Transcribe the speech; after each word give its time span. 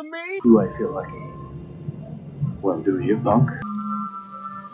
piece 0.00 0.06
of 0.06 0.12
me? 0.12 0.40
Do 0.42 0.60
I 0.60 0.76
feel 0.76 0.92
lucky? 0.92 1.12
Well, 2.62 2.80
do 2.80 3.00
you, 3.00 3.18
punk? 3.18 3.50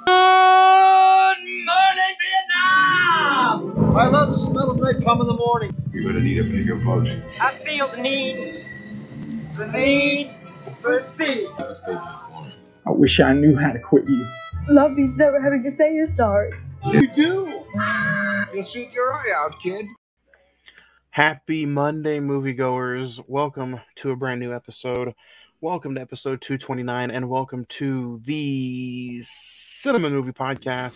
Good 0.07 1.39
morning, 1.65 2.17
Vietnam! 2.23 3.97
I 3.97 4.07
love 4.09 4.31
the 4.31 4.37
smell 4.37 4.71
of 4.71 4.79
napalm 4.79 5.21
in 5.21 5.27
the 5.27 5.35
morning. 5.35 5.75
You're 5.93 6.05
gonna 6.05 6.25
need 6.25 6.39
a 6.39 6.45
bigger 6.45 6.77
boat. 6.77 7.09
I 7.41 7.53
feel 7.53 7.89
the 7.89 8.03
need, 8.03 8.65
the 9.57 9.67
need 9.69 10.31
for 10.81 11.01
speed. 11.01 11.49
I 11.59 12.91
wish 12.91 13.21
I 13.21 13.33
knew 13.33 13.57
how 13.57 13.73
to 13.73 13.79
quit 13.79 14.09
you. 14.09 14.27
Love 14.69 14.93
means 14.93 15.17
never 15.17 15.41
having 15.41 15.63
to 15.63 15.71
say 15.71 15.95
you're 15.95 16.07
sorry. 16.07 16.53
You 16.85 17.09
do. 17.09 17.65
You'll 18.53 18.65
shoot 18.65 18.93
your 18.93 19.13
eye 19.13 19.33
out, 19.35 19.59
kid. 19.61 19.87
Happy 21.17 21.65
Monday, 21.65 22.21
moviegoers. 22.21 23.27
Welcome 23.27 23.81
to 24.03 24.11
a 24.11 24.17
brand 24.17 24.39
new 24.39 24.53
episode. 24.53 25.15
Welcome 25.63 25.95
to 25.95 26.01
episode 26.03 26.43
229, 26.43 27.11
and 27.11 27.27
welcome 27.31 27.65
to 27.79 28.21
the 28.27 29.25
Cine-Men 29.83 30.13
Movie 30.13 30.33
Podcast. 30.33 30.93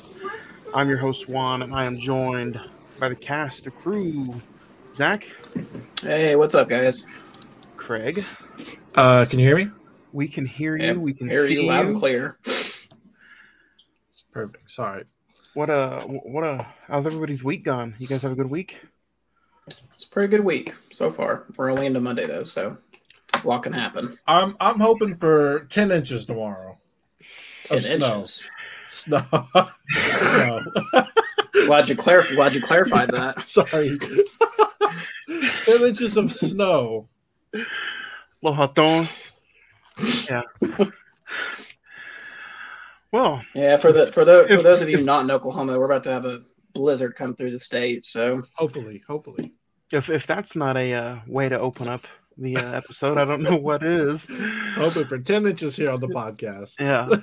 I'm 0.74 0.90
your 0.90 0.98
host, 0.98 1.26
Juan, 1.26 1.62
and 1.62 1.74
I 1.74 1.86
am 1.86 1.98
joined 1.98 2.60
by 2.98 3.08
the 3.08 3.16
cast, 3.16 3.64
the 3.64 3.70
crew 3.70 4.42
Zach, 4.94 5.26
Hey, 6.02 6.36
what's 6.36 6.54
up, 6.54 6.68
guys? 6.68 7.06
Craig. 7.78 8.22
Uh, 8.96 9.24
can 9.24 9.38
you 9.38 9.46
hear 9.46 9.56
me? 9.56 9.70
We 10.12 10.28
can 10.28 10.44
hear 10.44 10.76
you. 10.76 10.84
Yep, 10.88 10.96
we 10.98 11.14
can 11.14 11.30
hear 11.30 11.48
see 11.48 11.54
you 11.54 11.62
loud 11.62 11.86
and 11.86 11.98
clear. 11.98 12.36
Perfect. 14.32 14.70
Sorry. 14.70 15.04
What 15.54 15.70
a 15.70 16.02
what 16.02 16.44
a 16.44 16.66
how's 16.88 17.06
everybody's 17.06 17.42
week 17.42 17.64
gone? 17.64 17.94
You 17.98 18.06
guys 18.06 18.20
have 18.20 18.32
a 18.32 18.36
good 18.36 18.50
week? 18.50 18.76
It's 20.00 20.06
a 20.06 20.10
pretty 20.12 20.28
good 20.28 20.46
week 20.46 20.72
so 20.90 21.10
far. 21.10 21.44
We're 21.58 21.70
only 21.70 21.84
into 21.84 22.00
Monday 22.00 22.26
though, 22.26 22.44
so 22.44 22.74
a 23.34 23.46
lot 23.46 23.64
can 23.64 23.74
happen. 23.74 24.14
I'm 24.26 24.56
I'm 24.58 24.80
hoping 24.80 25.14
for 25.14 25.66
ten 25.68 25.90
inches 25.90 26.24
tomorrow. 26.24 26.78
Ten 27.64 27.76
Of 27.76 27.82
snow. 27.82 28.14
inches. 28.20 28.48
Snow. 28.88 29.22
Snow. 30.22 30.60
Glad 31.66 31.90
you 31.90 31.96
clar- 31.96 32.26
glad 32.34 32.54
you 32.54 32.62
clarified 32.62 33.10
that. 33.12 33.44
Sorry. 33.44 33.98
ten 35.64 35.82
inches 35.82 36.16
of 36.16 36.32
snow. 36.32 37.06
Lo 38.42 38.54
Haton. 38.54 39.06
Yeah. 40.30 40.40
well, 43.12 43.42
Yeah, 43.54 43.76
for 43.76 43.92
the 43.92 44.10
for 44.12 44.24
the 44.24 44.46
for 44.48 44.62
those 44.62 44.80
of 44.80 44.88
you 44.88 45.02
not 45.04 45.24
in 45.24 45.30
Oklahoma, 45.30 45.78
we're 45.78 45.84
about 45.84 46.04
to 46.04 46.10
have 46.12 46.24
a 46.24 46.40
blizzard 46.72 47.16
come 47.16 47.36
through 47.36 47.50
the 47.50 47.58
state. 47.58 48.06
So 48.06 48.44
Hopefully, 48.54 49.02
hopefully. 49.06 49.52
If 49.90 50.08
if 50.08 50.26
that's 50.26 50.54
not 50.54 50.76
a 50.76 50.92
uh, 50.92 51.18
way 51.26 51.48
to 51.48 51.58
open 51.58 51.88
up 51.88 52.02
the 52.38 52.56
uh, 52.56 52.72
episode, 52.72 53.18
I 53.18 53.24
don't 53.24 53.42
know 53.42 53.56
what 53.56 53.82
is. 53.82 54.20
Hoping 54.74 55.06
for 55.06 55.18
ten 55.18 55.46
inches 55.46 55.76
here 55.76 55.90
on 55.90 56.00
the 56.00 56.08
podcast. 56.08 56.78
Yeah. 56.78 57.06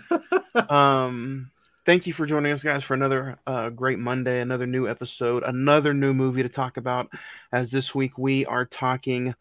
Um. 0.70 1.52
Thank 1.86 2.08
you 2.08 2.14
for 2.14 2.26
joining 2.26 2.52
us, 2.52 2.64
guys, 2.64 2.84
for 2.84 2.96
another 2.96 3.38
uh, 3.46 3.70
great 3.70 4.00
Monday, 4.00 4.42
another 4.42 4.66
new 4.66 4.90
episode, 4.90 5.44
another 5.44 5.94
new 5.94 6.14
movie 6.14 6.44
to 6.44 6.50
talk 6.50 6.78
about. 6.78 7.10
As 7.54 7.70
this 7.70 7.94
week 7.94 8.18
we 8.18 8.46
are 8.46 8.66
talking. 8.66 9.36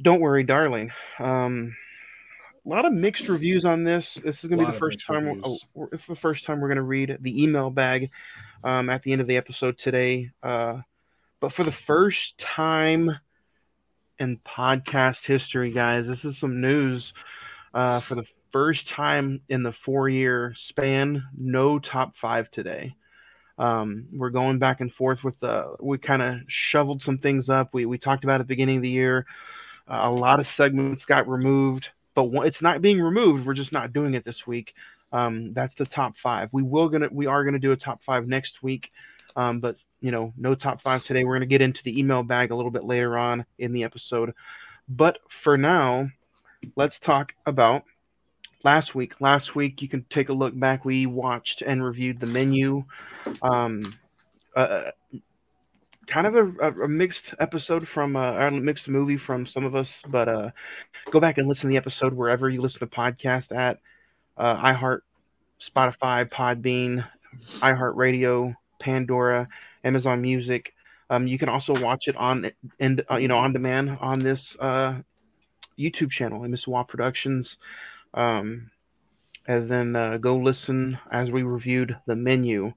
Don't 0.00 0.20
worry, 0.20 0.44
darling. 0.44 0.90
Um, 1.18 1.76
a 2.64 2.68
lot 2.68 2.86
of 2.86 2.92
mixed 2.92 3.28
reviews 3.28 3.64
on 3.64 3.84
this. 3.84 4.18
This 4.24 4.42
is 4.42 4.48
going 4.48 4.60
to 4.60 4.66
be 4.66 4.72
the 4.72 4.78
first 4.78 5.06
time. 5.06 5.42
Oh, 5.44 5.58
it's 5.92 6.06
the 6.06 6.16
first 6.16 6.44
time 6.44 6.60
we're 6.60 6.68
going 6.68 6.76
to 6.76 6.82
read 6.82 7.18
the 7.20 7.42
email 7.42 7.70
bag 7.70 8.10
um, 8.64 8.90
at 8.90 9.02
the 9.02 9.12
end 9.12 9.20
of 9.20 9.26
the 9.26 9.36
episode 9.36 9.78
today. 9.78 10.30
Uh, 10.42 10.80
but 11.40 11.52
for 11.52 11.64
the 11.64 11.72
first 11.72 12.36
time 12.38 13.18
in 14.18 14.38
podcast 14.38 15.24
history, 15.24 15.70
guys, 15.70 16.06
this 16.06 16.24
is 16.24 16.38
some 16.38 16.60
news. 16.60 17.12
Uh, 17.72 18.00
for 18.00 18.14
the 18.14 18.26
first 18.52 18.88
time 18.88 19.40
in 19.48 19.62
the 19.62 19.72
four-year 19.72 20.54
span, 20.56 21.22
no 21.36 21.78
top 21.78 22.16
five 22.16 22.50
today. 22.50 22.94
Um, 23.58 24.06
we're 24.12 24.30
going 24.30 24.58
back 24.58 24.80
and 24.80 24.92
forth 24.92 25.22
with 25.22 25.38
the. 25.40 25.76
We 25.80 25.98
kind 25.98 26.22
of 26.22 26.40
shoveled 26.48 27.02
some 27.02 27.18
things 27.18 27.48
up. 27.48 27.74
We 27.74 27.84
we 27.86 27.98
talked 27.98 28.24
about 28.24 28.40
at 28.40 28.46
the 28.46 28.52
beginning 28.52 28.76
of 28.76 28.82
the 28.82 28.88
year. 28.88 29.26
Uh, 29.88 30.00
a 30.04 30.10
lot 30.10 30.40
of 30.40 30.48
segments 30.48 31.04
got 31.04 31.28
removed, 31.28 31.88
but 32.14 32.24
one, 32.24 32.46
it's 32.46 32.62
not 32.62 32.80
being 32.80 33.00
removed. 33.00 33.46
We're 33.46 33.54
just 33.54 33.72
not 33.72 33.92
doing 33.92 34.14
it 34.14 34.24
this 34.24 34.46
week. 34.46 34.74
Um, 35.12 35.52
that's 35.52 35.74
the 35.74 35.84
top 35.84 36.16
five. 36.22 36.48
We 36.52 36.62
will 36.62 36.88
gonna 36.88 37.08
we 37.10 37.26
are 37.26 37.44
gonna 37.44 37.58
do 37.58 37.72
a 37.72 37.76
top 37.76 38.02
five 38.04 38.26
next 38.26 38.62
week, 38.62 38.90
um, 39.36 39.60
but 39.60 39.76
you 40.00 40.10
know 40.10 40.32
no 40.36 40.54
top 40.54 40.82
five 40.82 41.04
today. 41.04 41.24
We're 41.24 41.36
gonna 41.36 41.46
get 41.46 41.62
into 41.62 41.82
the 41.82 41.98
email 41.98 42.22
bag 42.22 42.50
a 42.50 42.56
little 42.56 42.70
bit 42.70 42.84
later 42.84 43.16
on 43.18 43.44
in 43.58 43.72
the 43.72 43.84
episode. 43.84 44.34
But 44.88 45.18
for 45.28 45.56
now, 45.56 46.10
let's 46.76 46.98
talk 46.98 47.32
about 47.46 47.84
last 48.64 48.94
week. 48.94 49.20
Last 49.20 49.54
week, 49.54 49.82
you 49.82 49.88
can 49.88 50.04
take 50.10 50.28
a 50.28 50.32
look 50.32 50.58
back. 50.58 50.84
We 50.84 51.06
watched 51.06 51.62
and 51.62 51.84
reviewed 51.84 52.20
the 52.20 52.26
menu. 52.26 52.84
Um, 53.42 53.82
uh, 54.56 54.90
kind 56.06 56.26
of 56.26 56.34
a, 56.34 56.66
a, 56.66 56.84
a 56.84 56.88
mixed 56.88 57.34
episode 57.38 57.86
from 57.86 58.16
uh, 58.16 58.32
a 58.32 58.50
mixed 58.50 58.88
movie 58.88 59.16
from 59.16 59.46
some 59.46 59.64
of 59.64 59.74
us, 59.74 59.92
but 60.08 60.28
uh, 60.28 60.50
go 61.10 61.20
back 61.20 61.38
and 61.38 61.48
listen 61.48 61.62
to 61.62 61.68
the 61.68 61.76
episode 61.76 62.12
wherever 62.12 62.50
you 62.50 62.60
listen 62.60 62.80
to 62.80 62.86
podcast 62.86 63.52
at 63.52 63.78
uh, 64.36 64.56
iHeart, 64.56 65.00
Spotify, 65.62 66.28
Podbean, 66.28 67.06
iHeartRadio, 67.60 68.56
Pandora, 68.80 69.48
Amazon 69.84 70.20
Music. 70.20 70.74
Um, 71.08 71.26
you 71.26 71.38
can 71.38 71.48
also 71.48 71.72
watch 71.80 72.06
it 72.06 72.16
on 72.16 72.50
and 72.78 73.04
uh, 73.10 73.16
you 73.16 73.28
know 73.28 73.38
on 73.38 73.52
demand 73.52 73.98
on 74.00 74.20
this 74.20 74.56
uh, 74.60 74.98
YouTube 75.78 76.10
channel, 76.10 76.40
Miss 76.48 76.66
Wah 76.66 76.84
Productions. 76.84 77.58
Um, 78.14 78.70
and 79.46 79.70
then 79.70 79.96
uh, 79.96 80.16
go 80.18 80.36
listen 80.36 80.98
as 81.10 81.30
we 81.30 81.42
reviewed 81.42 81.96
the 82.06 82.14
menu. 82.14 82.72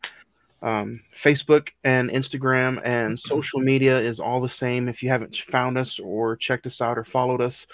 Um, 0.63 1.01
Facebook 1.21 1.67
and 1.83 2.09
Instagram 2.09 2.81
and 2.85 3.19
social 3.19 3.59
media 3.59 3.99
is 3.99 4.19
all 4.19 4.39
the 4.41 4.49
same. 4.49 4.87
If 4.87 5.03
you 5.03 5.09
haven't 5.09 5.35
found 5.51 5.77
us 5.77 5.99
or 5.99 6.37
checked 6.37 6.65
us 6.65 6.79
out 6.79 6.97
or 6.97 7.03
followed 7.03 7.41
us, 7.41 7.67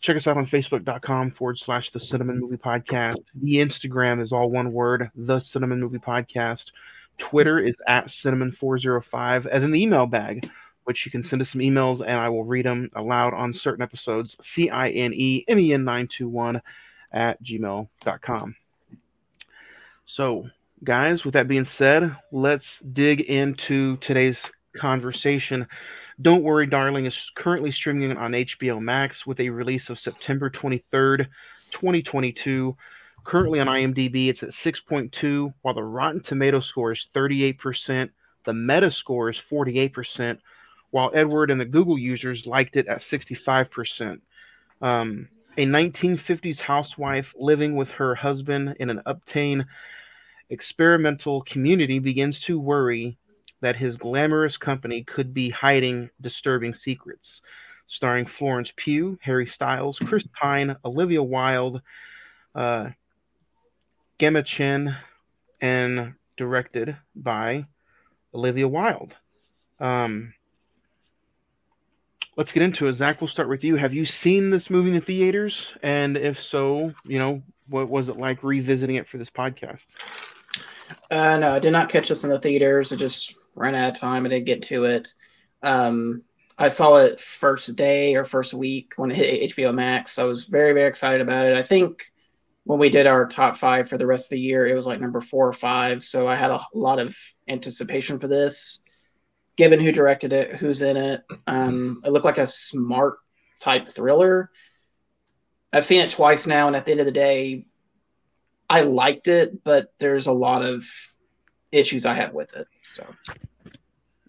check 0.00 0.16
us 0.16 0.26
out 0.26 0.38
on 0.38 0.46
facebook.com 0.46 1.32
forward 1.32 1.58
slash 1.58 1.90
the 1.92 2.00
cinemen 2.00 2.40
movie 2.40 2.56
podcast. 2.56 3.22
The 3.34 3.56
Instagram 3.56 4.22
is 4.22 4.32
all 4.32 4.50
one 4.50 4.72
word, 4.72 5.10
the 5.14 5.40
cinemen 5.40 5.80
movie 5.80 5.98
podcast. 5.98 6.64
Twitter 7.18 7.58
is 7.58 7.74
at 7.86 8.08
cinemen405. 8.08 9.46
as 9.46 9.62
then 9.62 9.70
the 9.70 9.82
email 9.82 10.06
bag, 10.06 10.48
which 10.84 11.04
you 11.04 11.12
can 11.12 11.24
send 11.24 11.42
us 11.42 11.50
some 11.50 11.60
emails 11.60 12.00
and 12.00 12.20
I 12.20 12.28
will 12.28 12.44
read 12.44 12.66
them 12.66 12.90
aloud 12.94 13.34
on 13.34 13.54
certain 13.54 13.82
episodes. 13.82 14.36
C 14.42 14.70
I 14.70 14.90
N 14.90 15.12
E 15.14 15.44
M 15.48 15.58
E 15.58 15.72
N 15.72 15.84
921 15.84 16.62
at 17.12 17.42
gmail.com. 17.42 18.56
So, 20.06 20.48
guys, 20.84 21.24
with 21.24 21.34
that 21.34 21.48
being 21.48 21.64
said, 21.64 22.16
let's 22.30 22.78
dig 22.92 23.20
into 23.20 23.96
today's 23.98 24.38
conversation. 24.76 25.66
Don't 26.20 26.42
worry, 26.42 26.66
darling 26.66 27.06
is 27.06 27.30
currently 27.34 27.72
streaming 27.72 28.16
on 28.16 28.32
HBO 28.32 28.80
Max 28.80 29.26
with 29.26 29.40
a 29.40 29.50
release 29.50 29.90
of 29.90 29.98
September 29.98 30.48
23rd, 30.48 31.26
2022. 31.72 32.76
Currently 33.26 33.58
on 33.58 33.66
IMDb, 33.66 34.28
it's 34.28 34.44
at 34.44 34.50
6.2, 34.50 35.52
while 35.62 35.74
the 35.74 35.82
Rotten 35.82 36.22
Tomato 36.22 36.60
score 36.60 36.92
is 36.92 37.08
38%, 37.12 38.10
the 38.44 38.54
Meta 38.54 38.88
score 38.88 39.30
is 39.30 39.42
48%, 39.52 40.38
while 40.92 41.10
Edward 41.12 41.50
and 41.50 41.60
the 41.60 41.64
Google 41.64 41.98
users 41.98 42.46
liked 42.46 42.76
it 42.76 42.86
at 42.86 43.02
65%. 43.02 44.20
Um, 44.80 45.28
a 45.58 45.66
1950s 45.66 46.60
housewife 46.60 47.34
living 47.36 47.74
with 47.74 47.90
her 47.90 48.14
husband 48.14 48.76
in 48.78 48.90
an 48.90 49.02
uptown 49.06 49.66
experimental 50.48 51.42
community 51.42 51.98
begins 51.98 52.38
to 52.42 52.60
worry 52.60 53.18
that 53.60 53.74
his 53.74 53.96
glamorous 53.96 54.56
company 54.56 55.02
could 55.02 55.34
be 55.34 55.50
hiding 55.50 56.10
disturbing 56.20 56.74
secrets. 56.74 57.40
Starring 57.88 58.26
Florence 58.26 58.72
Pugh, 58.76 59.18
Harry 59.20 59.48
Styles, 59.48 59.98
Chris 59.98 60.24
Pine, 60.32 60.76
Olivia 60.84 61.24
Wilde, 61.24 61.82
uh, 62.54 62.90
Gemma 64.18 64.42
Chan, 64.42 64.96
and 65.60 66.14
directed 66.36 66.96
by 67.14 67.66
Olivia 68.34 68.68
Wilde. 68.68 69.14
Um, 69.80 70.34
let's 72.36 72.52
get 72.52 72.62
into 72.62 72.86
it. 72.86 72.96
Zach, 72.96 73.20
we'll 73.20 73.28
start 73.28 73.48
with 73.48 73.64
you. 73.64 73.76
Have 73.76 73.94
you 73.94 74.06
seen 74.06 74.50
this 74.50 74.70
movie 74.70 74.88
in 74.88 74.94
the 74.94 75.00
theaters? 75.00 75.68
And 75.82 76.16
if 76.16 76.40
so, 76.40 76.92
you 77.04 77.18
know, 77.18 77.42
what 77.68 77.88
was 77.88 78.08
it 78.08 78.16
like 78.16 78.42
revisiting 78.42 78.96
it 78.96 79.08
for 79.08 79.18
this 79.18 79.30
podcast? 79.30 79.80
Uh, 81.10 81.36
no, 81.38 81.54
I 81.54 81.58
did 81.58 81.72
not 81.72 81.88
catch 81.88 82.08
this 82.08 82.24
in 82.24 82.30
the 82.30 82.38
theaters. 82.38 82.92
I 82.92 82.96
just 82.96 83.34
ran 83.54 83.74
out 83.74 83.90
of 83.90 83.98
time. 83.98 84.24
I 84.24 84.28
didn't 84.28 84.46
get 84.46 84.62
to 84.64 84.84
it. 84.84 85.12
Um, 85.62 86.22
I 86.58 86.68
saw 86.68 86.96
it 86.96 87.20
first 87.20 87.74
day 87.76 88.14
or 88.14 88.24
first 88.24 88.54
week 88.54 88.94
when 88.96 89.10
it 89.10 89.16
hit 89.16 89.50
HBO 89.50 89.74
Max. 89.74 90.18
I 90.18 90.24
was 90.24 90.44
very, 90.44 90.72
very 90.72 90.88
excited 90.88 91.20
about 91.20 91.46
it. 91.46 91.56
I 91.56 91.62
think 91.62 92.10
when 92.66 92.80
we 92.80 92.90
did 92.90 93.06
our 93.06 93.28
top 93.28 93.56
five 93.56 93.88
for 93.88 93.96
the 93.96 94.06
rest 94.06 94.26
of 94.26 94.30
the 94.30 94.40
year, 94.40 94.66
it 94.66 94.74
was 94.74 94.88
like 94.88 95.00
number 95.00 95.20
four 95.20 95.46
or 95.46 95.52
five. 95.52 96.02
So 96.02 96.26
I 96.26 96.34
had 96.34 96.50
a 96.50 96.60
lot 96.74 96.98
of 96.98 97.16
anticipation 97.48 98.18
for 98.18 98.26
this. 98.26 98.82
Given 99.56 99.78
who 99.78 99.92
directed 99.92 100.32
it, 100.32 100.56
who's 100.56 100.82
in 100.82 100.96
it, 100.96 101.22
um, 101.46 102.02
it 102.04 102.10
looked 102.10 102.24
like 102.24 102.38
a 102.38 102.46
smart 102.46 103.18
type 103.60 103.88
thriller. 103.88 104.50
I've 105.72 105.86
seen 105.86 106.00
it 106.00 106.10
twice 106.10 106.48
now, 106.48 106.66
and 106.66 106.74
at 106.74 106.84
the 106.84 106.90
end 106.90 106.98
of 106.98 107.06
the 107.06 107.12
day, 107.12 107.66
I 108.68 108.80
liked 108.80 109.28
it, 109.28 109.62
but 109.62 109.92
there's 110.00 110.26
a 110.26 110.32
lot 110.32 110.64
of 110.64 110.84
issues 111.70 112.04
I 112.04 112.14
have 112.14 112.34
with 112.34 112.52
it. 112.54 112.66
So 112.82 113.06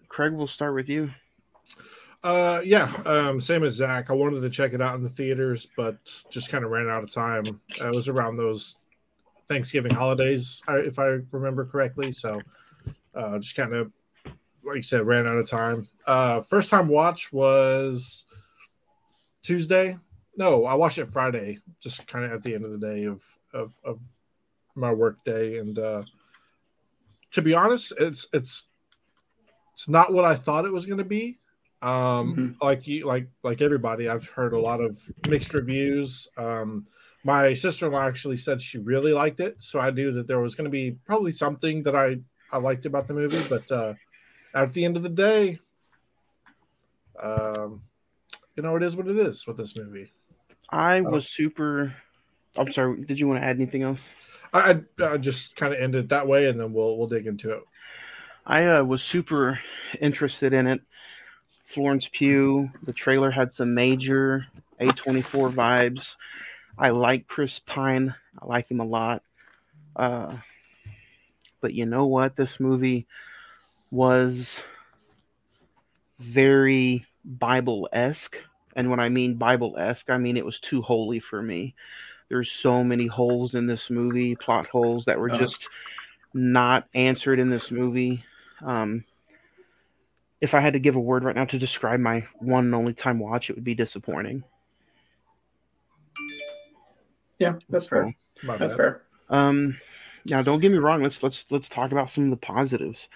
Craig, 0.08 0.32
we'll 0.32 0.46
start 0.46 0.76
with 0.76 0.88
you. 0.88 1.10
Uh, 2.24 2.60
yeah, 2.64 2.92
um, 3.06 3.40
same 3.40 3.62
as 3.62 3.74
Zach. 3.74 4.10
I 4.10 4.12
wanted 4.12 4.40
to 4.40 4.50
check 4.50 4.72
it 4.72 4.82
out 4.82 4.96
in 4.96 5.02
the 5.02 5.08
theaters, 5.08 5.68
but 5.76 5.96
just 6.30 6.50
kind 6.50 6.64
of 6.64 6.70
ran 6.70 6.88
out 6.88 7.04
of 7.04 7.10
time. 7.12 7.60
Uh, 7.80 7.88
it 7.88 7.94
was 7.94 8.08
around 8.08 8.36
those 8.36 8.76
Thanksgiving 9.48 9.94
holidays, 9.94 10.60
if 10.68 10.98
I 10.98 11.18
remember 11.30 11.64
correctly. 11.64 12.10
So, 12.10 12.40
uh, 13.14 13.38
just 13.38 13.54
kind 13.54 13.72
of, 13.72 13.92
like 14.64 14.76
you 14.76 14.82
said, 14.82 15.06
ran 15.06 15.28
out 15.28 15.38
of 15.38 15.48
time. 15.48 15.86
Uh, 16.06 16.40
first 16.42 16.70
time 16.70 16.88
watch 16.88 17.32
was 17.32 18.24
Tuesday. 19.42 19.96
No, 20.36 20.66
I 20.66 20.74
watched 20.74 20.98
it 20.98 21.08
Friday, 21.08 21.60
just 21.80 22.06
kind 22.08 22.24
of 22.24 22.32
at 22.32 22.42
the 22.42 22.54
end 22.54 22.64
of 22.64 22.72
the 22.72 22.78
day 22.78 23.04
of 23.04 23.22
of, 23.54 23.78
of 23.84 24.00
my 24.74 24.92
work 24.92 25.22
day. 25.24 25.58
And 25.58 25.78
uh, 25.78 26.02
to 27.30 27.42
be 27.42 27.54
honest, 27.54 27.92
it's 27.98 28.26
it's 28.32 28.68
it's 29.72 29.88
not 29.88 30.12
what 30.12 30.24
I 30.24 30.34
thought 30.34 30.64
it 30.64 30.72
was 30.72 30.84
going 30.84 30.98
to 30.98 31.04
be 31.04 31.38
um 31.82 32.56
like 32.60 32.86
you 32.88 33.06
like 33.06 33.28
like 33.44 33.62
everybody 33.62 34.08
i've 34.08 34.28
heard 34.28 34.52
a 34.52 34.58
lot 34.58 34.80
of 34.80 35.00
mixed 35.28 35.54
reviews 35.54 36.28
um 36.36 36.84
my 37.24 37.54
sister-in-law 37.54 38.04
actually 38.04 38.36
said 38.36 38.60
she 38.60 38.78
really 38.78 39.12
liked 39.12 39.38
it 39.38 39.54
so 39.62 39.78
i 39.78 39.90
knew 39.90 40.10
that 40.10 40.26
there 40.26 40.40
was 40.40 40.56
going 40.56 40.64
to 40.64 40.70
be 40.70 40.96
probably 41.06 41.30
something 41.30 41.80
that 41.82 41.94
i 41.94 42.16
i 42.52 42.58
liked 42.58 42.84
about 42.84 43.06
the 43.06 43.14
movie 43.14 43.40
but 43.48 43.70
uh 43.70 43.94
at 44.54 44.72
the 44.72 44.84
end 44.84 44.96
of 44.96 45.04
the 45.04 45.08
day 45.08 45.56
um 47.22 47.80
you 48.56 48.62
know 48.62 48.74
it 48.74 48.82
is 48.82 48.96
what 48.96 49.06
it 49.06 49.16
is 49.16 49.46
with 49.46 49.56
this 49.56 49.76
movie 49.76 50.10
I 50.70 51.00
was 51.00 51.28
super. 51.28 51.94
I'm 52.56 52.72
sorry. 52.72 53.00
Did 53.00 53.18
you 53.18 53.26
want 53.26 53.38
to 53.38 53.44
add 53.44 53.56
anything 53.56 53.82
else? 53.82 54.00
i 54.52 54.80
i, 55.00 55.04
I 55.04 55.18
just 55.18 55.56
kind 55.56 55.74
of 55.74 55.80
end 55.80 55.94
it 55.94 56.08
that 56.08 56.26
way 56.26 56.48
and 56.48 56.58
then 56.58 56.72
we'll 56.72 56.96
we'll 56.96 57.06
dig 57.06 57.26
into 57.26 57.52
it 57.52 57.62
I 58.46 58.64
uh, 58.64 58.82
was 58.82 59.02
super 59.02 59.60
interested 60.00 60.54
in 60.54 60.66
it. 60.66 60.80
Florence 61.74 62.08
Pugh. 62.10 62.70
The 62.82 62.92
trailer 62.92 63.30
had 63.30 63.52
some 63.54 63.74
major 63.74 64.46
A24 64.80 65.52
vibes. 65.52 66.14
I 66.78 66.90
like 66.90 67.26
Chris 67.26 67.58
Pine. 67.58 68.14
I 68.40 68.46
like 68.46 68.70
him 68.70 68.80
a 68.80 68.84
lot. 68.84 69.22
Uh, 69.94 70.36
but 71.60 71.74
you 71.74 71.86
know 71.86 72.06
what? 72.06 72.36
This 72.36 72.58
movie 72.60 73.06
was 73.90 74.60
very 76.18 77.06
Bible 77.24 77.88
esque. 77.92 78.36
And 78.76 78.90
when 78.90 79.00
I 79.00 79.08
mean 79.08 79.34
Bible 79.34 79.76
esque, 79.78 80.08
I 80.10 80.18
mean 80.18 80.36
it 80.36 80.44
was 80.46 80.60
too 80.60 80.82
holy 80.82 81.20
for 81.20 81.42
me. 81.42 81.74
There's 82.28 82.50
so 82.50 82.84
many 82.84 83.06
holes 83.06 83.54
in 83.54 83.66
this 83.66 83.90
movie, 83.90 84.36
plot 84.36 84.66
holes 84.66 85.06
that 85.06 85.18
were 85.18 85.32
Oh. 85.32 85.38
just 85.38 85.68
not 86.34 86.86
answered 86.94 87.38
in 87.38 87.50
this 87.50 87.70
movie. 87.70 88.24
Um, 88.62 89.04
if 90.40 90.54
I 90.54 90.60
had 90.60 90.74
to 90.74 90.78
give 90.78 90.96
a 90.96 91.00
word 91.00 91.24
right 91.24 91.34
now 91.34 91.44
to 91.46 91.58
describe 91.58 92.00
my 92.00 92.26
one 92.38 92.66
and 92.66 92.74
only 92.74 92.94
time 92.94 93.18
watch, 93.18 93.50
it 93.50 93.56
would 93.56 93.64
be 93.64 93.74
disappointing. 93.74 94.44
yeah, 97.38 97.54
that's 97.68 97.86
fair. 97.86 98.14
My 98.42 98.56
That's 98.58 98.72
bad. 98.72 98.76
fair. 98.76 99.02
Um, 99.30 99.78
now, 100.26 100.42
don't 100.42 100.60
get 100.60 100.72
me 100.72 100.78
wrong. 100.78 101.02
Let's 101.02 101.22
let's 101.22 101.44
let's 101.50 101.68
talk 101.68 101.92
about 101.92 102.10
some 102.10 102.24
of 102.24 102.30
the 102.30 102.36
positives. 102.46 103.08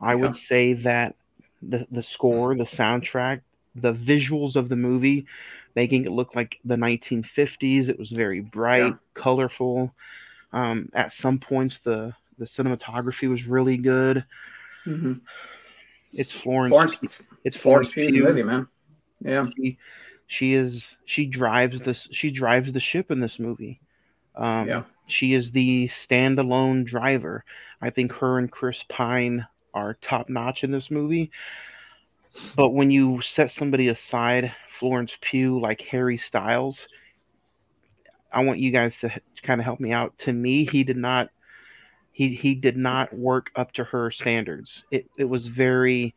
I 0.00 0.14
would 0.14 0.36
say 0.36 0.74
that 0.74 1.14
the 1.62 1.86
the 1.90 2.02
score, 2.02 2.54
the 2.54 2.64
soundtrack, 2.64 3.42
the 3.74 3.92
visuals 3.92 4.56
of 4.56 4.68
the 4.68 4.76
movie, 4.76 5.26
making 5.76 6.04
it 6.04 6.12
look 6.12 6.34
like 6.34 6.58
the 6.64 6.76
1950s. 6.76 7.88
It 7.88 7.98
was 7.98 8.10
very 8.10 8.40
bright, 8.40 8.92
Yeah. 8.92 8.96
colorful. 9.14 9.94
Um, 10.52 10.90
at 10.94 11.12
some 11.14 11.38
points, 11.38 11.78
the 11.84 12.14
the 12.38 12.46
cinematography 12.46 13.28
was 13.28 13.44
really 13.44 13.76
good. 13.76 14.24
hmm 14.84 15.14
It's 16.12 16.32
Florence. 16.32 16.70
Florence, 16.70 17.22
it's 17.44 17.56
Florence 17.56 17.90
Pugh's 17.90 18.16
movie, 18.16 18.42
man. 18.42 18.66
Yeah, 19.24 19.46
She, 19.56 19.78
she 20.26 20.54
is 20.54 20.84
she 21.04 21.26
drives 21.26 21.78
this 21.80 22.08
she 22.10 22.30
drives 22.30 22.72
the 22.72 22.80
ship 22.80 23.10
in 23.10 23.20
this 23.20 23.38
movie. 23.38 23.80
Um, 24.34 24.66
Yeah. 24.68 24.82
She 25.06 25.34
is 25.34 25.50
the 25.50 25.88
standalone 25.88 26.86
driver. 26.86 27.44
I 27.82 27.90
think 27.90 28.12
her 28.12 28.38
and 28.38 28.50
Chris 28.50 28.84
Pine 28.88 29.46
are 29.74 29.94
top 30.00 30.28
notch 30.28 30.62
in 30.62 30.70
this 30.70 30.90
movie. 30.90 31.30
But 32.54 32.70
when 32.70 32.92
you 32.92 33.20
set 33.22 33.50
somebody 33.52 33.88
aside, 33.88 34.54
Florence 34.78 35.12
Pugh, 35.20 35.60
like 35.60 35.80
Harry 35.90 36.16
Styles, 36.16 36.86
I 38.32 38.44
want 38.44 38.60
you 38.60 38.70
guys 38.70 38.94
to 39.00 39.10
kind 39.42 39.60
of 39.60 39.64
help 39.64 39.80
me 39.80 39.92
out. 39.92 40.16
To 40.20 40.32
me, 40.32 40.64
he 40.64 40.84
did 40.84 40.96
not 40.96 41.30
he 42.20 42.34
he 42.34 42.54
did 42.54 42.76
not 42.76 43.16
work 43.16 43.50
up 43.56 43.72
to 43.72 43.82
her 43.82 44.10
standards. 44.10 44.82
It 44.90 45.06
it 45.16 45.24
was 45.24 45.46
very 45.46 46.14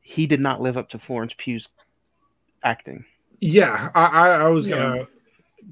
he 0.00 0.24
did 0.28 0.40
not 0.40 0.60
live 0.60 0.76
up 0.76 0.88
to 0.90 1.00
Florence 1.00 1.34
Pugh's 1.36 1.66
acting. 2.64 3.04
Yeah, 3.40 3.90
I, 3.92 4.06
I, 4.06 4.28
I 4.42 4.48
was 4.50 4.68
gonna 4.68 5.08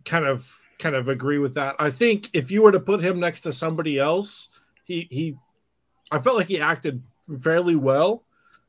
kind 0.05 0.25
of 0.25 0.52
kind 0.81 0.96
of 0.96 1.06
agree 1.06 1.38
with 1.38 1.55
that. 1.55 1.76
I 1.78 1.88
think 1.88 2.31
if 2.32 2.50
you 2.50 2.62
were 2.62 2.72
to 2.72 2.81
put 2.81 3.00
him 3.00 3.20
next 3.20 3.43
to 3.43 3.52
somebody 3.52 3.96
else, 3.96 4.49
he 4.82 5.06
he 5.08 5.37
I 6.11 6.19
felt 6.19 6.37
like 6.37 6.49
he 6.49 6.58
acted 6.58 7.00
fairly 7.38 7.76
well, 7.76 8.25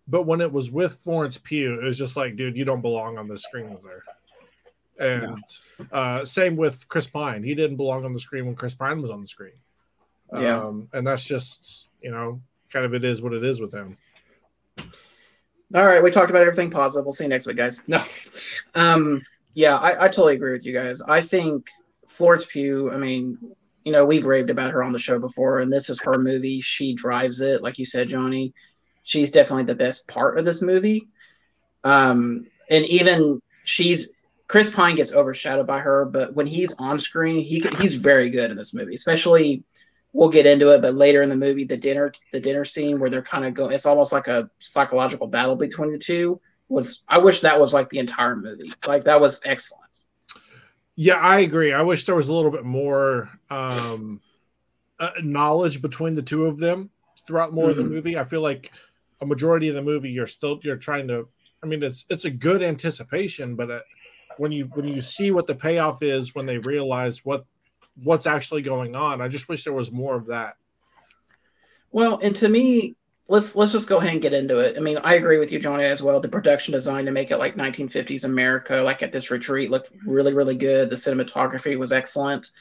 but 0.08 0.28
when 0.28 0.40
it 0.40 0.52
was 0.52 0.70
with 0.70 1.02
Florence 1.02 1.40
Pugh, 1.40 1.80
it 1.82 1.84
was 1.84 1.98
just 1.98 2.16
like, 2.16 2.36
dude, 2.36 2.56
you 2.56 2.64
don't 2.64 2.82
belong 2.82 3.18
on 3.18 3.28
the 3.28 3.40
screen 3.40 3.74
with 3.74 3.84
her. 3.86 4.04
And 5.00 5.44
uh, 5.92 6.26
same 6.26 6.56
with 6.56 6.88
Chris 6.90 7.08
Pine. 7.08 7.42
He 7.42 7.56
didn't 7.56 7.78
belong 7.78 8.06
on 8.06 8.14
the 8.14 8.20
screen 8.20 8.46
when 8.46 8.54
Chris 8.54 8.76
Pine 8.76 9.02
was 9.02 9.10
on 9.10 9.22
the 9.22 9.26
screen. 9.26 9.54
Yeah. 10.34 10.62
Um, 10.62 10.88
and 10.94 11.06
that's 11.06 11.24
just, 11.24 11.90
you 12.02 12.12
know, 12.12 12.42
kind 12.72 12.86
of 12.86 12.94
it 12.94 13.04
is 13.04 13.22
what 13.22 13.34
it 13.34 13.44
is 13.44 13.60
with 13.60 13.74
him. 13.74 13.98
All 15.74 15.86
right, 15.86 16.04
we 16.04 16.12
talked 16.12 16.30
about 16.30 16.42
everything 16.42 16.70
positive. 16.70 17.06
We'll 17.06 17.14
see 17.14 17.24
you 17.24 17.30
next 17.30 17.48
week, 17.48 17.58
guys. 17.58 17.80
No, 17.88 18.04
um, 18.76 19.22
yeah, 19.54 19.76
I, 19.78 20.06
I 20.06 20.08
totally 20.08 20.36
agree 20.36 20.52
with 20.52 20.66
you 20.66 20.74
guys. 20.74 21.02
I 21.02 21.22
think 21.22 21.70
Florence 22.08 22.46
Pugh. 22.46 22.92
I 22.92 22.98
mean, 22.98 23.38
you 23.86 23.92
know, 23.92 24.06
we've 24.06 24.26
raved 24.26 24.50
about 24.50 24.72
her 24.72 24.84
on 24.84 24.92
the 24.92 25.00
show 25.00 25.18
before, 25.18 25.60
and 25.60 25.72
this 25.72 25.90
is 25.90 26.02
her 26.02 26.18
movie. 26.18 26.60
She 26.60 26.94
drives 26.94 27.40
it, 27.40 27.64
like 27.64 27.80
you 27.80 27.86
said, 27.86 28.10
Johnny. 28.10 28.54
She's 29.04 29.32
definitely 29.32 29.64
the 29.64 29.76
best 29.76 30.08
part 30.08 30.38
of 30.38 30.46
this 30.46 30.62
movie. 30.62 31.08
Um, 31.84 32.48
and 32.70 32.86
even 32.86 33.42
she's 33.64 34.10
Chris 34.48 34.70
Pine 34.70 34.96
gets 34.96 35.14
overshadowed 35.14 35.68
by 35.68 35.80
her, 35.80 36.04
but 36.04 36.34
when 36.34 36.48
he's 36.48 36.74
on 36.74 37.00
screen, 37.00 37.44
he 37.44 37.64
he's 37.80 37.96
very 37.96 38.30
good 38.30 38.52
in 38.52 38.58
this 38.58 38.74
movie, 38.74 38.96
especially 38.96 39.64
we'll 40.14 40.30
get 40.30 40.46
into 40.46 40.70
it, 40.70 40.82
but 40.82 40.96
later 40.96 41.22
in 41.22 41.30
the 41.30 41.36
movie, 41.36 41.64
the 41.64 41.78
dinner 41.78 42.12
the 42.34 42.40
dinner 42.40 42.66
scene 42.66 43.00
where 43.00 43.10
they're 43.10 43.22
kind 43.22 43.46
of 43.46 43.54
going, 43.54 43.72
it's 43.74 43.86
almost 43.86 44.12
like 44.12 44.28
a 44.28 44.50
psychological 44.60 45.28
battle 45.28 45.56
between 45.56 45.92
the 45.92 45.98
two. 45.98 46.40
Was 46.70 47.04
I 47.08 47.18
wish 47.18 47.42
that 47.42 47.60
was 47.60 47.74
like 47.74 47.90
the 47.90 48.00
entire 48.00 48.36
movie. 48.36 48.72
Like 48.88 49.04
that 49.06 49.20
was 49.20 49.42
excellent. 49.46 49.84
Yeah, 50.96 51.16
I 51.16 51.40
agree. 51.40 51.74
I 51.74 51.82
wish 51.82 52.06
there 52.06 52.16
was 52.16 52.30
a 52.30 52.34
little 52.34 52.52
bit 52.52 52.66
more 52.66 53.30
um, 53.50 54.22
uh, 55.00 55.12
knowledge 55.22 55.82
between 55.82 56.14
the 56.14 56.22
two 56.22 56.46
of 56.46 56.60
them 56.60 56.90
throughout 57.26 57.54
more 57.54 57.72
of 57.72 57.78
the 57.78 57.84
Mhm. 57.84 57.90
movie. 57.90 58.18
I 58.18 58.24
feel 58.24 58.42
like 58.42 58.72
a 59.22 59.26
majority 59.26 59.68
of 59.70 59.76
the 59.76 59.82
movie, 59.82 60.10
you're 60.10 60.28
still 60.28 60.60
you're 60.64 60.78
trying 60.78 61.08
to. 61.08 61.28
I 61.64 61.68
mean, 61.68 61.84
it's 61.84 62.06
it's 62.10 62.26
a 62.26 62.32
good 62.32 62.64
anticipation, 62.64 63.56
but 63.56 63.70
uh, 63.70 63.80
when 64.38 64.52
you 64.52 64.66
when 64.74 64.88
you 64.88 65.02
see 65.02 65.32
what 65.32 65.48
the 65.48 65.56
payoff 65.56 66.02
is, 66.04 66.34
when 66.36 66.46
they 66.46 66.58
realize 66.58 67.24
what 67.26 67.46
what's 67.96 68.26
actually 68.26 68.62
going 68.62 68.96
on, 68.96 69.22
I 69.22 69.28
just 69.28 69.50
wish 69.50 69.64
there 69.64 69.74
was 69.74 69.92
more 69.92 70.16
of 70.16 70.28
that. 70.28 70.56
Well, 71.92 72.20
and 72.24 72.36
to 72.38 72.48
me, 72.48 72.96
let's 73.28 73.56
let's 73.56 73.72
just 73.72 73.88
go 73.88 73.98
ahead 73.98 74.14
and 74.14 74.22
get 74.22 74.34
into 74.34 74.60
it. 74.60 74.78
I 74.78 74.80
mean, 74.80 74.98
I 74.98 75.16
agree 75.16 75.40
with 75.40 75.52
you, 75.52 75.60
Johnny, 75.60 75.86
as 75.86 76.02
well. 76.02 76.20
The 76.20 76.30
production 76.30 76.74
design 76.74 77.06
to 77.06 77.12
make 77.12 77.32
it 77.32 77.38
like 77.38 77.56
1950s 77.56 78.26
America, 78.26 78.76
like 78.78 79.04
at 79.04 79.12
this 79.12 79.32
retreat, 79.32 79.70
looked 79.70 79.92
really, 80.06 80.34
really 80.34 80.56
good. 80.56 80.90
The 80.90 80.96
cinematography 80.96 81.78
was 81.78 81.92
excellent. 81.92 82.52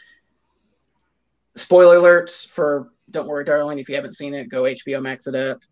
Spoiler 1.57 1.97
alerts 1.97 2.49
for 2.49 2.93
Don't 3.11 3.29
Worry, 3.29 3.45
Darling. 3.45 3.79
If 3.79 3.89
you 3.89 3.97
haven't 3.97 4.15
seen 4.15 4.35
it, 4.35 4.49
go 4.49 4.63
HBO 4.63 5.03
Max 5.03 5.27
it 5.27 5.35
up. 5.35 5.63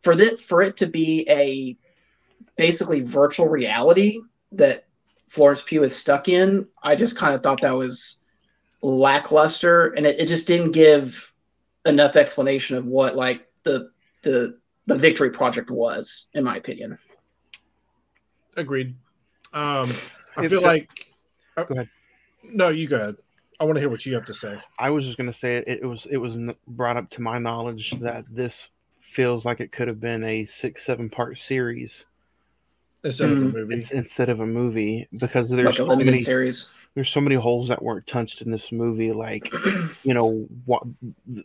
For 0.00 0.16
this, 0.16 0.40
for 0.40 0.62
it 0.62 0.76
to 0.78 0.86
be 0.86 1.26
a 1.28 1.76
basically 2.56 3.02
virtual 3.02 3.48
reality 3.48 4.20
that 4.52 4.84
Florence 5.28 5.62
Pugh 5.62 5.82
is 5.82 5.94
stuck 5.94 6.28
in, 6.28 6.66
I 6.82 6.96
just 6.96 7.16
kind 7.16 7.34
of 7.34 7.42
thought 7.42 7.60
that 7.62 7.72
was 7.72 8.16
lackluster, 8.90 9.88
and 9.94 10.06
it, 10.06 10.20
it 10.20 10.26
just 10.26 10.46
didn't 10.46 10.72
give 10.72 11.32
enough 11.86 12.16
explanation 12.16 12.76
of 12.76 12.86
what 12.86 13.16
like 13.16 13.46
the 13.64 13.90
the 14.22 14.58
the 14.86 14.94
victory 14.94 15.30
project 15.30 15.70
was 15.70 16.26
in 16.34 16.44
my 16.44 16.56
opinion 16.56 16.96
Agreed. 18.56 18.94
Um, 19.52 19.88
I 20.36 20.44
If 20.44 20.50
feel 20.50 20.60
the- 20.60 20.66
like. 20.66 20.88
uh, 21.56 21.64
Go 21.64 21.74
ahead. 21.74 21.88
No, 22.42 22.68
you 22.70 22.86
go 22.88 22.96
ahead. 22.96 23.16
I 23.60 23.64
want 23.64 23.76
to 23.76 23.80
hear 23.80 23.88
what 23.90 24.04
you 24.06 24.14
have 24.14 24.24
to 24.26 24.34
say. 24.34 24.58
I 24.78 24.90
was 24.90 25.04
just 25.04 25.16
gonna 25.18 25.34
say 25.34 25.56
it, 25.56 25.68
it 25.82 25.84
was 25.84 26.06
it 26.10 26.16
was 26.18 26.34
brought 26.68 26.96
up 26.96 27.10
to 27.10 27.22
my 27.22 27.38
knowledge 27.38 27.92
that 28.00 28.24
this 28.30 28.68
feels 29.12 29.44
like 29.44 29.60
it 29.60 29.72
could 29.72 29.88
have 29.88 30.00
been 30.00 30.22
a 30.24 30.46
six 30.46 30.84
seven 30.86 31.10
part 31.10 31.38
series. 31.38 32.04
instead 33.04 33.30
of 33.30 33.38
a 33.38 33.40
Mm. 33.40 33.52
movie. 33.52 33.74
ins- 33.74 33.90
instead 33.92 34.28
of 34.28 34.40
a 34.40 34.46
movie 34.46 35.06
because 35.18 35.48
there's 35.50 35.64
like 35.64 35.74
a 35.74 35.76
so 35.78 35.84
limited 35.84 36.06
many 36.12 36.18
series. 36.18 36.70
There's 36.96 37.10
so 37.10 37.20
many 37.20 37.36
holes 37.36 37.68
that 37.68 37.82
weren't 37.82 38.06
touched 38.08 38.42
in 38.42 38.50
this 38.50 38.72
movie 38.72 39.12
like 39.12 39.52
you 40.02 40.14
know 40.14 40.48
what 40.64 40.82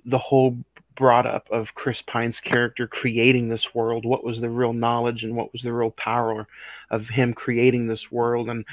the 0.06 0.18
whole 0.18 0.58
brought 0.96 1.28
up 1.28 1.48
of 1.52 1.76
chris 1.76 2.02
pine's 2.02 2.40
character 2.40 2.88
creating 2.88 3.48
this 3.48 3.76
world 3.76 4.06
what 4.06 4.24
was 4.24 4.42
the 4.42 4.50
real 4.50 4.74
knowledge 4.74 5.24
and 5.24 5.36
what 5.36 5.54
was 5.54 5.62
the 5.62 5.72
real 5.72 5.92
power 5.92 6.48
of 6.90 7.08
him 7.08 7.34
creating 7.34 7.88
this 7.88 8.12
world 8.12 8.50
and 8.50 8.66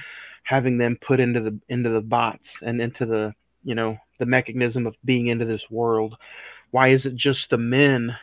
having 0.49 0.78
them 0.78 0.97
put 0.99 1.20
into 1.20 1.40
the 1.40 1.58
into 1.68 1.90
the 1.90 2.00
bots 2.00 2.56
and 2.62 2.80
into 2.80 3.04
the 3.04 3.35
you 3.62 3.75
know 3.75 3.99
the 4.18 4.26
mechanism 4.26 4.87
of 4.87 4.97
being 5.04 5.28
into 5.28 5.44
this 5.44 5.70
world. 5.70 6.16
Why 6.70 6.88
is 6.88 7.06
it 7.06 7.14
just 7.16 7.50
the 7.50 7.58
men 7.58 8.16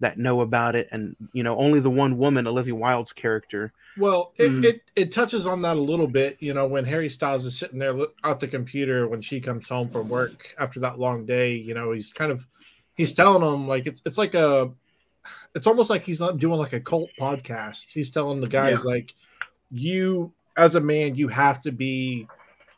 that 0.00 0.18
know 0.18 0.40
about 0.40 0.74
it 0.74 0.88
and 0.92 1.14
you 1.32 1.42
know 1.42 1.56
only 1.58 1.78
the 1.80 1.90
one 1.90 2.16
woman 2.18 2.46
olivia 2.46 2.74
wilde's 2.74 3.12
character 3.12 3.72
Well, 3.98 4.32
it, 4.38 4.50
Mm. 4.50 4.64
it 4.64 4.82
it 4.96 5.12
touches 5.12 5.46
on 5.46 5.62
that 5.62 5.76
a 5.76 5.80
little 5.80 6.06
bit. 6.06 6.36
You 6.40 6.54
know, 6.54 6.66
when 6.66 6.84
Harry 6.84 7.08
Styles 7.08 7.44
is 7.44 7.58
sitting 7.58 7.80
there 7.80 7.94
at 8.24 8.38
the 8.40 8.46
computer 8.48 9.08
when 9.08 9.20
she 9.20 9.40
comes 9.40 9.68
home 9.68 9.88
from 9.90 10.08
work 10.08 10.54
after 10.58 10.80
that 10.80 10.98
long 10.98 11.26
day, 11.26 11.54
you 11.54 11.74
know, 11.74 11.90
he's 11.90 12.12
kind 12.12 12.30
of 12.32 12.46
he's 12.94 13.12
telling 13.12 13.42
them 13.42 13.66
like 13.68 13.86
it's 13.86 14.00
it's 14.06 14.16
like 14.16 14.34
a 14.34 14.70
it's 15.56 15.66
almost 15.66 15.90
like 15.90 16.04
he's 16.04 16.20
not 16.20 16.38
doing 16.38 16.58
like 16.58 16.72
a 16.72 16.80
cult 16.80 17.10
podcast. 17.20 17.92
He's 17.92 18.10
telling 18.10 18.40
the 18.40 18.48
guys 18.48 18.84
like 18.84 19.14
you 19.70 20.32
as 20.56 20.76
a 20.76 20.80
man 20.80 21.14
you 21.16 21.28
have 21.28 21.60
to 21.62 21.72
be 21.72 22.26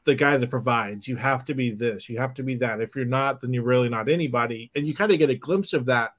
the 0.05 0.15
guy 0.15 0.37
that 0.39 0.51
provides. 0.51 1.07
You 1.07 1.17
have 1.17 1.45
to 1.45 1.55
be 1.55 1.71
this. 1.71 2.09
You 2.09 2.19
have 2.19 2.35
to 2.35 2.43
be 2.43 2.57
that. 2.57 2.81
If 2.81 2.97
you're 2.97 3.05
not, 3.05 3.41
then 3.41 3.53
you're 3.53 3.63
really 3.63 3.91
not 3.91 4.09
anybody. 4.09 4.71
And 4.75 4.87
you 4.87 4.95
kind 4.95 5.13
of 5.13 5.19
get 5.19 5.31
a 5.31 5.37
glimpse 5.37 5.73
of 5.75 5.87
that 5.87 6.15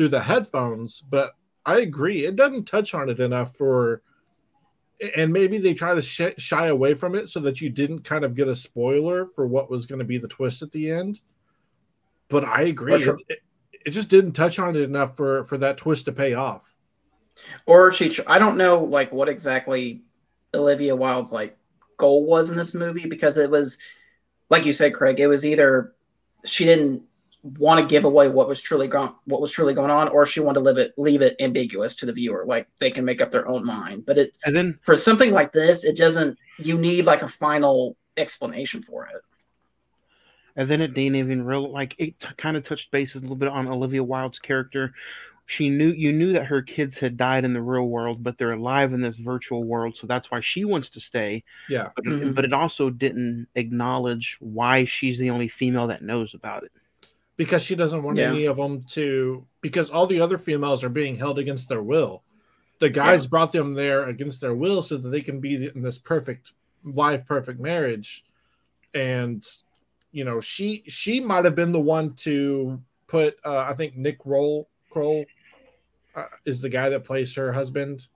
through 0.00 0.08
the 0.08 0.22
headphones. 0.22 1.02
But 1.02 1.34
I 1.66 1.80
agree, 1.80 2.24
it 2.24 2.36
doesn't 2.36 2.64
touch 2.64 2.94
on 2.94 3.10
it 3.10 3.20
enough 3.20 3.54
for 3.54 4.00
and 5.14 5.30
maybe 5.30 5.58
they 5.58 5.74
try 5.74 5.94
to 5.94 6.00
sh- 6.00 6.38
shy 6.38 6.68
away 6.68 6.94
from 6.94 7.14
it 7.14 7.28
so 7.28 7.38
that 7.40 7.60
you 7.60 7.68
didn't 7.68 8.00
kind 8.00 8.24
of 8.24 8.34
get 8.34 8.48
a 8.48 8.54
spoiler 8.54 9.26
for 9.26 9.46
what 9.46 9.70
was 9.70 9.84
going 9.84 9.98
to 9.98 10.04
be 10.06 10.16
the 10.16 10.28
twist 10.28 10.62
at 10.62 10.72
the 10.72 10.90
end. 10.90 11.20
But 12.28 12.46
I 12.46 12.62
agree, 12.62 12.94
it, 12.94 13.42
it 13.84 13.90
just 13.90 14.08
didn't 14.08 14.32
touch 14.32 14.58
on 14.58 14.74
it 14.74 14.82
enough 14.82 15.18
for 15.18 15.44
for 15.44 15.58
that 15.58 15.76
twist 15.76 16.06
to 16.06 16.12
pay 16.12 16.32
off. 16.32 16.74
Or 17.66 17.92
she, 17.92 18.10
I 18.26 18.38
don't 18.38 18.56
know, 18.56 18.82
like 18.82 19.12
what 19.12 19.28
exactly 19.28 20.00
Olivia 20.54 20.96
Wilde's 20.96 21.30
like 21.32 21.58
goal 21.98 22.24
was 22.24 22.48
in 22.48 22.56
this 22.56 22.72
movie 22.72 23.06
because 23.06 23.36
it 23.36 23.50
was, 23.50 23.78
like 24.48 24.64
you 24.64 24.72
said, 24.72 24.94
Craig, 24.94 25.20
it 25.20 25.26
was 25.26 25.44
either 25.44 25.92
she 26.46 26.64
didn't 26.64 27.02
want 27.42 27.80
to 27.80 27.86
give 27.86 28.04
away 28.04 28.28
what 28.28 28.48
was 28.48 28.60
truly 28.60 28.88
going, 28.88 29.12
what 29.24 29.40
was 29.40 29.52
truly 29.52 29.74
going 29.74 29.90
on, 29.90 30.08
or 30.08 30.26
she 30.26 30.40
wanted 30.40 30.60
to 30.60 30.64
leave 30.64 30.78
it, 30.78 30.92
leave 30.98 31.22
it 31.22 31.36
ambiguous 31.40 31.96
to 31.96 32.06
the 32.06 32.12
viewer, 32.12 32.44
like 32.46 32.68
they 32.80 32.90
can 32.90 33.04
make 33.04 33.20
up 33.20 33.30
their 33.30 33.48
own 33.48 33.64
mind. 33.64 34.04
But 34.06 34.18
it, 34.18 34.36
and 34.44 34.54
then 34.54 34.78
for 34.82 34.96
something 34.96 35.32
like 35.32 35.52
this, 35.52 35.84
it 35.84 35.96
doesn't. 35.96 36.38
You 36.58 36.76
need 36.78 37.06
like 37.06 37.22
a 37.22 37.28
final 37.28 37.96
explanation 38.16 38.82
for 38.82 39.06
it. 39.06 39.22
and 40.56 40.68
then 40.68 40.80
it 40.80 40.94
didn't 40.94 41.16
even 41.16 41.44
real 41.44 41.70
like 41.72 41.94
it 41.98 42.18
t- 42.20 42.26
kind 42.36 42.56
of 42.56 42.64
touched 42.64 42.90
bases 42.90 43.16
a 43.16 43.20
little 43.20 43.36
bit 43.36 43.48
on 43.48 43.68
Olivia 43.68 44.02
Wilde's 44.02 44.38
character. 44.38 44.92
She 45.46 45.68
knew 45.68 45.90
you 45.90 46.12
knew 46.12 46.32
that 46.34 46.46
her 46.46 46.62
kids 46.62 46.98
had 46.98 47.16
died 47.16 47.44
in 47.44 47.54
the 47.54 47.62
real 47.62 47.86
world, 47.88 48.22
but 48.22 48.38
they're 48.38 48.52
alive 48.52 48.92
in 48.92 49.00
this 49.00 49.16
virtual 49.16 49.64
world, 49.64 49.96
so 49.96 50.06
that's 50.06 50.30
why 50.30 50.40
she 50.40 50.64
wants 50.64 50.90
to 50.90 51.00
stay. 51.00 51.44
Yeah, 51.68 51.90
But, 51.96 52.04
Mhm. 52.04 52.34
but 52.34 52.44
it 52.44 52.52
also 52.52 52.90
didn't 52.90 53.48
acknowledge 53.56 54.36
why 54.40 54.84
she's 54.84 55.18
the 55.18 55.30
only 55.30 55.48
female 55.48 55.88
that 55.88 56.02
knows 56.02 56.34
about 56.34 56.64
it. 56.64 56.72
Because 57.40 57.62
she 57.62 57.74
doesn't 57.74 58.02
want 58.02 58.18
Yeah. 58.18 58.28
any 58.32 58.44
of 58.44 58.58
them 58.58 58.82
to 58.82 59.46
because 59.62 59.88
all 59.88 60.06
the 60.06 60.20
other 60.20 60.36
females 60.36 60.84
are 60.84 60.90
being 60.90 61.14
held 61.16 61.38
against 61.38 61.70
their 61.70 61.82
will. 61.82 62.22
The 62.80 62.90
guys 62.90 63.26
brought 63.26 63.50
them 63.50 63.72
there 63.72 64.04
against 64.04 64.42
their 64.42 64.54
will 64.54 64.82
so 64.82 64.98
that 64.98 65.08
they 65.08 65.22
can 65.22 65.40
be 65.40 65.54
in 65.74 65.80
this 65.80 65.96
perfect 65.96 66.52
life, 66.84 67.24
perfect 67.24 67.58
marriage. 67.58 68.26
And 68.92 69.42
you 70.12 70.24
know, 70.24 70.42
she 70.42 70.82
she 70.86 71.18
might 71.18 71.46
have 71.46 71.54
been 71.54 71.72
the 71.72 71.80
one 71.80 72.12
to 72.26 72.82
put. 73.06 73.38
Uh, 73.42 73.64
I 73.66 73.72
think 73.72 73.96
Nick 73.96 74.18
Roll 74.26 74.68
Kroll 74.90 75.24
uh, 76.14 76.26
is 76.44 76.60
the 76.60 76.68
guy 76.68 76.90
that 76.90 77.04
plays 77.04 77.34
her 77.36 77.52
husband. 77.54 78.06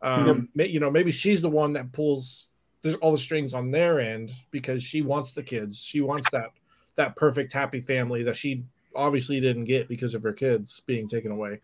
Um, 0.00 0.48
ma- 0.56 0.64
You 0.64 0.80
know, 0.80 0.90
maybe 0.90 1.12
she's 1.12 1.40
the 1.40 1.50
one 1.50 1.74
that 1.74 1.92
pulls 1.92 2.48
there's 2.82 2.96
all 2.96 3.12
the 3.12 3.18
strings 3.18 3.54
on 3.54 3.70
their 3.70 4.00
end 4.00 4.32
because 4.50 4.82
she 4.82 5.02
wants 5.02 5.34
the 5.34 5.42
kids. 5.44 5.78
She 5.80 6.00
wants 6.00 6.28
that 6.32 6.50
that 6.96 7.14
perfect 7.14 7.52
happy 7.52 7.80
family 7.80 8.24
that 8.24 8.34
she 8.36 8.64
obviously 8.94 9.40
didn't 9.40 9.64
get 9.64 9.88
because 9.88 10.14
of 10.14 10.22
her 10.22 10.32
kids 10.32 10.80
being 10.86 11.08
taken 11.08 11.30
away. 11.30 11.60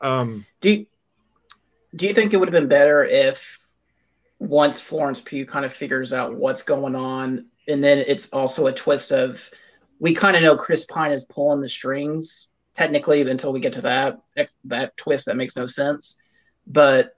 Um, 0.00 0.44
Do 0.60 0.70
you, 0.70 0.86
do 1.94 2.06
you 2.06 2.12
think 2.12 2.32
it 2.32 2.36
would 2.36 2.48
have 2.48 2.60
been 2.60 2.68
better 2.68 3.04
if 3.04 3.66
once 4.38 4.80
Florence 4.80 5.20
Pugh 5.20 5.46
kind 5.46 5.64
of 5.64 5.72
figures 5.72 6.12
out 6.12 6.36
what's 6.36 6.62
going 6.62 6.94
on, 6.94 7.46
and 7.68 7.82
then 7.82 8.04
it's 8.06 8.28
also 8.30 8.66
a 8.66 8.72
twist 8.72 9.12
of 9.12 9.48
we 9.98 10.14
kind 10.14 10.36
of 10.36 10.42
know 10.42 10.56
Chris 10.56 10.84
Pine 10.84 11.10
is 11.10 11.24
pulling 11.24 11.60
the 11.60 11.68
strings 11.68 12.48
technically 12.74 13.22
until 13.22 13.52
we 13.52 13.60
get 13.60 13.72
to 13.72 13.80
that 13.80 14.18
that 14.64 14.96
twist 14.96 15.26
that 15.26 15.36
makes 15.36 15.56
no 15.56 15.66
sense, 15.66 16.16
but 16.66 17.16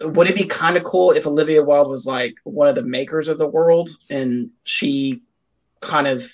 would 0.00 0.28
it 0.28 0.36
be 0.36 0.44
kind 0.44 0.76
of 0.76 0.84
cool 0.84 1.10
if 1.10 1.26
Olivia 1.26 1.62
Wilde 1.62 1.90
was 1.90 2.06
like 2.06 2.34
one 2.44 2.68
of 2.68 2.74
the 2.74 2.82
makers 2.82 3.28
of 3.28 3.36
the 3.36 3.46
world 3.46 3.90
and 4.10 4.50
she 4.62 5.22
kind 5.80 6.06
of 6.06 6.30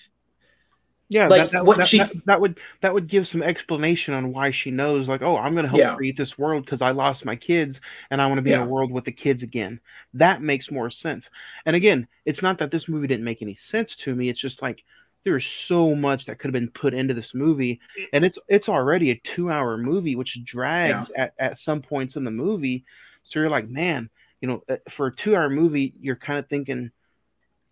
Yeah, 1.15 1.29
Like, 1.29 1.43
that, 1.43 1.53
that, 1.53 1.65
what 1.65 1.77
that, 1.79 1.87
she- 1.87 1.99
that, 1.99 2.11
that 2.27 2.41
would 2.41 2.59
that 2.83 2.93
would 2.93 3.07
give 3.07 3.29
some 3.29 3.43
explanation 3.43 4.15
on 4.15 4.33
why 4.33 4.51
she 4.51 4.71
knows, 4.73 5.09
like, 5.09 5.23
oh, 5.23 5.37
I'm 5.37 5.53
going 5.55 5.65
to 5.65 5.71
help 5.71 5.81
Yeah. 5.81 5.95
create 5.95 6.17
this 6.17 6.37
world 6.37 6.65
because 6.65 6.83
I 6.83 6.91
lost 6.91 7.25
my 7.25 7.37
kids 7.37 7.79
and 8.11 8.21
I 8.21 8.27
want 8.27 8.39
to 8.39 8.43
be 8.43 8.53
in 8.53 8.59
a 8.59 8.65
world 8.65 8.91
with 8.91 9.05
the 9.05 9.13
kids 9.13 9.43
again. 9.45 9.79
That 10.15 10.43
makes 10.43 10.73
more 10.73 10.91
sense. 10.91 11.25
And 11.67 11.77
again, 11.77 12.09
it's 12.25 12.43
not 12.43 12.59
that 12.59 12.73
this 12.73 12.89
movie 12.89 13.07
didn't 13.07 13.25
make 13.25 13.43
any 13.43 13.55
sense 13.71 13.95
to 13.97 14.15
me. 14.15 14.29
It's 14.29 14.41
just 14.41 14.61
like 14.61 14.83
there's 15.25 15.47
so 15.47 15.95
much 15.95 16.27
that 16.27 16.39
could 16.41 16.49
have 16.49 16.53
been 16.61 16.71
put 16.71 16.95
into 16.95 17.15
this 17.15 17.33
movie, 17.33 17.81
and 18.13 18.25
it's 18.25 18.39
it's 18.49 18.69
already 18.69 19.11
a 19.13 19.21
two 19.25 19.51
hour 19.53 19.79
movie, 19.79 20.17
which 20.17 20.39
drags 20.45 21.11
at, 21.17 21.33
at 21.39 21.61
some 21.61 21.81
points 21.81 22.17
in 22.17 22.25
the 22.25 22.31
movie. 22.33 22.85
So 23.25 23.39
you're 23.41 23.51
like, 23.51 23.69
man, 23.69 24.11
you 24.41 24.49
know, 24.49 24.63
uh, 24.69 24.77
for 24.91 25.07
a 25.07 25.15
two 25.17 25.37
hour 25.37 25.49
movie, 25.49 25.95
you're 26.01 26.17
kind 26.17 26.39
of 26.41 26.49
thinking 26.49 26.91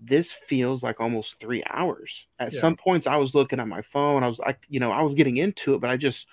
this 0.04 0.32
feels 0.48 0.82
like 0.82 1.00
almost 1.00 1.36
three 1.40 1.62
hours. 1.68 2.26
At 2.38 2.52
Yeah. 2.52 2.60
some 2.60 2.76
points, 2.76 3.06
I 3.06 3.16
was 3.16 3.34
looking 3.34 3.60
at 3.60 3.68
my 3.68 3.82
phone. 3.82 4.22
I 4.22 4.28
was 4.28 4.38
like, 4.38 4.58
you 4.68 4.80
know, 4.80 4.90
I 4.90 5.02
was 5.02 5.14
getting 5.14 5.36
into 5.36 5.74
it, 5.74 5.80
but 5.80 5.90
I 5.90 5.96
just, 5.96 6.26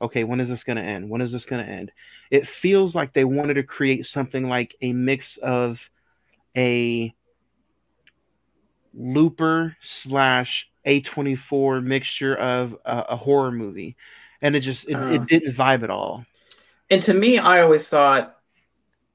okay, 0.00 0.24
when 0.24 0.40
is 0.40 0.48
this 0.48 0.64
going 0.64 0.76
to 0.76 0.82
end? 0.82 1.08
When 1.08 1.20
is 1.20 1.32
this 1.32 1.44
going 1.44 1.64
to 1.64 1.70
end? 1.70 1.90
It 2.30 2.48
feels 2.48 2.94
like 2.94 3.12
they 3.12 3.24
wanted 3.24 3.54
to 3.54 3.62
create 3.62 4.06
something 4.06 4.48
like 4.48 4.76
a 4.80 4.92
mix 4.92 5.36
of 5.42 5.80
a 6.56 7.14
looper 8.94 9.76
slash 9.82 10.68
A24 10.86 11.82
mixture 11.82 12.34
of 12.36 12.76
a, 12.84 12.98
a 13.10 13.16
horror 13.16 13.52
movie. 13.52 13.96
And 14.42 14.54
it 14.54 14.60
just, 14.60 14.84
it, 14.88 14.96
Uh. 14.96 15.06
it 15.06 15.26
didn't 15.26 15.56
vibe 15.56 15.82
at 15.82 15.90
all. 15.90 16.24
And 16.90 17.02
to 17.02 17.14
me, 17.14 17.38
I 17.38 17.62
always 17.62 17.88
thought, 17.88 18.36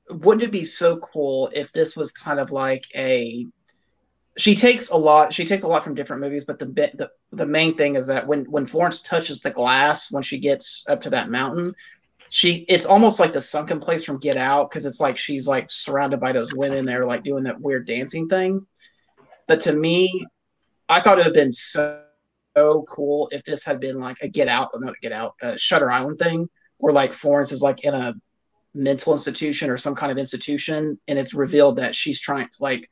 wouldn't 0.09 0.43
it 0.43 0.51
be 0.51 0.65
so 0.65 0.97
cool 0.97 1.49
if 1.53 1.71
this 1.71 1.95
was 1.95 2.11
kind 2.11 2.39
of 2.39 2.51
like 2.51 2.83
a? 2.95 3.47
She 4.37 4.55
takes 4.55 4.89
a 4.89 4.95
lot. 4.95 5.31
She 5.33 5.45
takes 5.45 5.63
a 5.63 5.67
lot 5.67 5.83
from 5.83 5.93
different 5.93 6.21
movies, 6.21 6.45
but 6.45 6.57
the 6.57 6.65
bit, 6.65 6.97
the 6.97 7.11
the 7.31 7.45
main 7.45 7.75
thing 7.75 7.95
is 7.95 8.07
that 8.07 8.25
when 8.25 8.45
when 8.45 8.65
Florence 8.65 9.01
touches 9.01 9.39
the 9.41 9.51
glass 9.51 10.11
when 10.11 10.23
she 10.23 10.39
gets 10.39 10.83
up 10.89 11.01
to 11.01 11.11
that 11.11 11.29
mountain, 11.29 11.73
she 12.29 12.65
it's 12.67 12.87
almost 12.87 13.19
like 13.19 13.31
the 13.31 13.41
sunken 13.41 13.79
place 13.79 14.03
from 14.03 14.17
Get 14.17 14.37
Out 14.37 14.69
because 14.69 14.85
it's 14.85 14.99
like 14.99 15.17
she's 15.17 15.47
like 15.47 15.69
surrounded 15.69 16.19
by 16.19 16.31
those 16.31 16.53
women. 16.55 16.85
They're 16.85 17.05
like 17.05 17.23
doing 17.23 17.43
that 17.43 17.61
weird 17.61 17.85
dancing 17.85 18.27
thing. 18.27 18.65
But 19.47 19.59
to 19.61 19.73
me, 19.73 20.25
I 20.89 20.99
thought 20.99 21.19
it 21.19 21.21
would 21.21 21.25
have 21.25 21.33
been 21.35 21.51
so, 21.51 22.01
so 22.55 22.85
cool 22.89 23.29
if 23.31 23.43
this 23.43 23.63
had 23.63 23.79
been 23.79 23.99
like 23.99 24.17
a 24.21 24.27
Get 24.27 24.47
Out, 24.47 24.69
not 24.73 24.93
a 24.93 24.99
Get 25.01 25.11
Out, 25.11 25.35
a 25.41 25.57
Shutter 25.57 25.91
Island 25.91 26.17
thing 26.17 26.49
where 26.77 26.93
like 26.93 27.13
Florence 27.13 27.51
is 27.51 27.61
like 27.61 27.83
in 27.83 27.93
a 27.93 28.13
mental 28.73 29.13
institution 29.13 29.69
or 29.69 29.77
some 29.77 29.95
kind 29.95 30.11
of 30.11 30.17
institution, 30.17 30.99
and 31.07 31.19
it's 31.19 31.33
revealed 31.33 31.77
that 31.77 31.93
she's 31.93 32.19
trying 32.19 32.49
like 32.59 32.89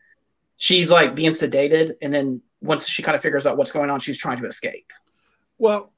she's 0.62 0.92
like 0.92 1.16
being 1.16 1.32
sedated, 1.32 1.96
and 2.04 2.14
then 2.14 2.40
once 2.62 2.88
she 2.88 3.02
kind 3.02 3.16
of 3.16 3.22
figures 3.22 3.48
out 3.48 3.58
what's 3.58 3.72
going 3.72 3.90
on, 3.90 4.00
she's 4.00 4.18
trying 4.18 4.40
to 4.40 4.48
escape. 4.48 4.94
Well, 5.58 5.92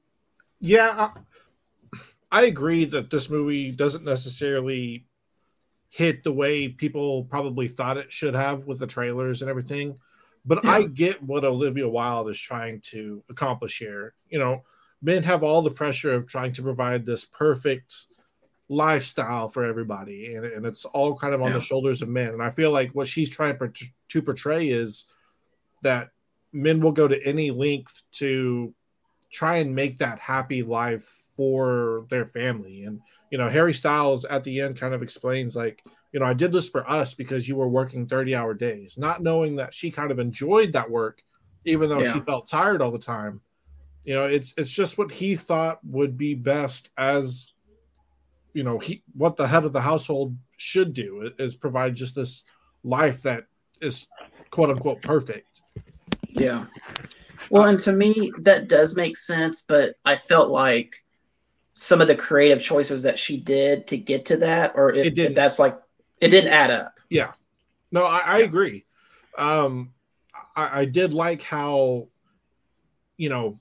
yeah, 0.60 1.12
I, 1.92 2.00
I 2.32 2.42
agree 2.42 2.84
that 2.86 3.08
this 3.08 3.30
movie 3.30 3.70
doesn't 3.70 4.04
necessarily 4.04 5.06
hit 5.90 6.24
the 6.24 6.32
way 6.32 6.66
people 6.68 7.24
probably 7.24 7.68
thought 7.68 7.98
it 7.98 8.10
should 8.10 8.34
have 8.34 8.66
with 8.66 8.80
the 8.80 8.86
trailers 8.86 9.42
and 9.42 9.50
everything. 9.50 9.96
But 10.44 10.64
I 10.64 10.84
get 10.84 11.22
what 11.22 11.44
Olivia 11.44 11.88
Wilde 11.88 12.30
is 12.30 12.40
trying 12.40 12.80
to 12.86 13.22
accomplish 13.28 13.78
here. 13.78 14.14
You 14.28 14.40
know, 14.40 14.64
men 15.02 15.22
have 15.22 15.44
all 15.44 15.62
the 15.62 15.70
pressure 15.70 16.14
of 16.14 16.26
trying 16.26 16.52
to 16.54 16.62
provide 16.62 17.06
this 17.06 17.24
perfect 17.24 18.06
lifestyle 18.70 19.48
for 19.48 19.64
everybody, 19.64 20.34
and, 20.34 20.46
and 20.46 20.64
it's 20.64 20.84
all 20.86 21.18
kind 21.18 21.34
of 21.34 21.42
on 21.42 21.48
Yeah. 21.48 21.54
the 21.54 21.60
shoulders 21.60 22.00
of 22.02 22.08
men. 22.08 22.28
And 22.28 22.42
I 22.42 22.50
feel 22.50 22.70
like 22.70 22.92
what 22.92 23.08
she's 23.08 23.28
trying 23.28 23.58
to 23.58 24.22
portray 24.22 24.68
is 24.68 25.06
that 25.82 26.10
men 26.52 26.80
will 26.80 26.92
go 26.92 27.08
to 27.08 27.22
any 27.26 27.50
length 27.50 28.02
to 28.12 28.72
try 29.32 29.56
and 29.56 29.74
make 29.74 29.98
that 29.98 30.18
happy 30.20 30.62
life 30.62 31.04
for 31.36 32.06
their 32.10 32.26
family 32.26 32.84
and 32.84 33.00
you 33.30 33.38
know, 33.38 33.48
Harry 33.48 33.72
Styles 33.72 34.24
at 34.24 34.42
the 34.42 34.60
end 34.60 34.76
kind 34.76 34.92
of 34.92 35.04
explains 35.04 35.54
like, 35.54 35.84
you 36.10 36.18
know, 36.18 36.26
I 36.26 36.34
did 36.34 36.50
this 36.50 36.68
for 36.68 36.88
us 36.90 37.14
because 37.14 37.48
you 37.48 37.54
were 37.54 37.68
working 37.68 38.08
30 38.08 38.34
hour 38.34 38.54
days, 38.54 38.98
not 38.98 39.22
knowing 39.22 39.54
that 39.54 39.72
she 39.72 39.92
kind 39.92 40.10
of 40.10 40.18
enjoyed 40.18 40.72
that 40.72 40.90
work, 40.90 41.22
even 41.64 41.88
though 41.88 42.02
Yeah. 42.02 42.12
she 42.12 42.18
felt 42.22 42.48
tired 42.48 42.82
all 42.82 42.90
the 42.90 42.98
time. 42.98 43.40
You 44.02 44.14
know, 44.16 44.24
it's 44.24 44.52
it's 44.58 44.72
just 44.72 44.98
what 44.98 45.12
he 45.12 45.36
thought 45.36 45.78
would 45.84 46.18
be 46.18 46.34
best 46.34 46.90
as 46.98 47.52
you 48.52 48.62
know, 48.62 48.78
he 48.78 49.02
what 49.14 49.36
the 49.36 49.46
head 49.46 49.64
of 49.64 49.72
the 49.72 49.80
household 49.80 50.36
should 50.56 50.92
do 50.92 51.30
is 51.38 51.54
provide 51.54 51.94
just 51.94 52.14
this 52.14 52.44
life 52.82 53.22
that 53.22 53.46
is 53.80 54.06
quote 54.50 54.70
unquote 54.70 55.02
perfect. 55.02 55.62
Yeah. 56.28 56.66
Well, 57.50 57.64
and 57.68 57.78
to 57.80 57.92
me, 57.92 58.32
that 58.42 58.68
does 58.68 58.96
make 58.96 59.16
sense, 59.16 59.62
but 59.66 59.96
I 60.04 60.16
felt 60.16 60.50
like 60.50 61.02
some 61.74 62.00
of 62.00 62.06
the 62.06 62.14
creative 62.14 62.62
choices 62.62 63.02
that 63.02 63.18
she 63.18 63.38
did 63.38 63.86
to 63.88 63.96
get 63.96 64.26
to 64.26 64.36
that, 64.38 64.72
or 64.74 64.90
It 64.90 64.98
if, 64.98 65.06
if 65.06 65.14
didn't. 65.14 65.34
that's 65.34 65.58
like, 65.58 65.78
it 66.20 66.28
didn't 66.28 66.52
add 66.52 66.70
up. 66.70 66.94
Yeah. 67.08 67.32
No, 67.90 68.04
I, 68.04 68.20
I 68.24 68.38
agree. 68.40 68.84
Um, 69.36 69.92
I, 70.54 70.80
I 70.80 70.84
did 70.84 71.14
like 71.14 71.42
how, 71.42 72.08
you 73.16 73.28
know, 73.28 73.58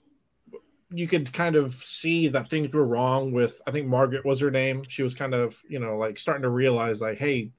you 0.91 1.07
could 1.07 1.31
kind 1.31 1.55
of 1.55 1.73
see 1.75 2.27
that 2.29 2.49
things 2.49 2.73
were 2.73 2.85
wrong 2.85 3.31
with, 3.31 3.61
I 3.67 3.71
think 3.71 3.87
Margaret 3.87 4.25
was 4.25 4.39
her 4.41 4.49
name. 4.51 4.83
She 4.87 5.03
was 5.03 5.13
kind 5.13 5.33
of, 5.35 5.61
you 5.69 5.79
know, 5.79 5.97
like 5.97 6.17
starting 6.17 6.41
to 6.43 6.49
realize, 6.49 6.99
like, 7.01 7.17
hey, 7.19 7.51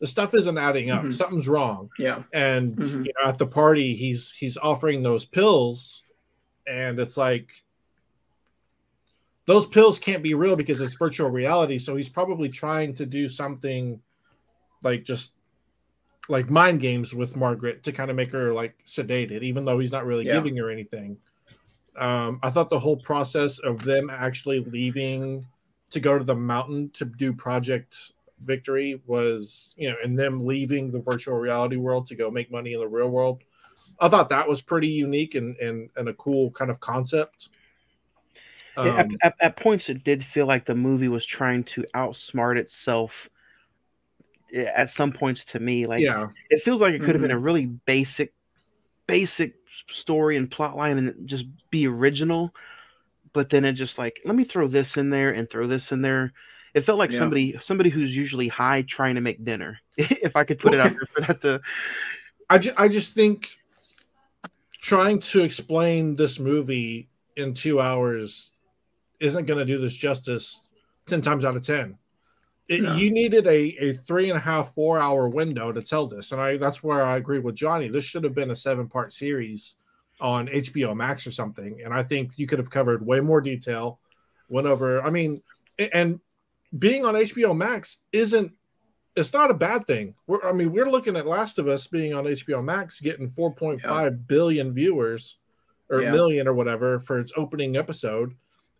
the 0.00 0.06
stuff 0.08 0.34
isn't 0.34 0.58
adding 0.58 0.90
up. 0.90 1.02
Mhm. 1.02 1.12
Something's 1.14 1.46
wrong. 1.48 1.88
Yeah. 1.96 2.24
And 2.32 2.74
Mhm. 2.76 3.06
you 3.06 3.12
know, 3.22 3.28
at 3.28 3.38
the 3.38 3.46
party, 3.46 3.94
he's 3.94 4.32
he's 4.32 4.56
offering 4.56 5.02
those 5.04 5.24
pills, 5.24 6.02
and 6.66 6.98
it's 6.98 7.16
like 7.16 7.52
those 9.46 9.66
pills 9.66 9.98
can't 9.98 10.22
be 10.22 10.34
real 10.34 10.56
because 10.56 10.80
it's 10.80 10.94
virtual 10.94 11.30
reality. 11.30 11.78
So 11.78 11.96
he's 11.96 12.08
probably 12.08 12.48
trying 12.48 12.94
to 12.94 13.06
do 13.06 13.28
something 13.28 14.00
like 14.82 15.04
just 15.04 15.34
like 16.28 16.48
mind 16.50 16.80
games 16.80 17.14
with 17.14 17.36
Margaret 17.36 17.82
to 17.84 17.92
kind 17.92 18.10
of 18.10 18.16
make 18.16 18.32
her 18.32 18.52
like 18.52 18.74
sedated, 18.86 19.42
even 19.42 19.64
though 19.64 19.78
he's 19.78 19.92
not 19.92 20.06
really 20.06 20.26
Yeah. 20.26 20.34
giving 20.34 20.56
her 20.56 20.70
anything. 20.70 21.16
Um, 21.96 22.40
I 22.42 22.50
thought 22.50 22.70
the 22.70 22.78
whole 22.78 22.96
process 22.96 23.58
of 23.58 23.82
them 23.82 24.08
actually 24.10 24.60
leaving 24.60 25.46
to 25.90 26.00
go 26.00 26.18
to 26.18 26.24
the 26.24 26.34
mountain 26.34 26.90
to 26.90 27.04
do 27.04 27.32
Project 27.34 28.12
Victory 28.40 29.00
was, 29.06 29.74
you 29.76 29.90
know, 29.90 29.96
and 30.02 30.18
them 30.18 30.46
leaving 30.46 30.90
the 30.90 31.00
virtual 31.00 31.36
reality 31.36 31.76
world 31.76 32.06
to 32.06 32.14
go 32.16 32.30
make 32.30 32.50
money 32.50 32.72
in 32.72 32.80
the 32.80 32.88
real 32.88 33.08
world. 33.08 33.42
I 34.00 34.08
thought 34.08 34.30
that 34.30 34.48
was 34.48 34.62
pretty 34.62 34.88
unique 34.88 35.34
and 35.34 35.56
and, 35.58 35.90
and 35.96 36.08
a 36.08 36.14
cool 36.14 36.50
kind 36.52 36.70
of 36.70 36.80
concept. 36.80 37.50
At- 38.78 38.96
Um, 38.98 39.16
at, 39.22 39.34
at 39.40 39.56
points, 39.56 39.88
it 39.90 40.02
did 40.02 40.24
feel 40.24 40.46
like 40.46 40.64
the 40.64 40.74
movie 40.74 41.08
was 41.08 41.26
trying 41.26 41.64
to 41.64 41.84
outsmart 41.94 42.56
itself. 42.58 43.28
eh, 44.52 44.64
At 44.64 44.90
some 44.90 45.12
points, 45.12 45.44
to 45.46 45.60
me, 45.60 45.86
like 45.86 46.02
yeah, 46.02 46.26
it 46.50 46.62
feels 46.62 46.80
like 46.80 46.94
it 46.94 47.00
could 47.02 47.14
have 47.14 47.22
been 47.22 47.30
Mhm. 47.30 47.34
a 47.36 47.38
really 47.38 47.66
basic, 47.66 48.32
basic 49.06 49.54
story 49.90 50.36
and 50.36 50.50
plot 50.50 50.76
line, 50.76 50.98
and 50.98 51.28
just 51.28 51.44
be 51.70 51.86
original. 51.86 52.54
But 53.32 53.50
then 53.50 53.64
it 53.64 53.72
just 53.72 53.98
like 53.98 54.20
let 54.24 54.34
me 54.34 54.44
throw 54.44 54.68
this 54.68 54.96
in 54.96 55.10
there 55.10 55.30
and 55.30 55.48
throw 55.50 55.66
this 55.66 55.90
in 55.92 56.02
there. 56.02 56.32
It 56.74 56.82
felt 56.84 56.98
like 56.98 57.10
Yeah. 57.12 57.18
somebody 57.20 57.58
somebody 57.62 57.90
who's 57.90 58.14
usually 58.14 58.48
high 58.48 58.82
trying 58.82 59.14
to 59.16 59.20
make 59.20 59.44
dinner. 59.44 59.78
if 59.96 60.36
I 60.36 60.44
could 60.44 60.58
put 60.58 60.74
it 60.74 60.80
out 60.80 60.90
there 60.90 61.08
for 61.12 61.20
that 61.22 61.42
to 61.42 61.60
I, 62.50 62.58
ju- 62.58 62.74
I 62.76 62.88
just 62.88 63.14
think 63.14 63.58
trying 64.80 65.18
to 65.20 65.40
explain 65.42 66.16
this 66.16 66.38
movie 66.38 67.08
in 67.36 67.54
two 67.54 67.80
hours 67.80 68.52
isn't 69.20 69.46
going 69.46 69.58
to 69.58 69.64
do 69.64 69.78
this 69.80 69.94
justice 69.94 70.64
10 71.06 71.20
times 71.22 71.44
out 71.44 71.56
of 71.56 71.64
10 71.64 71.96
it, 72.72 72.82
No. 72.82 72.94
you 72.94 73.10
needed 73.10 73.46
a, 73.46 73.76
a 73.80 73.92
three 73.92 74.28
and 74.30 74.36
a 74.38 74.40
half 74.42 74.74
four 74.74 74.98
hour 74.98 75.28
window 75.28 75.70
to 75.72 75.82
tell 75.82 76.06
this 76.06 76.32
and 76.32 76.40
i 76.40 76.56
that's 76.56 76.82
where 76.82 77.02
i 77.02 77.16
agree 77.16 77.38
with 77.38 77.54
johnny 77.54 77.88
this 77.88 78.04
should 78.04 78.24
have 78.24 78.34
been 78.34 78.50
a 78.50 78.54
seven 78.54 78.88
part 78.88 79.12
series 79.12 79.76
on 80.20 80.46
hbo 80.48 80.96
max 80.96 81.26
or 81.26 81.30
something 81.30 81.80
and 81.84 81.92
i 81.94 82.02
think 82.02 82.38
you 82.38 82.46
could 82.46 82.58
have 82.58 82.70
covered 82.70 83.04
way 83.04 83.20
more 83.20 83.40
detail 83.40 83.98
went 84.48 84.66
over 84.66 85.02
i 85.02 85.10
mean 85.10 85.42
and 85.92 86.20
being 86.78 87.04
on 87.04 87.14
hbo 87.14 87.56
max 87.56 87.98
isn't 88.12 88.52
it's 89.14 89.34
not 89.34 89.50
a 89.50 89.54
bad 89.54 89.86
thing. 89.86 90.14
We're, 90.26 90.42
I 90.42 90.52
mean, 90.54 90.72
we're 90.72 90.88
looking 90.90 91.16
at 91.18 91.26
Last 91.26 91.58
of 91.58 91.68
Us 91.68 91.86
being 91.86 92.14
on 92.14 92.24
HBO 92.24 92.64
Max, 92.64 92.98
getting 92.98 93.28
4.5 93.28 94.26
billion 94.26 94.72
viewers 94.72 95.36
or 95.90 96.00
Yeah. 96.00 96.12
million 96.12 96.48
or 96.48 96.54
whatever 96.54 96.98
for 96.98 97.20
its 97.20 97.30
opening 97.36 97.76
episode, 97.76 98.32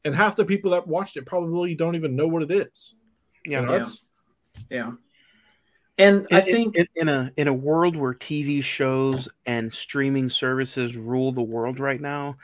and 0.06 0.14
half 0.14 0.34
the 0.34 0.46
people 0.46 0.70
that 0.70 0.86
watched 0.88 1.18
it 1.18 1.26
probably 1.26 1.74
don't 1.74 1.96
even 1.96 2.16
know 2.16 2.26
what 2.26 2.42
it 2.42 2.50
is. 2.50 2.94
Yeah. 3.46 3.60
You 3.60 3.66
know, 3.66 3.72
Yeah. 3.76 3.84
Yeah. 4.70 4.92
And 5.98 6.26
I 6.32 6.40
In- 6.40 6.46
in- 6.48 6.52
think, 6.54 6.76
in, 6.76 6.86
in 6.96 7.08
a 7.08 7.30
in 7.36 7.48
a 7.48 7.52
world 7.52 7.96
where 7.96 8.14
TV 8.14 8.62
shows 8.64 9.28
and 9.46 9.72
streaming 9.72 10.30
services 10.30 10.96
rule 10.96 11.32
the 11.32 11.42
world 11.42 11.78
right 11.78 12.00
now, 12.00 12.36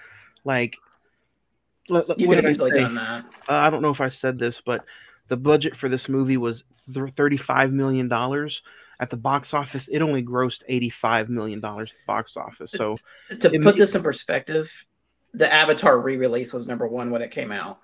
like 0.45 0.77
let- 1.89 2.09
let- 2.09 2.21
you 2.21 2.29
what 2.29 2.35
could 2.37 2.45
have 2.45 2.57
did 2.57 2.63
I 2.63 2.67
easily 2.67 2.71
done 2.73 2.95
that. 2.97 3.25
Uh, 3.49 3.55
I 3.55 3.71
don't 3.71 3.81
know 3.83 3.91
if 3.91 4.01
I 4.01 4.11
said 4.11 4.39
this, 4.39 4.61
but 4.65 4.85
the 5.29 5.37
budget 5.37 5.77
for 5.77 5.89
this 5.89 6.09
movie 6.09 6.37
was 6.37 6.63
th- 6.93 7.15
thirty-five 7.17 7.73
million 7.73 8.09
dollars. 8.09 8.63
At 9.01 9.11
the 9.11 9.17
box 9.17 9.55
office, 9.55 9.89
it 9.91 10.03
only 10.03 10.23
grossed 10.23 10.63
eighty-five 10.69 11.29
million 11.31 11.61
dollars 11.61 11.91
at 11.91 11.97
the 11.99 12.07
box 12.07 12.37
office. 12.37 12.71
So 12.73 12.97
To 13.31 13.49
put 13.51 13.61
may- 13.61 13.73
this 13.73 13.95
in 13.95 14.03
perspective, 14.03 14.71
the 15.35 15.51
Avatar 15.53 16.01
re-release 16.01 16.53
was 16.53 16.67
number 16.67 16.87
one 16.87 17.11
when 17.11 17.23
it 17.23 17.31
came 17.31 17.51
out. 17.53 17.79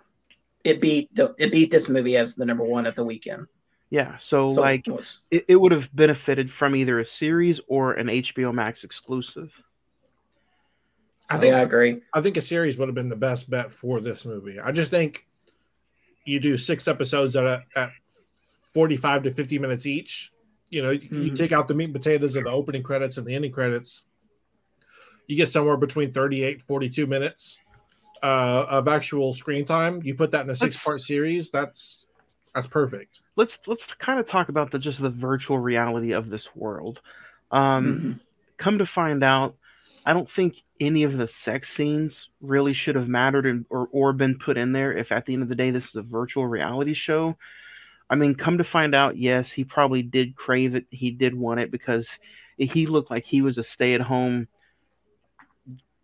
It 0.64 0.80
beat 0.80 1.14
the, 1.14 1.34
it 1.38 1.52
beat 1.52 1.70
this 1.70 1.88
movie 1.88 2.16
as 2.16 2.34
the 2.34 2.44
number 2.44 2.64
one 2.64 2.86
at 2.86 2.96
the 2.96 3.04
weekend. 3.04 3.46
yeah, 3.90 4.16
so, 4.18 4.46
So 4.46 4.62
like 4.62 4.88
it 4.88 5.16
it, 5.30 5.44
it 5.48 5.56
would 5.56 5.72
have 5.72 5.94
benefited 5.94 6.50
from 6.50 6.74
either 6.74 6.98
a 7.00 7.04
series 7.04 7.60
or 7.68 7.92
an 7.92 8.06
HBO 8.08 8.52
Max 8.52 8.82
exclusive. 8.82 9.52
I 11.30 11.38
think 11.38 11.52
yeah, 11.52 11.60
I 11.60 11.62
agree. 11.62 12.00
I 12.12 12.20
think 12.20 12.36
a 12.36 12.40
series 12.42 12.78
would 12.78 12.88
have 12.88 12.94
been 12.94 13.08
the 13.08 13.16
best 13.16 13.48
bet 13.48 13.72
for 13.72 14.00
this 14.00 14.24
movie. 14.24 14.58
I 14.60 14.72
just 14.72 14.90
think 14.90 15.26
you 16.26 16.40
do 16.40 16.56
six 16.56 16.88
episodes 16.88 17.36
at 17.36 17.44
a, 17.44 17.62
at 17.76 17.90
45 18.74 19.24
to 19.24 19.30
50 19.30 19.58
minutes 19.58 19.86
each. 19.86 20.32
You 20.70 20.82
know, 20.82 20.90
you- 20.90 21.08
you 21.10 21.34
take 21.34 21.52
out 21.52 21.68
the 21.68 21.74
meat 21.74 21.84
and 21.84 21.94
potatoes 21.94 22.36
of 22.36 22.44
the 22.44 22.50
opening 22.50 22.82
credits 22.82 23.18
and 23.18 23.26
the 23.26 23.34
ending 23.34 23.52
credits. 23.52 24.04
You 25.26 25.36
get 25.36 25.48
somewhere 25.48 25.76
between 25.76 26.12
38 26.12 26.60
42 26.62 27.06
minutes 27.06 27.60
uh, 28.24 28.66
of 28.70 28.88
actual 28.88 29.34
screen 29.34 29.64
time. 29.64 30.00
You 30.02 30.14
put 30.14 30.30
that 30.30 30.44
in 30.44 30.50
a 30.50 30.54
six 30.54 30.76
part 30.76 31.00
series, 31.00 31.50
that's 31.50 32.06
that's 32.54 32.66
perfect. 32.66 33.20
Let's 33.36 33.58
let's 33.66 33.84
kind 33.98 34.18
of 34.18 34.26
talk 34.26 34.48
about 34.48 34.70
the 34.70 34.78
just 34.78 35.00
the 35.00 35.10
virtual 35.10 35.58
reality 35.58 36.12
of 36.12 36.30
this 36.30 36.48
world. 36.56 37.00
Um, 37.50 37.84
Mhm. 37.84 38.20
come 38.56 38.78
to 38.78 38.86
find 38.86 39.22
out, 39.22 39.56
I 40.06 40.12
don't 40.14 40.30
think 40.30 40.54
any 40.80 41.02
of 41.02 41.16
the 41.16 41.28
sex 41.28 41.68
scenes 41.76 42.28
really 42.40 42.72
should 42.72 42.94
have 42.96 43.08
mattered 43.08 43.46
and, 43.46 43.66
or, 43.70 43.88
or 43.92 44.12
been 44.12 44.38
put 44.38 44.56
in 44.56 44.72
there 44.72 44.96
if 44.96 45.12
at 45.12 45.26
the 45.26 45.34
end 45.34 45.42
of 45.42 45.48
the 45.48 45.54
day 45.54 45.70
this 45.70 45.84
is 45.84 45.94
a 45.94 46.02
virtual 46.02 46.46
reality 46.46 46.94
show. 46.94 47.36
I 48.10 48.16
mean, 48.16 48.34
come 48.34 48.58
to 48.58 48.64
find 48.64 48.94
out, 48.94 49.16
yes, 49.16 49.50
he 49.50 49.64
probably 49.64 50.02
did 50.02 50.36
crave 50.36 50.74
it. 50.74 50.86
He 50.90 51.10
did 51.10 51.34
want 51.34 51.60
it 51.60 51.70
because 51.70 52.08
he 52.56 52.86
looked 52.86 53.10
like 53.10 53.24
he 53.24 53.42
was 53.42 53.58
a 53.58 53.64
stay 53.64 53.94
at 53.94 54.00
home 54.00 54.48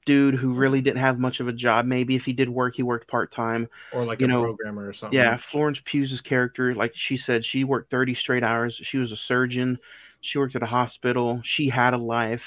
dude 0.06 0.34
who 0.34 0.54
really 0.54 0.80
didn't 0.80 1.00
have 1.00 1.18
much 1.18 1.40
of 1.40 1.48
a 1.48 1.52
job. 1.52 1.84
Maybe 1.86 2.16
if 2.16 2.24
he 2.24 2.32
did 2.32 2.48
work, 2.48 2.76
he 2.76 2.82
worked 2.82 3.08
part 3.08 3.32
time. 3.32 3.68
Or 3.92 4.04
like 4.04 4.20
You 4.20 4.26
a 4.26 4.28
know, 4.28 4.42
programmer 4.42 4.88
or 4.88 4.92
something. 4.92 5.18
Yeah, 5.18 5.36
Florence 5.38 5.80
Pugh's 5.84 6.20
character, 6.20 6.74
like 6.74 6.92
she 6.94 7.16
said, 7.16 7.44
she 7.44 7.64
worked 7.64 7.90
30 7.90 8.14
straight 8.14 8.42
hours. 8.42 8.80
She 8.82 8.98
was 8.98 9.12
a 9.12 9.16
surgeon. 9.16 9.78
She 10.20 10.38
worked 10.38 10.56
at 10.56 10.62
a 10.62 10.66
hospital. 10.66 11.40
She 11.44 11.68
had 11.68 11.94
a 11.94 11.98
life. 11.98 12.42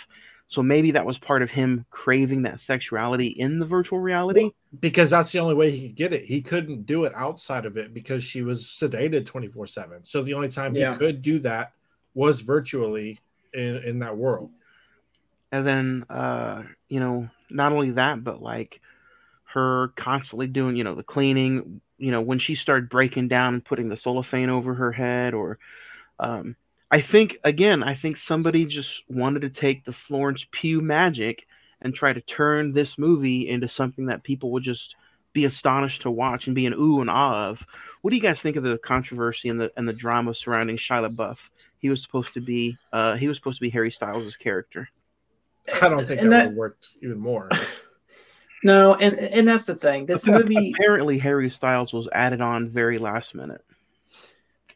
So 0.47 0.61
maybe 0.61 0.91
that 0.91 1.05
was 1.05 1.17
part 1.17 1.41
of 1.41 1.49
him 1.49 1.85
craving 1.89 2.43
that 2.43 2.61
sexuality 2.61 3.27
in 3.27 3.57
the 3.59 3.65
virtual 3.65 3.99
reality. 3.99 4.51
Because 4.79 5.09
that's 5.09 5.31
the 5.31 5.39
only 5.39 5.55
way 5.55 5.71
he 5.71 5.87
could 5.87 5.95
get 5.95 6.13
it. 6.13 6.25
He 6.25 6.41
couldn't 6.41 6.85
do 6.85 7.05
it 7.05 7.13
outside 7.15 7.65
of 7.65 7.77
it 7.77 7.93
because 7.93 8.23
she 8.23 8.43
was 8.43 8.63
sedated 8.65 9.25
24 9.25 9.65
7. 9.67 10.03
So 10.03 10.21
the 10.21 10.35
only 10.35 10.49
time 10.49 10.75
Yeah. 10.75 10.93
he 10.93 10.99
could 10.99 11.21
do 11.23 11.39
that 11.39 11.73
was 12.13 12.41
virtually 12.41 13.19
in, 13.53 13.77
in 13.77 13.99
that 13.99 14.15
world. 14.15 14.51
And 15.51 15.65
then, 15.65 16.05
uh, 16.09 16.63
you 16.89 16.99
know, 16.99 17.29
not 17.53 17.71
only 17.71 17.91
that, 17.91 18.23
but 18.23 18.41
like 18.41 18.81
her 19.53 19.89
constantly 19.95 20.47
doing, 20.47 20.75
you 20.75 20.83
know, 20.83 20.95
the 20.95 21.03
cleaning, 21.03 21.81
you 21.97 22.11
know, 22.11 22.21
when 22.21 22.39
she 22.39 22.55
started 22.55 22.89
breaking 22.89 23.27
down 23.27 23.53
and 23.53 23.65
putting 23.65 23.87
the 23.87 23.97
cellophane 23.97 24.49
over 24.49 24.73
her 24.73 24.91
head 24.91 25.33
or, 25.33 25.59
um, 26.19 26.55
I 26.89 27.01
think 27.01 27.37
again, 27.43 27.83
I 27.83 27.95
think 27.95 28.17
somebody 28.17 28.65
just 28.65 29.03
wanted 29.09 29.41
to 29.41 29.49
take 29.49 29.83
the 29.83 29.93
Florence 29.93 30.45
Pugh 30.51 30.81
magic 30.81 31.47
and 31.81 31.93
try 31.93 32.13
to 32.13 32.21
turn 32.21 32.71
this 32.71 32.97
movie 32.97 33.49
into 33.49 33.67
something 33.67 34.07
that 34.07 34.23
people 34.23 34.51
would 34.51 34.63
just 34.63 34.95
be 35.33 35.45
astonished 35.45 36.03
to 36.03 36.11
watch 36.11 36.45
and 36.45 36.55
be 36.55 36.65
an 36.65 36.73
ooh 36.73 37.01
and 37.01 37.09
ah 37.09 37.49
of. 37.49 37.59
What 38.01 38.11
do 38.11 38.15
you 38.15 38.21
guys 38.21 38.39
think 38.39 38.55
of 38.55 38.63
the 38.63 38.77
controversy 38.77 39.49
and 39.49 39.59
the 39.59 39.71
and 39.75 39.87
the 39.87 39.93
drama 39.93 40.33
surrounding 40.33 40.77
Shia 40.77 41.09
LaBeouf? 41.09 41.37
He 41.79 41.89
was 41.89 42.01
supposed 42.01 42.33
to 42.35 42.41
be 42.41 42.77
uh, 42.91 43.15
he 43.15 43.27
was 43.27 43.37
supposed 43.37 43.57
to 43.57 43.63
be 43.63 43.69
Harry 43.71 43.91
Styles' 43.91 44.35
character. 44.35 44.89
I 45.81 45.89
don't 45.89 46.05
think 46.05 46.19
that, 46.19 46.19
And 46.21 46.29
would 46.29 46.31
that- 46.31 46.45
have 46.45 46.53
worked 46.53 46.89
even 47.01 47.19
more. 47.19 47.49
No, 48.65 48.95
and 48.95 49.17
and 49.19 49.45
that's 49.45 49.65
the 49.65 49.75
thing. 49.75 50.05
This 50.05 50.25
movie, 50.25 50.71
Apparently, 50.73 51.19
Harry 51.19 51.49
Styles 51.49 51.91
was 51.91 52.07
added 52.13 52.39
on 52.39 52.69
very 52.69 52.97
last 52.97 53.35
minute. 53.35 53.61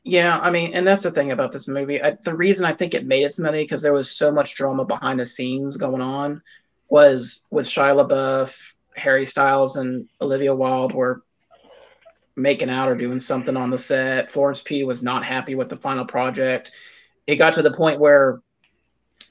Yeah, 0.03 0.39
I 0.39 0.49
mean, 0.51 0.73
and 0.73 0.85
that's 0.85 1.03
the 1.03 1.11
thing 1.11 1.31
about 1.31 1.53
this 1.53 1.69
movie. 1.69 2.03
I, 2.03 2.17
the 2.21 2.35
reason 2.35 2.65
I 2.65 2.73
think 2.73 2.93
it 2.93 3.05
made 3.05 3.23
its 3.23 3.39
money 3.39 3.63
because 3.63 3.81
there 3.81 3.93
was 3.93 4.11
so 4.11 4.29
much 4.29 4.55
drama 4.55 4.83
behind 4.83 5.21
the 5.21 5.25
scenes 5.25 5.77
going 5.77 6.01
on 6.01 6.41
was 6.89 7.45
with 7.49 7.65
Shia 7.65 8.05
LaBeouf, 8.05 8.73
Harry 8.97 9.25
Styles, 9.25 9.77
and 9.77 10.09
Olivia 10.19 10.53
Wilde 10.53 10.93
were 10.93 11.23
making 12.35 12.69
out 12.69 12.89
or 12.89 12.95
doing 12.95 13.19
something 13.19 13.55
on 13.55 13.69
the 13.69 13.77
set. 13.77 14.29
Florence 14.29 14.61
P 14.61 14.83
was 14.83 15.01
not 15.01 15.23
happy 15.23 15.55
with 15.55 15.69
the 15.69 15.77
final 15.77 16.03
project. 16.03 16.71
It 17.25 17.37
got 17.37 17.53
to 17.53 17.61
the 17.61 17.73
point 17.73 18.01
where 18.01 18.41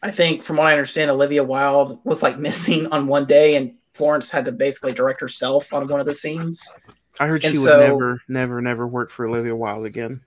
I 0.03 0.11
think, 0.11 0.43
from 0.43 0.57
what 0.57 0.67
I 0.67 0.73
understand, 0.73 1.11
Olivia 1.11 1.43
Wilde 1.43 1.99
was 2.05 2.23
like 2.23 2.39
missing 2.39 2.87
on 2.89 3.07
one 3.07 3.25
day, 3.27 3.57
and 3.57 3.75
Florence 3.95 4.31
had 4.31 4.45
to 4.45 4.53
basically 4.53 4.93
direct 4.93 5.21
herself 5.21 5.73
on 5.73 5.89
one 5.89 6.01
of 6.01 6.07
the 6.07 6.15
scenes. 6.15 6.71
I 7.19 7.27
heard 7.27 7.43
she 7.43 7.49
And 7.49 7.57
would 7.59 7.65
so- 7.65 7.81
never, 7.81 8.23
never, 8.29 8.61
never 8.61 8.87
work 8.87 9.11
for 9.11 9.27
Olivia 9.27 9.57
Wilde 9.57 9.87
again. 9.87 10.21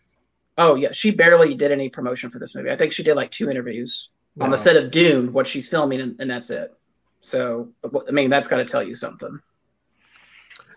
Oh 0.58 0.76
yeah, 0.76 0.92
she 0.92 1.12
barely 1.12 1.54
did 1.56 1.72
any 1.72 1.88
promotion 1.88 2.30
for 2.30 2.38
this 2.40 2.54
movie. 2.54 2.70
I 2.70 2.76
think 2.76 2.92
she 2.92 3.04
did 3.04 3.16
like 3.16 3.32
two 3.32 3.50
interviews 3.50 4.10
on 4.42 4.50
the 4.52 4.58
set 4.58 4.76
of 4.76 4.92
Dune, 4.92 5.32
what 5.32 5.48
she's 5.48 5.68
filming, 5.70 6.02
and, 6.02 6.20
and 6.20 6.30
that's 6.30 6.50
it. 6.50 6.74
So, 7.22 7.70
I 8.08 8.12
mean, 8.12 8.30
that's 8.30 8.48
got 8.48 8.58
to 8.58 8.66
tell 8.66 8.84
you 8.84 8.96
something. 8.96 9.40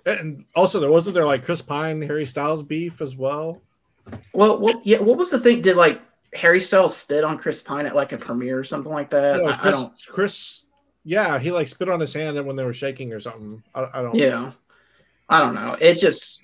And 0.06 0.44
also, 0.54 0.80
there 0.80 0.90
wasn't 0.90 1.14
there 1.14 1.24
like 1.24 1.44
Chris 1.44 1.62
Pine, 1.62 2.02
Harry 2.02 2.26
Styles 2.26 2.62
beef 2.62 3.00
as 3.00 3.16
well. 3.16 3.62
Well, 4.32 4.58
what 4.58 4.84
yeah, 4.84 4.98
what 5.00 5.16
was 5.16 5.30
the 5.30 5.38
thing? 5.38 5.62
Did 5.62 5.76
like 5.76 6.00
Harry 6.34 6.60
Styles 6.60 6.96
spit 6.96 7.24
on 7.24 7.38
Chris 7.38 7.62
Pine 7.62 7.86
at 7.86 7.94
like 7.94 8.12
a 8.12 8.18
premiere 8.18 8.58
or 8.58 8.64
something 8.64 8.92
like 8.92 9.08
that? 9.08 9.42
No, 9.42 9.48
I, 9.48 9.54
I 9.54 9.56
Chris, 9.56 9.76
don't. 9.76 9.92
Chris, 10.08 10.66
yeah, 11.04 11.38
he 11.38 11.50
like 11.50 11.68
spit 11.68 11.88
on 11.88 12.00
his 12.00 12.14
hand 12.14 12.44
when 12.44 12.56
they 12.56 12.64
were 12.64 12.72
shaking 12.72 13.12
or 13.12 13.20
something. 13.20 13.62
I, 13.74 13.86
I 13.94 14.02
don't. 14.02 14.14
Yeah, 14.14 14.52
I 15.28 15.40
don't 15.40 15.54
know. 15.54 15.76
It 15.80 15.98
just 15.98 16.40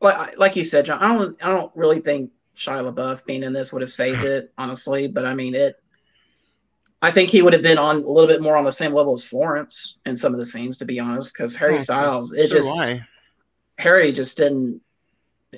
like 0.00 0.38
like 0.38 0.56
you 0.56 0.64
said, 0.64 0.84
John. 0.84 1.02
I 1.02 1.16
don't 1.16 1.42
I 1.42 1.48
don't 1.48 1.72
really 1.74 2.00
think 2.00 2.30
Shia 2.54 2.92
LaBeouf 2.92 3.24
being 3.24 3.42
in 3.42 3.52
this 3.52 3.72
would 3.72 3.82
have 3.82 3.90
saved 3.90 4.24
it, 4.24 4.52
honestly. 4.58 5.08
But 5.08 5.26
I 5.26 5.34
mean, 5.34 5.54
it. 5.54 5.76
I 7.02 7.10
think 7.10 7.28
he 7.28 7.42
would 7.42 7.52
have 7.52 7.62
been 7.62 7.76
on 7.76 7.96
a 7.96 8.08
little 8.08 8.28
bit 8.28 8.40
more 8.40 8.56
on 8.56 8.64
the 8.64 8.72
same 8.72 8.92
level 8.92 9.12
as 9.12 9.24
Florence 9.24 9.98
in 10.06 10.16
some 10.16 10.32
of 10.32 10.38
the 10.38 10.44
scenes, 10.44 10.78
to 10.78 10.86
be 10.86 11.00
honest. 11.00 11.34
Because 11.34 11.54
Harry 11.56 11.78
Styles, 11.78 12.32
it 12.32 12.50
so 12.50 12.56
just 12.56 12.70
I. 12.72 13.06
Harry 13.78 14.12
just 14.12 14.36
didn't. 14.36 14.80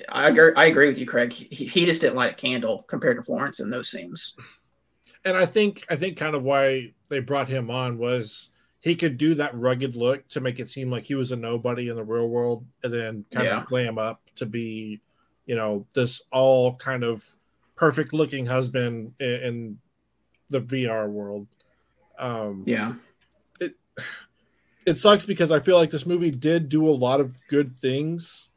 I 0.09 0.29
agree. 0.29 0.51
I 0.55 0.65
agree 0.65 0.87
with 0.87 0.99
you, 0.99 1.05
Craig. 1.05 1.31
He, 1.33 1.65
he 1.65 1.85
just 1.85 2.01
didn't 2.01 2.15
light 2.15 2.33
a 2.33 2.35
candle 2.35 2.83
compared 2.87 3.17
to 3.17 3.23
Florence 3.23 3.59
in 3.59 3.69
those 3.69 3.89
scenes. 3.89 4.35
And 5.25 5.35
I 5.37 5.45
think 5.45 5.85
I 5.89 5.95
think 5.95 6.17
kind 6.17 6.35
of 6.35 6.43
why 6.43 6.93
they 7.09 7.19
brought 7.19 7.47
him 7.47 7.69
on 7.71 7.97
was 7.97 8.51
he 8.81 8.95
could 8.95 9.17
do 9.17 9.35
that 9.35 9.55
rugged 9.57 9.95
look 9.95 10.27
to 10.29 10.41
make 10.41 10.59
it 10.59 10.69
seem 10.69 10.89
like 10.91 11.05
he 11.05 11.15
was 11.15 11.31
a 11.31 11.35
nobody 11.35 11.89
in 11.89 11.95
the 11.95 12.03
real 12.03 12.27
world, 12.29 12.65
and 12.83 12.93
then 12.93 13.25
kind 13.31 13.47
Yeah. 13.47 13.61
of 13.61 13.65
glam 13.65 13.97
up 13.97 14.21
to 14.35 14.45
be, 14.45 15.01
you 15.45 15.55
know, 15.55 15.85
this 15.93 16.21
all 16.31 16.75
kind 16.75 17.03
of 17.03 17.25
perfect 17.75 18.13
looking 18.13 18.45
husband 18.45 19.13
in, 19.19 19.33
in 19.33 19.77
the 20.49 20.61
VR 20.61 21.09
world. 21.09 21.47
Um, 22.17 22.63
Yeah. 22.65 22.93
it 23.59 23.75
it 24.85 24.97
sucks 24.97 25.25
because 25.25 25.51
I 25.51 25.59
feel 25.59 25.77
like 25.77 25.89
this 25.89 26.05
movie 26.05 26.31
did 26.31 26.69
do 26.69 26.87
a 26.87 26.91
lot 26.91 27.19
of 27.19 27.35
good 27.47 27.81
things, 27.81 28.49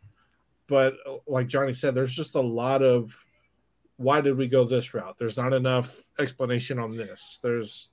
but 0.71 0.95
uh, 1.07 1.17
like 1.27 1.49
Johnny 1.49 1.75
said, 1.75 1.95
there's 1.95 2.15
just 2.15 2.37
a 2.37 2.41
lot 2.41 2.81
of 2.83 3.13
why 3.97 4.23
did 4.23 4.39
we 4.39 4.49
go 4.49 4.65
this 4.65 4.95
route? 4.95 5.19
There's 5.19 5.37
not 5.37 5.53
enough 5.53 6.03
explanation 6.19 6.79
on 6.79 6.97
this. 6.97 7.39
There's 7.43 7.91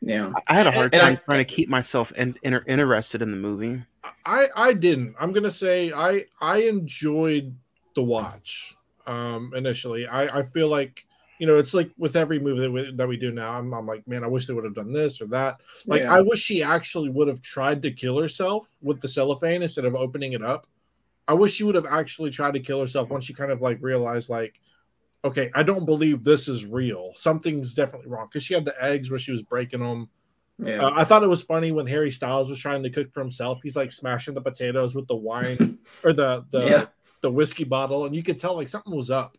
Yeah. 0.00 0.32
I 0.48 0.54
had 0.54 0.66
a 0.66 0.72
hard 0.72 0.92
time 0.92 1.12
I- 1.12 1.24
trying 1.24 1.46
to 1.46 1.54
keep 1.54 1.68
myself 1.68 2.10
in, 2.16 2.34
inter- 2.42 2.64
interested 2.66 3.22
in 3.22 3.30
the 3.30 3.36
movie. 3.36 3.80
I 4.26 4.48
I 4.56 4.72
didn't. 4.72 5.14
I'm 5.20 5.32
gonna 5.32 5.50
say 5.50 5.92
I 5.92 6.24
I 6.40 6.62
enjoyed 6.62 7.54
the 7.94 8.02
watch 8.02 8.74
um 9.06 9.52
initially. 9.54 10.06
I 10.08 10.38
I 10.40 10.42
feel 10.42 10.66
like 10.68 11.06
you 11.38 11.46
know 11.46 11.56
it's 11.58 11.72
like 11.74 11.90
with 11.98 12.16
every 12.16 12.38
movie 12.40 12.60
that 12.62 12.70
we, 12.72 12.92
that 12.96 13.06
we 13.06 13.16
do 13.16 13.30
now. 13.30 13.52
I'm, 13.52 13.72
I'm 13.72 13.86
like 13.86 14.06
man, 14.08 14.24
I 14.24 14.26
wish 14.26 14.46
they 14.46 14.54
would 14.54 14.64
have 14.64 14.74
done 14.74 14.92
this 14.92 15.20
or 15.22 15.26
that. 15.26 15.60
Like 15.86 16.02
Yeah. 16.02 16.14
I 16.14 16.20
wish 16.22 16.40
she 16.40 16.64
actually 16.64 17.10
would 17.10 17.28
have 17.28 17.40
tried 17.42 17.80
to 17.82 17.92
kill 17.92 18.18
herself 18.20 18.68
with 18.82 19.00
the 19.00 19.06
cellophane 19.08 19.62
instead 19.62 19.84
of 19.84 19.94
opening 19.94 20.32
it 20.32 20.42
up. 20.42 20.66
I 21.28 21.34
wish 21.34 21.52
she 21.54 21.64
would 21.64 21.74
have 21.74 21.86
actually 21.86 22.30
tried 22.30 22.54
to 22.54 22.60
kill 22.60 22.80
herself 22.80 23.08
once 23.10 23.24
she 23.24 23.34
kind 23.34 23.50
of 23.52 23.60
like 23.60 23.78
realized 23.80 24.28
like, 24.28 24.60
okay, 25.24 25.50
I 25.54 25.62
don't 25.62 25.84
believe 25.86 26.24
this 26.24 26.48
is 26.48 26.66
real. 26.66 27.12
Something's 27.14 27.74
definitely 27.74 28.08
wrong 28.10 28.26
because 28.26 28.42
she 28.42 28.54
had 28.54 28.64
the 28.64 28.74
eggs 28.82 29.08
where 29.10 29.18
she 29.20 29.30
was 29.32 29.42
breaking 29.42 29.80
them. 29.80 30.08
Yeah. 30.58 30.84
Uh, 30.86 30.92
I 30.94 31.04
thought 31.04 31.22
it 31.22 31.28
was 31.28 31.42
funny 31.42 31.72
when 31.72 31.86
Harry 31.86 32.10
Styles 32.10 32.50
was 32.50 32.58
trying 32.58 32.82
to 32.82 32.90
cook 32.90 33.12
for 33.12 33.20
himself. 33.20 33.60
He's 33.62 33.76
like 33.76 33.90
smashing 33.92 34.34
the 34.34 34.40
potatoes 34.40 34.94
with 34.94 35.06
the 35.08 35.16
wine 35.16 35.78
or 36.04 36.12
the 36.12 36.44
the 36.50 36.66
Yeah. 36.66 36.84
the 37.20 37.30
whiskey 37.30 37.64
bottle, 37.64 38.04
and 38.04 38.14
you 38.14 38.22
could 38.22 38.38
tell 38.38 38.56
like 38.56 38.68
something 38.68 38.94
was 38.94 39.10
up. 39.10 39.38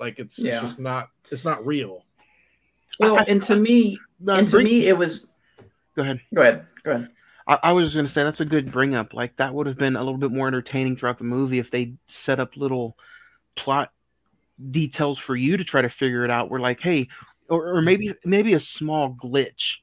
Like 0.00 0.18
it's, 0.18 0.38
it's 0.40 0.60
just 0.60 0.78
not 0.80 1.08
it's 1.30 1.44
not 1.44 1.64
real. 1.66 2.04
well, 2.98 3.18
and 3.28 3.42
to 3.44 3.56
me, 3.56 3.98
Uh, 4.26 4.32
and 4.32 4.48
to 4.48 4.58
me, 4.62 4.86
it 4.86 4.96
was. 4.96 5.26
go 5.96 6.02
ahead. 6.02 6.20
Go 6.34 6.40
ahead. 6.42 6.66
Go 6.84 6.92
ahead. 6.92 7.08
I, 7.46 7.58
I 7.64 7.72
was 7.72 7.94
going 7.94 8.06
to 8.06 8.12
say 8.12 8.22
that's 8.24 8.40
a 8.40 8.44
good 8.44 8.70
bring 8.72 8.94
up. 8.94 9.14
Like 9.14 9.36
that 9.36 9.54
would 9.54 9.66
have 9.66 9.78
been 9.78 9.96
a 9.96 10.02
little 10.02 10.18
bit 10.18 10.30
more 10.32 10.48
entertaining 10.48 10.96
throughout 10.96 11.18
the 11.18 11.24
movie 11.24 11.58
if 11.58 11.70
they 11.70 11.94
set 12.08 12.40
up 12.40 12.56
little 12.56 12.96
plot 13.56 13.92
details 14.70 15.18
for 15.18 15.36
you 15.36 15.56
to 15.56 15.64
try 15.64 15.82
to 15.82 15.88
figure 15.90 16.24
it 16.24 16.30
out. 16.30 16.50
We're 16.50 16.60
like, 16.60 16.80
hey, 16.80 17.08
or, 17.48 17.76
or 17.76 17.82
maybe 17.82 18.14
maybe 18.24 18.54
a 18.54 18.60
small 18.60 19.14
glitch. 19.22 19.76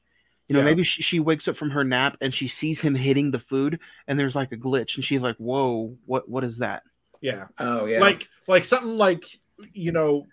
You 0.48 0.54
know, 0.54 0.60
Yeah. 0.60 0.64
maybe 0.64 0.84
she, 0.84 1.02
she 1.02 1.20
wakes 1.20 1.46
up 1.48 1.56
from 1.56 1.70
her 1.70 1.84
nap 1.84 2.16
and 2.20 2.34
she 2.34 2.48
sees 2.48 2.80
him 2.80 2.94
hitting 2.94 3.30
the 3.30 3.38
food, 3.38 3.78
and 4.08 4.18
there's 4.18 4.34
like 4.34 4.52
a 4.52 4.56
glitch, 4.56 4.96
and 4.96 5.04
she's 5.04 5.20
like, 5.20 5.36
"Whoa, 5.36 5.96
what 6.06 6.28
what 6.28 6.42
is 6.44 6.58
that?" 6.58 6.82
Yeah. 7.20 7.46
Oh 7.58 7.86
yeah. 7.86 8.00
Like 8.00 8.28
like 8.48 8.64
something 8.64 8.96
like 8.96 9.24
you 9.72 9.92
know, 9.92 10.26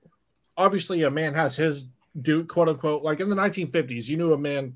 obviously 0.58 1.04
a 1.04 1.12
man 1.12 1.36
has 1.36 1.56
his 1.56 1.88
do 2.20 2.42
quote 2.44 2.68
unquote 2.70 3.04
like 3.04 3.20
in 3.20 3.30
the 3.30 3.36
1950s, 3.36 4.08
you 4.10 4.18
knew 4.18 4.34
a 4.34 4.38
man 4.38 4.76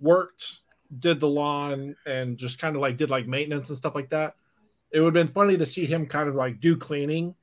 worked, 0.00 0.62
did 0.98 1.20
the 1.20 1.28
lawn, 1.28 1.96
and 2.06 2.36
just 2.36 2.58
kind 2.58 2.76
of 2.76 2.82
like 2.82 2.96
did 2.96 3.10
like 3.10 3.26
maintenance 3.26 3.68
and 3.68 3.78
stuff 3.78 3.94
like 3.94 4.10
that. 4.10 4.34
It 4.90 5.00
would 5.00 5.14
have 5.14 5.26
been 5.26 5.32
funny 5.32 5.56
to 5.56 5.66
see 5.66 5.86
him 5.86 6.06
kind 6.06 6.28
of 6.28 6.34
like 6.34 6.60
do 6.60 6.76
cleaning, 6.76 7.34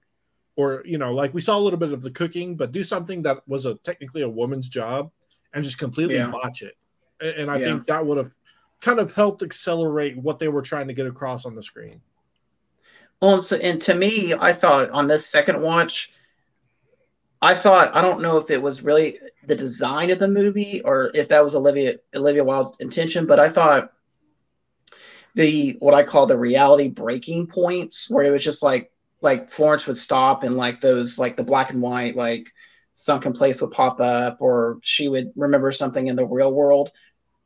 or 0.55 0.81
you 0.85 0.97
know, 0.97 1.13
like 1.13 1.33
we 1.33 1.41
saw 1.41 1.57
a 1.57 1.61
little 1.61 1.79
bit 1.79 1.93
of 1.93 2.01
the 2.01 2.11
cooking, 2.11 2.55
but 2.55 2.71
do 2.71 2.83
something 2.83 3.21
that 3.21 3.47
was 3.47 3.65
a 3.65 3.75
technically 3.75 4.23
a 4.23 4.29
woman's 4.29 4.67
job 4.67 5.11
and 5.53 5.63
just 5.63 5.77
completely 5.77 6.15
Yeah. 6.15 6.29
botch 6.29 6.61
it. 6.61 6.75
And 7.21 7.49
I 7.49 7.57
Yeah. 7.57 7.65
think 7.65 7.85
that 7.85 8.05
would 8.05 8.17
have 8.17 8.33
kind 8.81 8.99
of 8.99 9.13
helped 9.13 9.41
accelerate 9.41 10.17
what 10.17 10.39
they 10.39 10.49
were 10.49 10.61
trying 10.61 10.87
to 10.87 10.93
get 10.93 11.07
across 11.07 11.45
on 11.45 11.55
the 11.55 11.63
screen. 11.63 12.01
Well, 13.21 13.41
so, 13.41 13.55
and 13.55 13.81
to 13.83 13.95
me, 13.95 14.33
I 14.33 14.53
thought 14.53 14.91
on 14.91 15.07
this 15.07 15.25
second 15.25 15.61
watch, 15.61 16.11
I 17.41 17.55
thought 17.55 17.95
I 17.95 18.01
don't 18.01 18.21
know 18.21 18.37
if 18.37 18.51
it 18.51 18.61
was 18.61 18.83
really 18.83 19.19
the 19.47 19.55
design 19.55 20.11
of 20.11 20.19
the 20.19 20.27
movie 20.27 20.81
or 20.83 21.09
if 21.13 21.29
that 21.29 21.43
was 21.43 21.55
Olivia 21.55 21.95
Olivia 22.13 22.43
Wilde's 22.43 22.77
intention, 22.79 23.25
but 23.25 23.39
I 23.39 23.49
thought 23.49 23.93
the 25.35 25.77
what 25.79 25.93
I 25.93 26.03
call 26.03 26.27
the 26.27 26.37
reality 26.37 26.89
breaking 26.89 27.47
points 27.47 28.09
where 28.09 28.25
it 28.25 28.29
was 28.31 28.43
just 28.43 28.61
like 28.61 28.91
like 29.21 29.49
Florence 29.49 29.87
would 29.87 29.97
stop 29.97 30.43
and 30.43 30.57
like 30.57 30.81
those 30.81 31.17
like 31.17 31.37
the 31.37 31.43
black 31.43 31.69
and 31.71 31.81
white 31.81 32.15
like 32.15 32.47
sunken 32.93 33.31
place 33.31 33.61
would 33.61 33.71
pop 33.71 33.99
up 34.01 34.37
or 34.41 34.79
she 34.81 35.07
would 35.07 35.31
remember 35.35 35.71
something 35.71 36.07
in 36.07 36.15
the 36.15 36.25
real 36.25 36.51
world. 36.51 36.91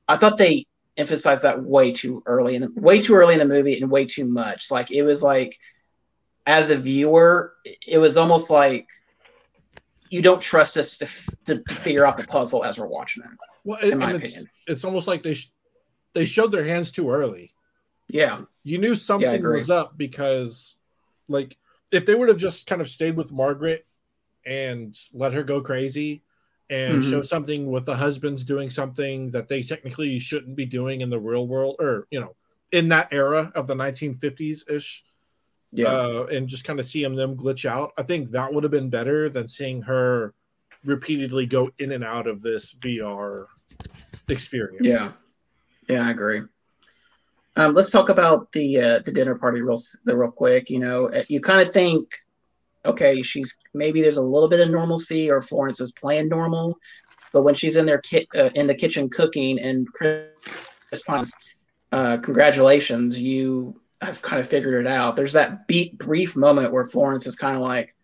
I 0.07 0.17
thought 0.17 0.37
they 0.37 0.65
emphasized 0.97 1.43
that 1.43 1.63
way 1.63 1.91
too 1.91 2.23
early 2.25 2.55
and 2.55 2.75
way 2.75 2.99
too 2.99 3.13
early 3.13 3.33
in 3.33 3.39
the 3.39 3.45
movie 3.45 3.79
and 3.79 3.91
way 3.91 4.05
too 4.05 4.25
much. 4.25 4.71
Like 4.71 4.91
it 4.91 5.03
was 5.03 5.21
like 5.21 5.59
as 6.47 6.71
a 6.71 6.77
viewer, 6.77 7.53
it 7.85 7.99
was 7.99 8.17
almost 8.17 8.49
like 8.49 8.87
you 10.11 10.21
don't 10.21 10.41
trust 10.41 10.77
us 10.77 10.97
to, 10.97 11.05
f- 11.05 11.29
to 11.45 11.63
figure 11.73 12.05
out 12.05 12.17
the 12.17 12.27
puzzle 12.27 12.63
as 12.63 12.77
we're 12.77 12.85
watching 12.85 13.23
it. 13.23 13.29
Well, 13.63 13.79
In 13.79 14.01
and 14.01 14.21
it's 14.21 14.33
opinion. 14.35 14.51
it's 14.67 14.85
almost 14.85 15.07
like 15.07 15.23
they 15.23 15.33
sh- 15.33 15.51
they 16.13 16.25
showed 16.25 16.51
their 16.51 16.65
hands 16.65 16.91
too 16.91 17.09
early. 17.09 17.53
Yeah, 18.09 18.41
You 18.63 18.77
knew 18.77 18.93
something 18.95 19.29
agree. 19.33 19.55
was 19.57 19.69
up 19.69 19.97
because, 19.97 20.77
like, 21.29 21.57
if 21.93 22.05
they 22.05 22.13
would 22.13 22.27
have 22.27 22.37
just 22.37 22.67
kind 22.67 22.81
of 22.81 22.89
stayed 22.89 23.15
with 23.15 23.31
Margaret 23.31 23.85
and 24.45 24.93
let 25.13 25.33
her 25.33 25.43
go 25.43 25.61
crazy 25.61 26.23
and 26.69 27.01
Mhm. 27.01 27.09
show 27.09 27.21
something 27.21 27.71
with 27.71 27.85
the 27.85 27.95
husbands 27.95 28.43
doing 28.43 28.69
something 28.69 29.29
that 29.29 29.47
they 29.47 29.61
technically 29.61 30.19
shouldn't 30.19 30.57
be 30.57 30.65
doing 30.65 30.99
in 30.99 31.09
the 31.09 31.19
real 31.19 31.47
world 31.47 31.77
or 31.79 32.07
you 32.11 32.19
know 32.19 32.35
in 32.73 32.89
that 32.89 33.13
era 33.13 33.51
of 33.55 33.67
the 33.67 33.75
1950s 33.75 34.69
ish 34.69 35.05
yeah, 35.71 35.87
uh, 35.87 36.27
and 36.31 36.47
just 36.47 36.63
kind 36.63 36.79
of 36.79 36.85
seeing 36.85 37.15
them 37.15 37.35
glitch 37.35 37.65
out. 37.65 37.93
I 37.97 38.03
think 38.03 38.31
that 38.31 38.53
would 38.53 38.63
have 38.63 38.71
been 38.71 38.89
better 38.89 39.29
than 39.29 39.47
seeing 39.47 39.81
her 39.83 40.33
repeatedly 40.83 41.45
go 41.45 41.69
in 41.79 41.91
and 41.91 42.03
out 42.03 42.27
of 42.27 42.41
this 42.41 42.73
VR 42.75 43.45
experience. 44.29 44.87
yeah, 44.87 45.11
yeah. 45.87 46.07
I 46.07 46.11
agree. 46.11 46.41
Um, 47.55 47.73
let's 47.73 47.89
talk 47.89 48.09
about 48.09 48.51
the 48.51 48.79
uh, 48.79 48.99
the 49.03 49.11
dinner 49.11 49.35
party 49.35 49.61
real 49.61 49.81
the 50.05 50.15
real 50.15 50.31
quick. 50.31 50.69
You 50.69 50.79
know, 50.79 51.09
uh, 51.09 51.23
you 51.27 51.41
kind 51.41 51.61
of 51.61 51.71
think, 51.71 52.09
okay, 52.85 53.21
she's 53.21 53.57
maybe 53.73 54.01
there's 54.01 54.17
a 54.17 54.23
little 54.23 54.49
bit 54.49 54.59
of 54.59 54.69
normalcy, 54.69 55.29
or 55.29 55.41
Florence 55.41 55.79
is 55.79 55.91
playing 55.93 56.29
normal, 56.29 56.77
but 57.31 57.43
when 57.43 57.53
she's 57.53 57.75
in 57.75 57.85
there 57.85 57.99
ki- 57.99 58.27
uh, 58.35 58.49
in 58.55 58.67
the 58.67 58.75
kitchen 58.75 59.09
cooking 59.09 59.59
and 59.59 59.87
Chris 59.93 60.27
responds, 60.91 61.33
uh, 61.91 62.17
"Congratulations, 62.17 63.19
you 63.19 63.79
have 64.01 64.21
kind 64.21 64.39
of 64.39 64.47
figured 64.47 64.85
it 64.85 64.89
out." 64.89 65.15
There's 65.15 65.33
that 65.33 65.67
beat 65.67 65.97
brief 65.97 66.35
moment 66.35 66.71
where 66.71 66.85
Florence 66.85 67.27
is 67.27 67.35
kind 67.35 67.55
of 67.55 67.61
like, 67.61 67.95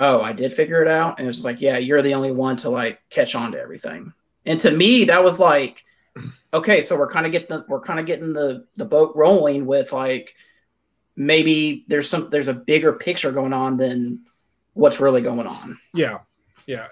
oh, 0.00 0.20
I 0.20 0.32
did 0.32 0.52
figure 0.52 0.82
it 0.82 0.88
out. 0.88 1.18
And 1.18 1.28
it's 1.28 1.38
just 1.38 1.44
like, 1.44 1.60
yeah, 1.60 1.78
you're 1.78 2.02
the 2.02 2.14
only 2.14 2.32
one 2.32 2.56
to 2.58 2.70
like 2.70 3.00
catch 3.10 3.34
on 3.34 3.52
to 3.52 3.60
everything. 3.60 4.12
And 4.46 4.60
to 4.60 4.70
me, 4.70 5.04
that 5.04 5.24
was 5.24 5.40
like, 5.40 5.84
okay, 6.54 6.82
so 6.82 6.96
we're 6.96 7.10
kind 7.10 7.26
of 7.26 7.32
getting 7.32 7.48
the, 7.48 7.64
we're 7.68 7.80
kind 7.80 8.00
of 8.00 8.06
getting 8.06 8.32
the 8.32 8.66
the 8.76 8.84
boat 8.84 9.12
rolling 9.14 9.66
with 9.66 9.92
like 9.92 10.34
maybe 11.16 11.84
there's 11.88 12.08
some 12.08 12.30
there's 12.30 12.48
a 12.48 12.54
bigger 12.54 12.92
picture 12.92 13.32
going 13.32 13.52
on 13.52 13.76
than 13.76 14.24
what's 14.74 15.00
really 15.00 15.20
going 15.20 15.46
on. 15.46 15.78
Yeah, 15.94 16.18
yeah, 16.66 16.86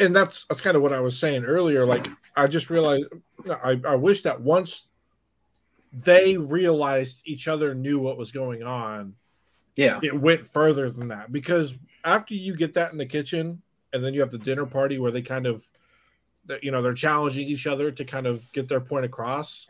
and 0.00 0.14
that's 0.14 0.46
that's 0.46 0.60
kind 0.60 0.76
of 0.76 0.82
what 0.82 0.92
I 0.92 1.00
was 1.00 1.18
saying 1.18 1.44
earlier. 1.44 1.84
Like, 1.84 2.08
I 2.34 2.46
just 2.46 2.70
realized 2.70 3.08
I, 3.62 3.80
I 3.86 3.96
wish 3.96 4.22
that 4.22 4.40
once 4.40 4.88
they 5.92 6.36
realized 6.36 7.22
each 7.24 7.48
other 7.48 7.74
knew 7.74 7.98
what 7.98 8.18
was 8.18 8.32
going 8.32 8.62
on, 8.62 9.14
Yeah. 9.76 10.00
it 10.02 10.18
went 10.18 10.46
further 10.46 10.90
than 10.90 11.08
that. 11.08 11.32
Because 11.32 11.78
after 12.04 12.34
you 12.34 12.56
get 12.56 12.74
that 12.74 12.92
in 12.92 12.98
the 12.98 13.06
kitchen, 13.06 13.62
and 13.92 14.04
then 14.04 14.14
you 14.14 14.20
have 14.20 14.30
the 14.30 14.38
dinner 14.38 14.66
party 14.66 14.98
where 14.98 15.10
they 15.10 15.22
kind 15.22 15.46
of, 15.46 15.64
you 16.62 16.70
know, 16.70 16.82
they're 16.82 16.92
challenging 16.94 17.46
each 17.48 17.66
other 17.66 17.90
to 17.90 18.04
kind 18.04 18.26
of 18.26 18.42
get 18.52 18.68
their 18.68 18.80
point 18.80 19.04
across. 19.04 19.68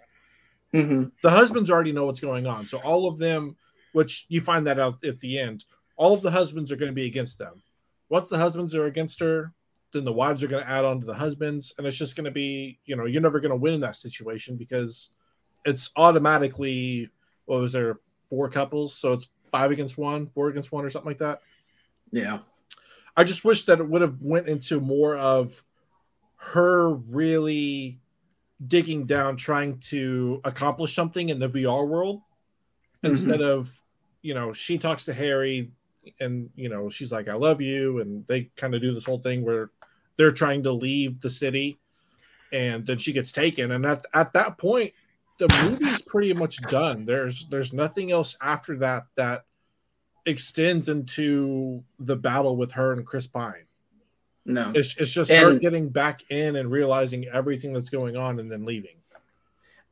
hmm 0.73 1.05
the 1.23 1.31
husbands 1.31 1.71
already 1.71 1.93
know 1.93 2.05
what's 2.07 2.21
going 2.21 2.47
on. 2.47 2.67
So 2.67 2.79
all 2.79 3.07
of 3.09 3.19
them, 3.19 3.57
which 3.93 4.27
you 4.29 4.41
find 4.41 4.67
that 4.67 4.79
out 4.79 5.03
at 5.05 5.21
the 5.21 5.39
end, 5.39 5.65
all 5.97 6.13
of 6.13 6.23
the 6.23 6.31
husbands 6.31 6.71
are 6.71 6.77
going 6.77 6.91
to 6.91 6.95
be 6.95 7.07
against 7.07 7.39
them. 7.39 7.63
Once 8.09 8.29
the 8.29 8.39
husbands 8.39 8.75
are 8.75 8.87
against 8.87 9.21
her, 9.21 9.53
then 9.93 10.05
the 10.05 10.13
wives 10.13 10.43
are 10.43 10.49
going 10.49 10.63
to 10.63 10.71
add 10.71 10.85
on 10.85 11.01
to 11.01 11.07
the 11.07 11.15
husbands, 11.15 11.73
and 11.79 11.87
it's 11.87 11.97
just 11.97 12.17
going 12.17 12.27
to 12.27 12.31
be, 12.31 12.79
you 12.85 12.97
know, 12.97 13.07
you're 13.07 13.23
never 13.23 13.41
going 13.41 13.51
to 13.51 13.57
win 13.57 13.75
in 13.75 13.81
that 13.81 13.97
situation 13.97 14.57
because 14.57 15.11
it's 15.65 15.91
automatically 15.97 17.11
what 17.47 17.61
was 17.61 17.73
there 17.73 17.97
four 18.29 18.49
couples, 18.49 18.95
so 18.95 19.13
it's 19.13 19.29
five 19.51 19.71
against 19.71 19.97
one, 19.97 20.27
four 20.29 20.49
against 20.49 20.73
one, 20.73 20.85
or 20.85 20.91
something 20.91 21.11
like 21.11 21.19
that. 21.19 21.41
Yeah. 22.11 22.41
I 23.17 23.25
just 23.25 23.45
wish 23.45 23.65
that 23.65 23.81
it 23.81 23.89
would 23.89 24.03
have 24.03 24.21
went 24.21 24.49
into 24.49 24.81
more 24.81 25.17
of 25.17 25.65
her 26.37 26.95
really 26.95 27.99
digging 28.65 29.07
down, 29.07 29.37
trying 29.37 29.79
to 29.79 30.41
accomplish 30.45 30.95
something 30.95 31.29
in 31.29 31.39
the 31.39 31.49
VR 31.49 31.87
world 31.87 32.21
mm-hmm. 32.21 33.07
instead 33.07 33.41
of, 33.41 33.81
you 34.23 34.35
know, 34.35 34.53
she 34.53 34.79
talks 34.79 35.05
to 35.05 35.13
Harry 35.13 35.71
and, 36.21 36.51
you 36.57 36.69
know, 36.69 36.89
she's 36.89 37.13
like, 37.13 37.29
I 37.29 37.35
love 37.35 37.61
you. 37.61 38.01
And 38.01 38.27
they 38.27 38.51
kind 38.57 38.75
of 38.75 38.83
do 38.83 38.95
this 38.95 39.07
whole 39.07 39.21
thing 39.21 39.45
where 39.45 39.71
they're 40.17 40.33
trying 40.33 40.63
to 40.65 40.73
leave 40.73 41.21
the 41.21 41.31
city 41.31 41.79
and 42.53 42.87
then 42.87 42.99
she 42.99 43.13
gets 43.13 43.33
taken. 43.33 43.73
And 43.73 43.85
at, 43.85 44.07
at 44.15 44.33
that 44.35 44.59
point, 44.59 44.93
the 45.39 45.49
movie's 45.63 46.03
pretty 46.03 46.33
much 46.33 46.57
done. 46.63 47.05
There's 47.05 47.47
there's 47.49 47.73
nothing 47.73 48.11
else 48.11 48.37
after 48.41 48.77
that 48.79 49.05
that 49.17 49.45
extends 50.25 50.89
into 50.89 51.85
the 51.99 52.17
battle 52.17 52.57
with 52.57 52.73
her 52.73 52.93
and 52.93 53.07
Chris 53.07 53.27
Pine. 53.27 53.67
No. 54.45 54.73
It's, 54.75 54.97
it's 54.97 55.13
just 55.13 55.31
her 55.31 55.59
getting 55.59 55.89
back 55.89 56.31
in 56.31 56.57
and 56.57 56.71
realizing 56.71 57.27
everything 57.33 57.73
that's 57.73 57.91
going 57.91 58.17
on 58.17 58.39
and 58.39 58.51
then 58.51 58.65
leaving. 58.65 58.97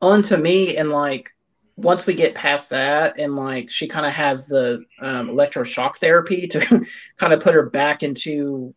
on 0.01 0.21
to 0.23 0.37
me 0.37 0.77
and 0.77 0.89
like 0.89 1.31
once 1.77 2.05
we 2.05 2.13
get 2.13 2.33
past 2.35 2.69
that 2.69 3.19
and 3.19 3.35
like 3.35 3.69
she 3.69 3.87
kind 3.87 4.05
of 4.05 4.13
has 4.13 4.45
the 4.45 4.85
um, 5.01 5.29
electroshock 5.29 5.97
therapy 5.97 6.47
to 6.47 6.59
kind 7.17 7.33
of 7.33 7.41
put 7.41 7.53
her 7.53 7.69
back 7.69 8.01
into 8.01 8.73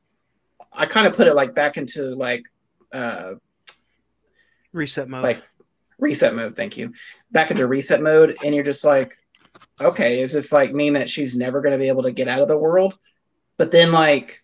i 0.72 0.85
kind 0.85 1.07
of 1.07 1.12
put 1.12 1.26
it 1.28 1.35
like 1.35 1.54
back 1.54 1.76
into 1.76 2.14
like 2.16 2.42
uh 2.92 3.35
Reset 4.72 5.09
mode. 5.09 5.22
like 5.22 5.42
reset 5.99 6.35
mode 6.35 6.57
thank 6.57 6.77
you. 6.77 6.93
Back 7.33 7.51
into 7.51 7.67
reset 7.67 8.03
mode 8.03 8.37
and 8.45 8.55
you're 8.55 8.65
just 8.65 8.85
like 8.85 9.17
okay 9.81 10.21
is 10.21 10.33
this 10.33 10.53
like 10.53 10.73
mean 10.73 10.95
that 10.95 11.11
she's 11.11 11.37
never 11.37 11.61
going 11.61 11.73
to 11.73 11.79
be 11.79 11.89
able 11.89 12.03
to 12.03 12.13
get 12.13 12.29
out 12.29 12.41
of 12.41 12.49
the 12.49 12.57
world? 12.57 12.99
But 13.57 13.71
then 13.71 13.93
like 13.93 14.43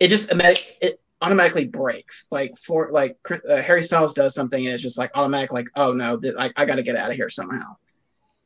it 0.00 0.08
just 0.08 0.30
it 0.32 1.00
automatically 1.20 1.64
breaks. 1.64 2.28
Like 2.30 2.56
for 2.58 2.90
like 2.92 3.16
uh, 3.30 3.62
harry 3.62 3.82
styles 3.82 4.14
does 4.14 4.34
something 4.34 4.64
and 4.64 4.74
it's 4.74 4.82
just 4.82 4.98
like 4.98 5.12
automatic 5.14 5.52
like 5.52 5.68
oh 5.76 5.92
no 5.92 6.18
th- 6.18 6.34
I, 6.38 6.50
I 6.56 6.64
got 6.64 6.76
to 6.76 6.82
get 6.82 6.96
out 6.96 7.10
of 7.10 7.16
here 7.16 7.28
somehow. 7.28 7.76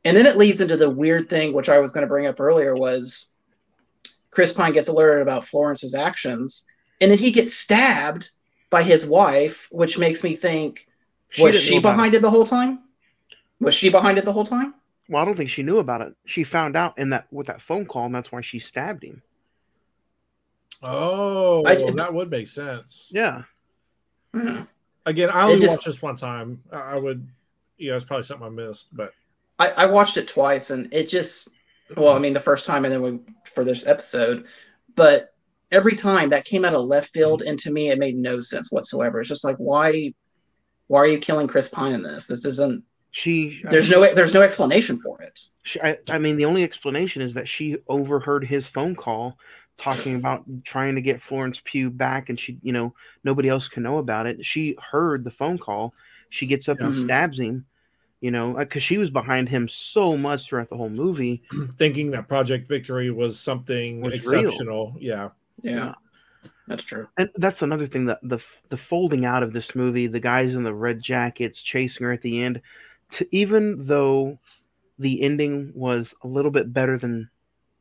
And 0.05 0.15
then 0.15 0.25
it 0.25 0.37
leads 0.37 0.61
into 0.61 0.77
the 0.77 0.89
weird 0.89 1.27
thing 1.27 1.53
which 1.53 1.69
i 1.69 1.79
was 1.79 1.91
going 1.91 2.03
to 2.03 2.07
bring 2.07 2.27
up 2.27 2.39
earlier 2.39 2.75
was 2.75 3.27
chris 4.31 4.53
pine 4.53 4.73
gets 4.73 4.87
alerted 4.87 5.21
about 5.21 5.45
florence's 5.45 5.95
actions 5.95 6.63
and 7.01 7.11
then 7.11 7.17
he 7.17 7.31
gets 7.31 7.53
stabbed 7.53 8.31
by 8.69 8.83
his 8.83 9.05
wife 9.05 9.67
which 9.71 9.97
makes 9.97 10.23
me 10.23 10.35
think 10.35 10.86
was 11.39 11.59
she 11.59 11.79
behind 11.79 12.13
it 12.15 12.21
the 12.21 12.29
whole 12.29 12.45
time? 12.45 12.79
Was 13.59 13.73
she 13.73 13.89
behind 13.89 14.17
it 14.17 14.25
the 14.25 14.33
whole 14.33 14.45
time? 14.45 14.73
Well, 15.09 15.21
I 15.21 15.25
don't 15.25 15.35
think 15.37 15.49
she 15.49 15.63
knew 15.63 15.79
about 15.79 16.01
it. 16.01 16.13
She 16.25 16.43
found 16.43 16.75
out 16.75 16.97
in 16.97 17.09
that 17.11 17.27
with 17.31 17.47
that 17.47 17.61
phone 17.61 17.85
call, 17.85 18.05
and 18.05 18.15
that's 18.15 18.31
why 18.31 18.41
she 18.41 18.59
stabbed 18.59 19.03
him. 19.03 19.21
Oh, 20.83 21.65
I- 21.65 21.75
that 21.91 22.13
would 22.13 22.29
make 22.29 22.47
sense. 22.47 23.09
Yeah. 23.13 23.43
Hmm. 24.33 24.61
Again, 25.05 25.29
I 25.29 25.43
only 25.45 25.59
just- 25.59 25.75
watched 25.75 25.85
this 25.85 26.01
one 26.01 26.15
time. 26.15 26.59
I 26.71 26.77
I 26.77 26.95
would, 26.95 27.27
yeah, 27.77 27.95
it's 27.95 28.05
probably 28.05 28.23
something 28.23 28.47
I 28.47 28.49
missed, 28.49 28.95
but 28.95 29.13
I, 29.59 29.69
I 29.69 29.85
watched 29.85 30.17
it 30.17 30.27
twice, 30.27 30.69
and 30.69 30.93
it 30.93 31.05
just 31.07 31.49
well, 31.95 32.13
I 32.13 32.19
mean, 32.19 32.33
the 32.33 32.39
first 32.41 32.65
time, 32.65 32.83
and 32.85 32.93
then 32.93 33.01
we 33.01 33.19
for 33.51 33.63
this 33.63 33.87
episode, 33.87 34.45
but 34.95 35.33
every 35.71 35.95
time 35.95 36.29
that 36.29 36.43
came 36.45 36.65
out 36.65 36.73
of 36.75 36.85
left 36.85 37.13
field, 37.13 37.41
and 37.43 37.57
to 37.59 37.71
me, 37.71 37.89
it 37.89 37.97
made 37.97 38.17
no 38.17 38.41
sense 38.41 38.71
whatsoever. 38.71 39.19
It's 39.21 39.29
just 39.29 39.45
like 39.45 39.55
why, 39.57 40.13
why 40.87 40.99
are 40.99 41.07
you 41.07 41.19
killing 41.19 41.47
Chris 41.47 41.69
Pine 41.69 41.93
in 41.93 42.03
this? 42.03 42.27
This 42.27 42.41
doesn't. 42.41 42.83
She. 43.11 43.61
There's 43.63 43.89
no 43.89 44.13
there's 44.13 44.33
no 44.33 44.41
explanation 44.41 44.99
for 44.99 45.21
it. 45.21 45.41
She, 45.63 45.81
I, 45.81 45.97
I 46.09 46.17
mean, 46.17 46.37
the 46.37 46.45
only 46.45 46.63
explanation 46.63 47.21
is 47.21 47.33
that 47.33 47.49
she 47.49 47.77
overheard 47.87 48.45
his 48.45 48.67
phone 48.67 48.95
call 48.95 49.37
talking 49.77 50.15
about 50.15 50.43
trying 50.63 50.95
to 50.95 51.01
get 51.01 51.21
Florence 51.21 51.61
Pugh 51.63 51.89
back, 51.89 52.29
and 52.29 52.39
she, 52.39 52.57
you 52.61 52.73
know, 52.73 52.93
nobody 53.23 53.49
else 53.49 53.67
can 53.67 53.83
know 53.83 53.97
about 53.97 54.25
it. 54.25 54.45
She 54.45 54.75
heard 54.91 55.23
the 55.23 55.31
phone 55.31 55.57
call. 55.57 55.93
She 56.29 56.45
gets 56.45 56.67
up 56.67 56.79
and 56.79 56.93
mm-hmm. 56.93 57.05
stabs 57.05 57.39
him, 57.39 57.65
you 58.19 58.31
know, 58.31 58.57
uh, 58.57 58.59
because 58.59 58.83
she 58.83 58.97
was 58.97 59.09
behind 59.09 59.49
him 59.49 59.69
so 59.69 60.17
much 60.17 60.47
throughout 60.47 60.69
the 60.69 60.77
whole 60.77 60.89
movie. 60.89 61.43
thinking 61.77 62.11
that 62.11 62.27
Project 62.27 62.67
Victory 62.67 63.11
was 63.11 63.39
something 63.39 64.01
Was 64.01 64.11
real. 64.27 64.41
exceptional. 64.41 64.95
Yeah. 64.99 65.29
Yeah, 65.61 65.95
that's 66.67 66.83
true. 66.83 67.07
And 67.17 67.29
that's 67.35 67.61
another 67.61 67.87
thing 67.87 68.05
that 68.05 68.19
the 68.23 68.39
the 68.69 68.77
folding 68.77 69.25
out 69.25 69.43
of 69.43 69.53
this 69.53 69.75
movie, 69.75 70.07
the 70.07 70.19
guys 70.19 70.53
in 70.53 70.63
the 70.63 70.73
red 70.73 71.01
jackets 71.01 71.61
chasing 71.61 72.05
her 72.05 72.11
at 72.11 72.21
the 72.21 72.41
end, 72.41 72.61
to 73.13 73.27
even 73.31 73.87
though 73.87 74.39
the 74.99 75.21
ending 75.21 75.71
was 75.75 76.13
a 76.23 76.27
little 76.27 76.51
bit 76.51 76.73
better 76.73 76.97
than 76.97 77.29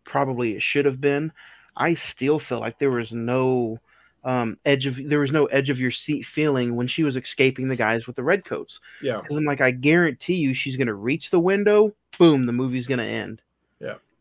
probably 0.04 0.54
it 0.54 0.62
should 0.62 0.84
have 0.84 1.00
been, 1.00 1.32
I 1.76 1.94
still 1.94 2.38
feel 2.38 2.58
like 2.58 2.78
there 2.78 2.90
was 2.90 3.12
no 3.12 3.80
um, 4.24 4.58
edge 4.64 4.86
of 4.86 4.96
there 4.96 5.20
was 5.20 5.32
no 5.32 5.46
edge 5.46 5.70
of 5.70 5.78
your 5.78 5.92
seat 5.92 6.26
feeling 6.26 6.74
when 6.74 6.88
she 6.88 7.04
was 7.04 7.16
escaping 7.16 7.68
the 7.68 7.76
guys 7.76 8.06
with 8.06 8.16
the 8.16 8.24
red 8.24 8.44
coats. 8.44 8.80
Yeah. 9.00 9.20
Because 9.20 9.36
I'm 9.36 9.44
like, 9.44 9.60
I 9.60 9.70
guarantee 9.70 10.34
you, 10.34 10.52
she's 10.52 10.76
gonna 10.76 10.94
reach 10.94 11.30
the 11.30 11.40
window, 11.40 11.94
boom, 12.18 12.46
the 12.46 12.52
movie's 12.52 12.86
gonna 12.86 13.04
end. 13.04 13.40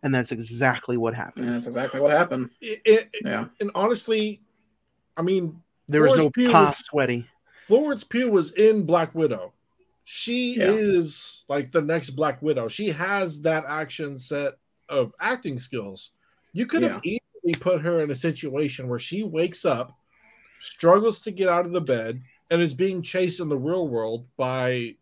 Yeah. 0.06 0.08
And 0.08 0.14
that's 0.16 0.32
exactly 0.32 0.98
what 0.98 1.14
happened. 1.16 1.46
Yeah, 1.46 1.54
that's 1.54 1.68
exactly 1.68 2.00
what 2.00 2.12
happened. 2.12 2.52
It, 2.62 2.82
it, 2.86 3.10
Yeah, 3.24 3.46
and 3.60 3.72
honestly, 3.74 4.42
I 5.18 5.22
mean, 5.24 5.62
There 5.88 6.02
was 6.04 6.12
no 6.12 6.16
Florence 6.18 6.34
Pugh 6.36 6.52
pop 6.52 6.68
was- 6.68 6.86
sweaty. 6.86 7.28
Florence 7.66 8.04
Pugh 8.04 8.30
was 8.32 8.52
in 8.52 8.84
Black 8.86 9.16
Widow. 9.16 9.54
She 10.04 10.58
Yeah. 10.58 10.70
is 10.72 11.46
like 11.50 11.72
the 11.72 11.82
next 11.82 12.12
Black 12.12 12.40
Widow. 12.42 12.68
She 12.68 12.90
has 12.90 13.42
that 13.42 13.66
action 13.68 14.18
set 14.20 14.54
of 14.90 15.14
acting 15.20 15.58
skills. 15.58 16.12
You 16.54 16.68
could 16.68 16.84
have 16.84 17.02
easily 17.04 17.60
put 17.60 17.82
her 17.82 18.02
in 18.02 18.12
a 18.12 18.16
situation 18.16 18.88
where 18.88 19.00
she 19.00 19.24
wakes 19.24 19.66
up, 19.66 19.98
struggles 20.60 21.20
to 21.22 21.32
get 21.32 21.50
out 21.50 21.66
of 21.66 21.72
the 21.74 21.82
bed, 21.82 22.22
and 22.52 22.62
is 22.62 22.76
being 22.76 23.02
chased 23.02 23.40
in 23.40 23.50
the 23.50 23.58
real 23.58 23.88
world 23.88 24.28
by 24.38 24.96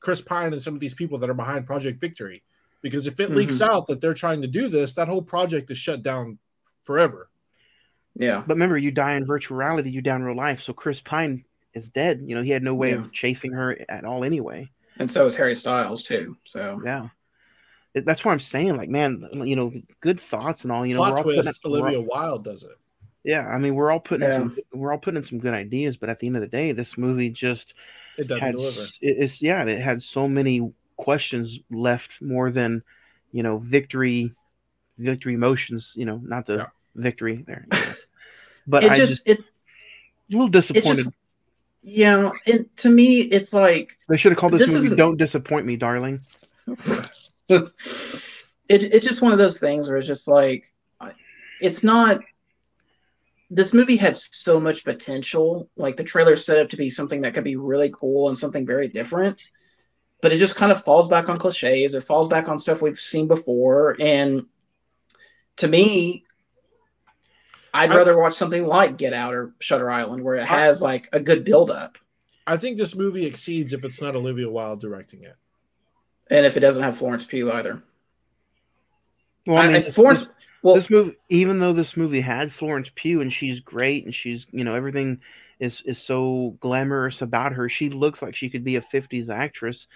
Chris 0.00 0.20
Pine 0.20 0.52
and 0.52 0.60
some 0.60 0.74
of 0.74 0.80
these 0.80 0.94
people 0.94 1.18
that 1.18 1.30
are 1.30 1.34
behind 1.34 1.64
Project 1.66 2.00
Victory. 2.00 2.42
Because 2.82 3.06
if 3.06 3.18
it 3.20 3.30
leaks 3.30 3.56
mm-hmm. 3.56 3.70
out 3.72 3.86
that 3.88 4.00
they're 4.00 4.14
trying 4.14 4.42
to 4.42 4.48
do 4.48 4.68
this, 4.68 4.94
that 4.94 5.08
whole 5.08 5.22
project 5.22 5.70
is 5.70 5.78
shut 5.78 6.02
down 6.02 6.38
forever. 6.84 7.28
yeah, 8.14 8.42
But 8.46 8.54
remember, 8.54 8.78
you 8.78 8.90
die 8.90 9.14
in 9.16 9.26
virtual 9.26 9.56
reality, 9.56 9.90
you 9.90 10.00
die 10.00 10.16
in 10.16 10.22
real 10.22 10.36
life. 10.36 10.62
So 10.62 10.72
Chris 10.72 11.00
Pine 11.00 11.44
is 11.74 11.86
dead. 11.88 12.22
You 12.24 12.34
know, 12.34 12.42
he 12.42 12.50
had 12.50 12.62
no 12.62 12.74
way 12.74 12.90
Yeah. 12.90 12.98
of 13.00 13.12
chasing 13.12 13.52
her 13.52 13.78
at 13.88 14.04
all 14.04 14.24
anyway. 14.24 14.70
and 15.00 15.08
so 15.10 15.26
is 15.26 15.36
Harry 15.36 15.54
Styles 15.54 16.02
too. 16.02 16.36
So 16.44 16.80
Yeah. 16.84 17.08
That's 17.94 18.24
why 18.24 18.32
I'm 18.32 18.40
saying, 18.40 18.76
like, 18.76 18.88
man, 18.88 19.28
you 19.32 19.56
know, 19.56 19.72
good 20.00 20.20
thoughts 20.20 20.62
and 20.62 20.70
all. 20.70 20.84
You 20.86 20.94
know, 20.94 21.00
Plot 21.00 21.10
we're 21.12 21.16
all 21.18 21.22
putting, 21.24 21.42
twist: 21.42 21.60
we're 21.64 21.70
all- 21.70 21.76
Olivia 21.82 22.00
Wilde 22.00 22.44
does 22.44 22.62
it. 22.62 22.76
yeah, 23.24 23.46
I 23.46 23.58
mean, 23.58 23.74
we're 23.74 23.90
all 23.90 23.98
putting 24.00 24.26
in 24.26 24.30
Yeah. 24.30 24.38
some, 24.38 24.58
we're 24.72 24.92
all 24.92 24.98
putting 24.98 25.18
in 25.18 25.24
some 25.24 25.38
good 25.40 25.54
ideas, 25.54 25.96
but 25.96 26.08
at 26.08 26.20
the 26.20 26.26
end 26.26 26.36
of 26.36 26.42
the 26.42 26.48
day, 26.48 26.72
this 26.72 26.96
movie 26.98 27.30
just 27.30 27.74
It 28.16 28.28
doesn't 28.28 28.40
had, 28.40 28.52
deliver. 28.52 28.82
it- 28.82 28.96
it's 29.00 29.42
yeah, 29.42 29.64
it 29.64 29.80
had 29.80 30.02
so 30.02 30.28
many 30.28 30.72
questions 30.98 31.58
left 31.70 32.10
more 32.20 32.50
than, 32.50 32.82
you 33.32 33.42
know, 33.42 33.58
victory, 33.58 34.32
victory 34.98 35.32
emotions. 35.34 35.92
You 35.94 36.04
know, 36.04 36.20
not 36.22 36.46
the 36.46 36.56
Yeah. 36.56 36.66
victory 36.94 37.36
there. 37.46 37.66
you 37.72 37.78
know. 37.78 37.84
But 38.70 38.84
it 38.84 38.90
I 38.92 38.96
just, 38.98 39.24
just, 39.24 39.40
it 39.40 39.44
a 39.44 40.32
little 40.32 40.48
disappointed. 40.48 41.04
just- 41.04 41.16
you 41.82 42.04
know, 42.04 42.34
and 42.46 42.68
to 42.78 42.90
me, 42.90 43.20
it's 43.20 43.54
like 43.54 43.96
they 44.10 44.16
should 44.16 44.32
have 44.32 44.38
called 44.38 44.52
this, 44.52 44.62
this 44.62 44.72
movie 44.74 44.86
isn't- 44.86 44.98
"Don't 44.98 45.16
Disappoint 45.16 45.64
Me, 45.64 45.76
Darling." 45.76 46.20
it, 47.48 47.72
it's 48.68 49.06
just 49.06 49.22
one 49.22 49.32
of 49.32 49.38
those 49.38 49.58
things 49.58 49.88
where 49.88 49.96
it's 49.96 50.06
just 50.06 50.28
like 50.28 50.70
it's 51.62 51.82
not 51.82 52.20
this 53.50 53.72
movie 53.72 53.96
had 53.96 54.16
so 54.16 54.60
much 54.60 54.84
potential. 54.84 55.70
Like 55.76 55.96
the 55.96 56.04
trailer 56.04 56.36
set 56.36 56.58
up 56.58 56.68
to 56.70 56.76
be 56.76 56.90
something 56.90 57.22
that 57.22 57.32
could 57.32 57.44
be 57.44 57.56
really 57.56 57.90
cool 57.90 58.28
and 58.28 58.38
something 58.38 58.66
very 58.66 58.88
different, 58.88 59.48
but 60.20 60.32
it 60.32 60.38
just 60.38 60.56
kind 60.56 60.72
of 60.72 60.82
falls 60.84 61.08
back 61.08 61.28
on 61.28 61.38
cliches. 61.38 61.94
It 61.94 62.02
falls 62.04 62.28
back 62.28 62.48
on 62.48 62.58
stuff 62.58 62.82
we've 62.82 62.98
seen 62.98 63.26
before, 63.28 63.96
and 64.00 64.46
to 65.56 65.68
me, 65.68 66.24
I'd 67.74 67.92
I- 67.92 67.96
rather 67.96 68.18
watch 68.18 68.34
something 68.34 68.66
like 68.66 68.96
Get 68.96 69.12
Out 69.12 69.34
or 69.34 69.52
Shutter 69.60 69.90
Island, 69.90 70.22
where 70.24 70.36
it 70.36 70.42
I- 70.42 70.64
has 70.64 70.82
like 70.82 71.08
a 71.12 71.20
good 71.20 71.44
build 71.44 71.70
up, 71.70 71.98
I 72.46 72.56
think 72.56 72.78
this 72.78 72.96
movie 72.96 73.26
exceeds 73.26 73.72
if 73.74 73.84
it's 73.84 74.00
not 74.00 74.16
Olivia 74.16 74.48
Wilde 74.50 74.80
directing 74.80 75.22
it. 75.24 75.34
and 76.30 76.44
if 76.44 76.56
it 76.58 76.60
doesn't 76.60 76.82
have 76.82 76.96
Florence 76.98 77.24
Pugh 77.24 77.50
either. 77.52 77.82
Well, 79.46 79.58
I- 79.58 79.62
I 79.62 79.66
mean, 79.68 79.76
I- 79.76 79.80
this, 79.80 79.94
Florence. 79.94 80.20
this, 80.20 80.28
well, 80.62 80.74
this 80.74 80.90
movie, 80.90 81.16
even 81.30 81.58
though 81.58 81.72
this 81.72 81.96
movie 81.96 82.20
had 82.20 82.52
Florence 82.52 82.90
Pugh 82.94 83.20
and 83.22 83.32
she's 83.32 83.60
great 83.60 84.04
and 84.04 84.14
she's, 84.14 84.44
you 84.50 84.62
know, 84.64 84.74
everything 84.74 85.20
is 85.60 85.82
is 85.84 86.02
so 86.02 86.56
glamorous 86.60 87.22
about 87.22 87.52
her. 87.52 87.68
She 87.68 87.90
looks 87.90 88.22
like 88.22 88.36
she 88.36 88.50
could 88.50 88.64
be 88.64 88.76
a 88.76 88.82
'50s 88.82 89.28
actress. 89.28 89.86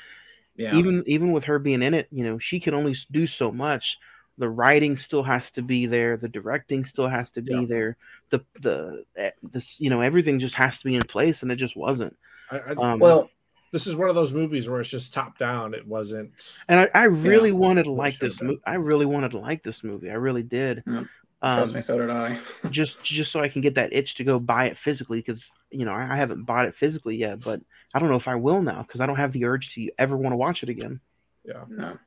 yeah, 0.56 0.82
Even 0.82 1.04
even 1.06 1.32
with 1.32 1.44
her 1.44 1.58
being 1.58 1.82
in 1.82 1.94
it, 1.94 2.08
you 2.10 2.24
know, 2.24 2.38
she 2.38 2.60
can 2.60 2.74
only 2.74 2.96
do 3.10 3.26
so 3.26 3.52
much. 3.52 3.98
The 4.38 4.48
writing 4.48 4.96
still 4.98 5.22
has 5.24 5.50
to 5.52 5.62
be 5.62 5.86
there. 5.86 6.16
The 6.16 6.28
directing 6.28 6.84
still 6.86 7.08
has 7.08 7.30
to 7.32 7.42
be 7.42 7.64
Yeah. 7.64 7.66
there. 7.66 7.96
The 8.30 8.44
the 8.60 9.04
eh, 9.16 9.30
this 9.42 9.78
you 9.80 9.90
know 9.90 10.00
everything 10.00 10.40
just 10.40 10.54
has 10.56 10.78
to 10.78 10.84
be 10.84 10.96
in 10.96 11.06
place, 11.06 11.42
and 11.42 11.52
it 11.52 11.56
just 11.56 11.76
wasn't. 11.76 12.16
I, 12.50 12.58
I, 12.72 12.76
Um, 12.76 13.00
well, 13.00 13.30
this 13.72 13.86
is 13.86 13.96
one 13.96 14.08
of 14.08 14.14
those 14.14 14.34
movies 14.34 14.68
where 14.68 14.80
it's 14.80 14.90
just 14.90 15.14
top 15.14 15.38
down. 15.38 15.74
It 15.74 15.86
wasn't. 15.86 16.32
And 16.68 16.80
I, 16.80 16.88
I 16.94 17.04
really 17.04 17.52
wanted 17.52 17.84
to 17.84 17.92
like 17.92 18.18
this 18.18 18.40
movie. 18.40 18.60
I 18.66 18.74
really 18.74 19.06
wanted 19.06 19.32
to 19.32 19.38
like 19.38 19.62
this 19.62 19.82
movie. 19.82 20.10
I 20.10 20.14
really 20.14 20.42
did. 20.42 20.84
Yeah, 20.86 21.02
Um, 21.42 21.56
trust 21.58 21.74
me, 21.74 21.80
so 21.80 21.98
did 21.98 22.08
I. 22.10 22.38
just 22.70 23.02
just 23.04 23.32
so 23.32 23.40
I 23.40 23.48
can 23.48 23.60
get 23.62 23.74
that 23.74 23.92
itch 23.92 24.14
to 24.16 24.24
go 24.24 24.38
buy 24.38 24.66
it 24.66 24.78
physically 24.78 25.18
because 25.18 25.42
you 25.70 25.84
know 25.84 25.92
I, 25.92 26.12
I 26.12 26.16
haven't 26.16 26.44
bought 26.44 26.66
it 26.66 26.74
physically 26.76 27.16
yet, 27.16 27.42
but 27.42 27.60
I 27.94 27.98
don't 27.98 28.08
know 28.08 28.16
if 28.16 28.28
I 28.28 28.36
will 28.36 28.62
now 28.62 28.82
because 28.86 29.00
I 29.00 29.06
don't 29.06 29.16
have 29.16 29.32
the 29.32 29.44
urge 29.44 29.74
to 29.74 29.90
ever 29.98 30.16
want 30.16 30.32
to 30.32 30.36
watch 30.36 30.62
it 30.62 30.68
again. 30.68 31.00
Yeah. 31.44 31.64
No. 31.68 31.98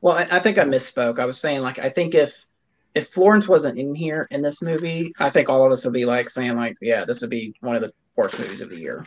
Well, 0.00 0.16
I, 0.16 0.28
I 0.30 0.40
think 0.40 0.58
I 0.58 0.64
misspoke. 0.64 1.18
I 1.18 1.24
was 1.24 1.40
saying 1.40 1.60
like 1.62 1.78
I 1.80 1.90
think 1.90 2.14
if 2.14 2.46
if 2.94 3.08
Florence 3.08 3.48
wasn't 3.48 3.78
in 3.78 3.94
here 3.94 4.28
in 4.30 4.40
this 4.42 4.62
movie, 4.62 5.12
I 5.18 5.30
think 5.30 5.48
all 5.48 5.64
of 5.66 5.72
us 5.72 5.84
would 5.84 5.92
be 5.94 6.04
like 6.04 6.30
saying 6.30 6.54
like, 6.56 6.76
yeah, 6.80 7.04
this 7.04 7.20
would 7.20 7.30
be 7.30 7.54
one 7.60 7.74
of 7.76 7.82
the 7.82 7.92
worst 8.16 8.38
movies 8.38 8.60
of 8.60 8.70
the 8.70 8.78
year. 8.78 9.04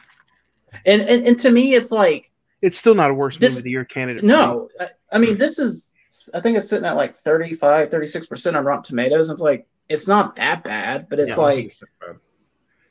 And 0.85 1.01
and, 1.03 1.25
and 1.27 1.39
to 1.39 1.51
me, 1.51 1.73
it's 1.73 1.91
like 1.91 2.29
It's 2.61 2.77
still 2.77 2.95
not 2.95 3.09
a 3.09 3.13
worst 3.13 3.39
This- 3.39 3.53
movie 3.53 3.59
of 3.59 3.63
the 3.63 3.71
year 3.71 3.85
candidate. 3.85 4.21
for 4.21 4.25
me. 4.27 4.33
no. 4.33 4.69
I, 4.79 4.89
I 5.13 5.17
mean, 5.17 5.37
this 5.37 5.57
is 5.57 5.90
I 6.33 6.41
think 6.41 6.57
it's 6.57 6.69
sitting 6.69 6.85
at 6.85 6.95
like 6.95 7.17
35, 7.17 7.89
36 7.89 8.25
percent 8.25 8.55
on 8.55 8.65
Rotten 8.65 8.83
Tomatoes. 8.83 9.29
It's 9.29 9.41
like 9.41 9.67
it's 9.89 10.07
not 10.07 10.35
that 10.37 10.63
bad, 10.63 11.07
but 11.09 11.19
it's 11.19 11.31
Yeah, 11.31 11.43
I 11.43 11.55
don't 11.55 11.55
think 11.55 11.73
like 11.81 12.07
bad. 12.07 12.19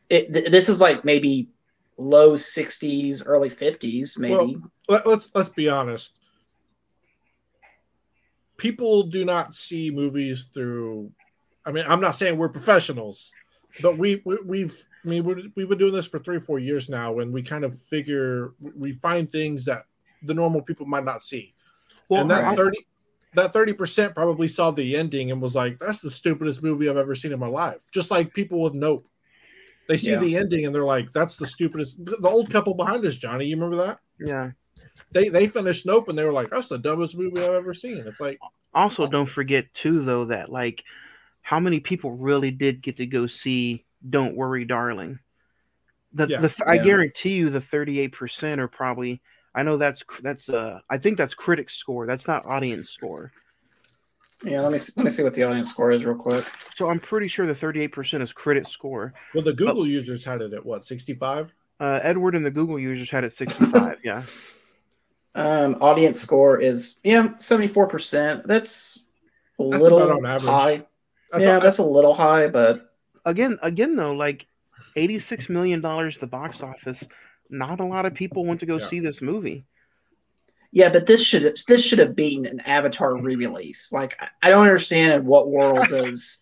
it. 0.08 0.32
Th- 0.32 0.50
this 0.50 0.68
is 0.68 0.80
like 0.80 1.04
maybe 1.04 1.48
low 1.98 2.36
sixties, 2.36 3.24
early 3.24 3.50
fifties, 3.50 4.16
maybe. 4.18 4.34
Well, 4.34 4.70
Let, 4.88 5.06
let's 5.06 5.30
let's 5.34 5.48
be 5.48 5.68
honest. 5.68 6.18
People 8.56 9.04
do 9.04 9.24
not 9.24 9.54
see 9.54 9.90
movies 9.90 10.48
through. 10.52 11.10
I 11.64 11.72
mean, 11.72 11.84
I'm 11.88 12.00
not 12.00 12.16
saying 12.16 12.36
we're 12.36 12.48
professionals, 12.48 13.32
but 13.82 13.98
we, 13.98 14.22
we 14.24 14.38
we've 14.44 14.86
I 15.04 15.08
mean 15.08 15.24
we're, 15.24 15.42
we've 15.56 15.68
been 15.68 15.78
doing 15.78 15.92
this 15.92 16.06
for 16.06 16.18
three 16.18 16.36
or 16.36 16.40
four 16.40 16.58
years 16.58 16.88
now, 16.88 17.18
and 17.18 17.32
we 17.32 17.42
kind 17.42 17.64
of 17.64 17.78
figure 17.78 18.52
we 18.60 18.92
find 18.92 19.30
things 19.30 19.64
that 19.66 19.84
the 20.22 20.34
normal 20.34 20.62
people 20.62 20.86
might 20.86 21.04
not 21.04 21.22
see. 21.22 21.54
Well, 22.08 22.22
and 22.22 22.30
that 22.30 22.42
right. 22.44 22.56
thirty 22.56 22.86
that 23.34 23.52
thirty 23.52 23.72
percent 23.72 24.14
probably 24.14 24.48
saw 24.48 24.70
the 24.70 24.96
ending 24.96 25.30
and 25.30 25.40
was 25.40 25.54
like, 25.54 25.78
"That's 25.78 26.00
the 26.00 26.10
stupidest 26.10 26.62
movie 26.62 26.88
I've 26.88 26.96
ever 26.96 27.14
seen 27.14 27.32
in 27.32 27.38
my 27.38 27.46
life." 27.48 27.80
Just 27.92 28.10
like 28.10 28.34
people 28.34 28.60
with 28.62 28.74
Nope, 28.74 29.02
they 29.88 29.96
see 29.96 30.12
Yeah. 30.12 30.18
the 30.20 30.36
ending 30.36 30.66
and 30.66 30.74
they're 30.74 30.84
like, 30.84 31.10
"That's 31.12 31.36
the 31.36 31.46
stupidest." 31.46 32.04
The 32.04 32.28
old 32.28 32.50
couple 32.50 32.74
behind 32.74 33.04
us, 33.04 33.16
Johnny, 33.16 33.46
you 33.46 33.56
remember 33.56 33.76
that? 33.84 33.98
yeah. 34.18 34.50
They 35.12 35.28
they 35.28 35.46
finished 35.46 35.84
Nope 35.86 36.08
and 36.08 36.18
they 36.18 36.24
were 36.24 36.32
like, 36.32 36.50
"That's 36.50 36.68
the 36.68 36.78
dumbest 36.78 37.16
movie 37.16 37.40
I've 37.40 37.54
ever 37.54 37.74
seen." 37.74 38.06
It's 38.06 38.20
like, 38.20 38.38
Also, 38.74 39.06
don't 39.06 39.28
forget 39.28 39.72
too 39.74 40.04
though 40.04 40.24
that 40.26 40.50
like 40.50 40.82
how 41.42 41.58
many 41.60 41.80
people 41.80 42.12
really 42.12 42.50
did 42.50 42.80
get 42.82 42.96
to 42.98 43.06
go 43.06 43.26
see 43.26 43.84
"Don't 44.08 44.34
Worry, 44.36 44.64
Darling." 44.64 45.18
The, 46.12 46.26
Yeah. 46.26 46.40
the 46.40 46.54
I 46.66 46.74
Yeah. 46.74 46.84
guarantee 46.84 47.34
you 47.34 47.50
the 47.50 47.60
38 47.60 48.12
percent 48.12 48.60
are 48.60 48.68
probably. 48.68 49.20
I 49.54 49.62
know 49.62 49.76
that's 49.76 50.02
that's 50.22 50.48
uh 50.48 50.80
I 50.88 50.98
think 50.98 51.18
that's 51.18 51.34
critic 51.34 51.70
score. 51.70 52.06
That's 52.06 52.26
not 52.26 52.46
audience 52.46 52.90
score. 52.90 53.32
yeah, 54.44 54.60
let 54.60 54.72
me 54.72 54.78
let 54.96 55.04
me 55.04 55.10
see 55.10 55.22
what 55.22 55.34
the 55.34 55.42
audience 55.44 55.70
score 55.70 55.90
is 55.90 56.04
real 56.04 56.16
quick. 56.16 56.44
So 56.76 56.88
I'm 56.88 57.00
pretty 57.00 57.28
sure 57.28 57.46
the 57.46 57.54
38% 57.54 58.22
is 58.22 58.32
critic 58.32 58.66
score. 58.68 59.12
well, 59.34 59.44
the 59.44 59.52
Google 59.52 59.86
users 59.86 60.24
had 60.24 60.40
it 60.40 60.52
at 60.52 60.64
what 60.64 60.84
sixty 60.84 61.14
five. 61.14 61.52
Uh, 61.80 61.98
Edward 62.02 62.34
and 62.34 62.44
the 62.44 62.50
Google 62.50 62.78
users 62.78 63.10
had 63.10 63.24
it 63.24 63.32
65. 63.32 63.98
yeah. 64.04 64.22
Um, 65.34 65.76
audience 65.80 66.20
score 66.20 66.60
is 66.60 66.98
yeah, 67.04 67.36
seventy 67.38 67.68
four 67.68 67.86
percent. 67.86 68.46
That's 68.46 68.98
a 69.60 69.64
That's 69.68 69.82
little 69.82 69.98
about 69.98 70.16
on 70.16 70.26
average. 70.26 70.42
high. 70.44 70.86
That's 71.32 71.44
yeah, 71.44 71.54
all, 71.54 71.60
that's 71.60 71.78
a 71.78 71.84
little 71.84 72.14
high, 72.14 72.48
but 72.48 72.86
Again, 73.24 73.58
again 73.62 73.96
though, 73.96 74.12
like 74.14 74.46
86 74.96 75.48
million 75.48 75.80
dollars 75.80 76.16
at 76.16 76.20
the 76.20 76.26
box 76.26 76.62
office. 76.62 76.98
Not 77.50 77.80
a 77.80 77.84
lot 77.84 78.06
of 78.06 78.14
people 78.14 78.44
went 78.44 78.60
to 78.60 78.66
go 78.66 78.78
Yeah. 78.78 78.88
see 78.88 79.00
this 79.00 79.20
movie. 79.20 79.64
yeah, 80.72 80.88
but 80.88 81.06
this 81.06 81.24
should 81.24 81.58
this 81.66 81.84
should 81.84 81.98
have 81.98 82.14
been 82.14 82.46
an 82.46 82.60
Avatar 82.60 83.16
re 83.16 83.34
release. 83.34 83.90
Like 83.92 84.16
I, 84.20 84.28
I 84.46 84.50
don't 84.50 84.62
understand 84.66 85.12
in 85.12 85.26
what 85.26 85.50
world 85.50 85.88
does 85.88 86.38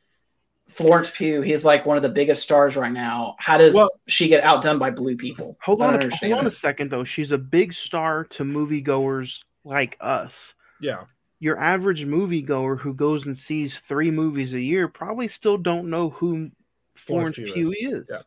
Florence 0.68 1.10
Pugh? 1.10 1.40
He's 1.40 1.64
like 1.64 1.86
one 1.86 1.96
of 1.96 2.02
the 2.02 2.10
biggest 2.10 2.42
stars 2.42 2.76
right 2.76 2.92
now. 2.92 3.36
How 3.38 3.56
does 3.56 3.72
Well- 3.74 3.90
she 4.06 4.28
get 4.28 4.44
outdone 4.44 4.78
by 4.78 4.90
blue 4.90 5.16
people? 5.16 5.56
Hold 5.62 5.80
on, 5.80 5.90
a, 5.90 5.92
understand 5.94 6.34
hold 6.34 6.44
on 6.44 6.50
a 6.52 6.54
second 6.54 6.90
though. 6.90 7.04
She's 7.04 7.30
a 7.32 7.38
big 7.38 7.72
star 7.72 8.24
to 8.24 8.44
moviegoers 8.44 9.38
like 9.64 9.96
us. 10.00 10.32
yeah. 10.80 11.04
Your 11.40 11.56
average 11.60 12.04
moviegoer 12.04 12.80
who 12.80 12.92
goes 12.92 13.24
and 13.24 13.38
sees 13.38 13.72
three 13.86 14.10
movies 14.10 14.52
a 14.54 14.60
year 14.60 14.88
probably 14.88 15.28
still 15.28 15.56
don't 15.56 15.88
know 15.88 16.10
who 16.10 16.50
Florence, 16.96 17.36
Florence 17.36 17.36
Pugh 17.36 17.52
Pugh 17.54 17.70
is. 17.70 18.00
is. 18.02 18.06
Yeah. 18.10 18.22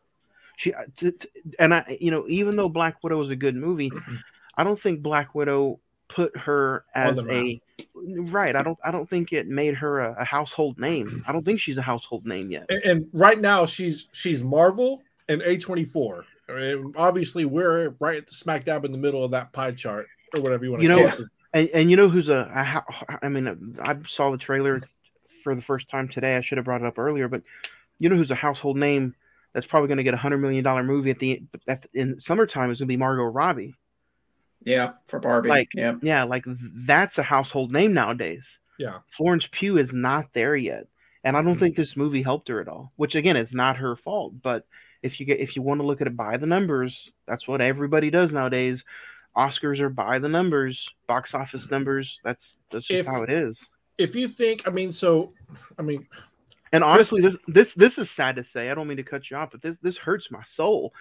She 0.56 0.72
uh, 0.72 0.82
t- 0.96 1.12
t- 1.12 1.28
and 1.58 1.74
I, 1.74 1.96
you 2.00 2.10
know, 2.10 2.26
even 2.28 2.56
though 2.56 2.68
Black 2.68 3.02
Widow 3.02 3.18
was 3.18 3.30
a 3.30 3.36
good 3.36 3.56
movie, 3.56 3.90
I 4.56 4.64
don't 4.64 4.80
think 4.80 5.02
Black 5.02 5.34
Widow 5.34 5.80
put 6.08 6.36
her 6.36 6.84
as 6.94 7.18
a 7.18 7.60
right. 7.94 8.54
I 8.54 8.62
don't. 8.62 8.78
I 8.84 8.90
don't 8.90 9.08
think 9.08 9.32
it 9.32 9.48
made 9.48 9.74
her 9.74 10.00
a, 10.00 10.22
a 10.22 10.24
household 10.24 10.78
name. 10.78 11.24
I 11.26 11.32
don't 11.32 11.44
think 11.44 11.60
she's 11.60 11.78
a 11.78 11.82
household 11.82 12.26
name 12.26 12.50
yet. 12.50 12.66
And, 12.68 12.84
and 12.84 13.08
right 13.12 13.40
now 13.40 13.66
she's 13.66 14.08
she's 14.12 14.42
Marvel 14.42 15.02
and 15.28 15.42
A 15.42 15.56
twenty 15.56 15.84
four. 15.84 16.24
Obviously, 16.96 17.44
we're 17.46 17.94
right 17.98 18.18
at 18.18 18.26
the 18.26 18.34
smack 18.34 18.64
dab 18.64 18.84
in 18.84 18.92
the 18.92 18.98
middle 18.98 19.24
of 19.24 19.30
that 19.30 19.52
pie 19.52 19.72
chart 19.72 20.06
or 20.36 20.42
whatever 20.42 20.64
you 20.64 20.70
want 20.70 20.82
to 20.82 20.88
You 20.88 20.94
call 20.94 21.02
know, 21.02 21.24
it. 21.24 21.30
And, 21.54 21.68
and 21.72 21.90
you 21.90 21.96
know 21.96 22.08
who's 22.08 22.28
a, 22.28 22.50
a 22.54 23.16
I 23.24 23.28
mean, 23.28 23.76
I 23.82 23.96
saw 24.06 24.30
the 24.30 24.38
trailer 24.38 24.82
for 25.42 25.54
the 25.54 25.62
first 25.62 25.88
time 25.88 26.08
today. 26.08 26.36
I 26.36 26.40
should 26.42 26.58
have 26.58 26.64
brought 26.64 26.82
it 26.82 26.86
up 26.86 26.98
earlier, 26.98 27.28
but 27.28 27.42
you 27.98 28.08
know 28.08 28.16
who's 28.16 28.30
a 28.30 28.34
household 28.34 28.76
name 28.76 29.14
that's 29.54 29.66
probably 29.66 29.88
going 29.88 29.98
to 29.98 30.04
get 30.04 30.14
a 30.14 30.18
hundred 30.18 30.38
million 30.38 30.64
dollar 30.64 30.82
movie 30.82 31.10
at 31.10 31.18
the 31.18 31.42
at, 31.68 31.86
in 31.94 32.20
summertime 32.20 32.70
is 32.70 32.78
going 32.78 32.86
to 32.86 32.92
be 32.92 32.96
Margot 32.96 33.24
Robbie. 33.24 33.74
Yeah, 34.64 34.92
for 35.08 35.18
Barbie. 35.18 35.48
Like- 35.48 35.68
yeah, 35.74 35.94
Yeah, 36.02 36.24
like 36.24 36.44
that's 36.46 37.18
a 37.18 37.22
household 37.22 37.72
name 37.72 37.92
nowadays. 37.92 38.44
Yeah. 38.78 38.98
Florence 39.16 39.48
Pugh 39.50 39.76
is 39.78 39.92
not 39.92 40.26
there 40.32 40.56
yet, 40.56 40.86
and 41.24 41.36
I 41.36 41.42
don't 41.42 41.58
think 41.58 41.76
this 41.76 41.96
movie 41.96 42.22
helped 42.22 42.48
her 42.48 42.60
at 42.60 42.68
all. 42.68 42.92
Which 42.96 43.14
again, 43.14 43.36
is 43.36 43.52
not 43.52 43.76
her 43.78 43.96
fault. 43.96 44.34
But 44.40 44.66
if 45.02 45.18
you 45.20 45.26
get 45.26 45.40
if 45.40 45.56
you 45.56 45.62
want 45.62 45.80
to 45.80 45.86
look 45.86 46.00
at 46.00 46.06
it 46.06 46.16
by 46.16 46.36
the 46.36 46.46
numbers, 46.46 47.10
that's 47.26 47.46
what 47.46 47.60
everybody 47.60 48.10
does 48.10 48.32
nowadays. 48.32 48.84
Oscars 49.36 49.80
are 49.80 49.88
by 49.88 50.18
the 50.18 50.28
numbers, 50.28 50.88
box 51.06 51.34
office 51.34 51.70
numbers. 51.70 52.18
That's 52.24 52.56
that's 52.70 52.86
just 52.86 53.00
If- 53.00 53.06
how 53.06 53.22
it 53.22 53.30
is. 53.30 53.56
If 53.98 54.16
you 54.16 54.26
think, 54.28 54.66
I 54.66 54.70
mean, 54.70 54.90
so 54.90 55.32
I 55.78 55.82
mean, 55.82 56.06
And 56.72 56.82
honestly, 56.82 57.20
this, 57.20 57.36
this 57.46 57.74
this 57.74 57.98
is 57.98 58.10
sad 58.10 58.36
to 58.36 58.44
say. 58.52 58.70
I 58.70 58.74
don't 58.74 58.88
mean 58.88 58.96
to 58.96 59.02
cut 59.02 59.30
you 59.30 59.36
off, 59.36 59.50
but 59.52 59.62
this 59.62 59.76
this 59.82 59.96
hurts 59.98 60.30
my 60.30 60.42
soul. 60.54 60.94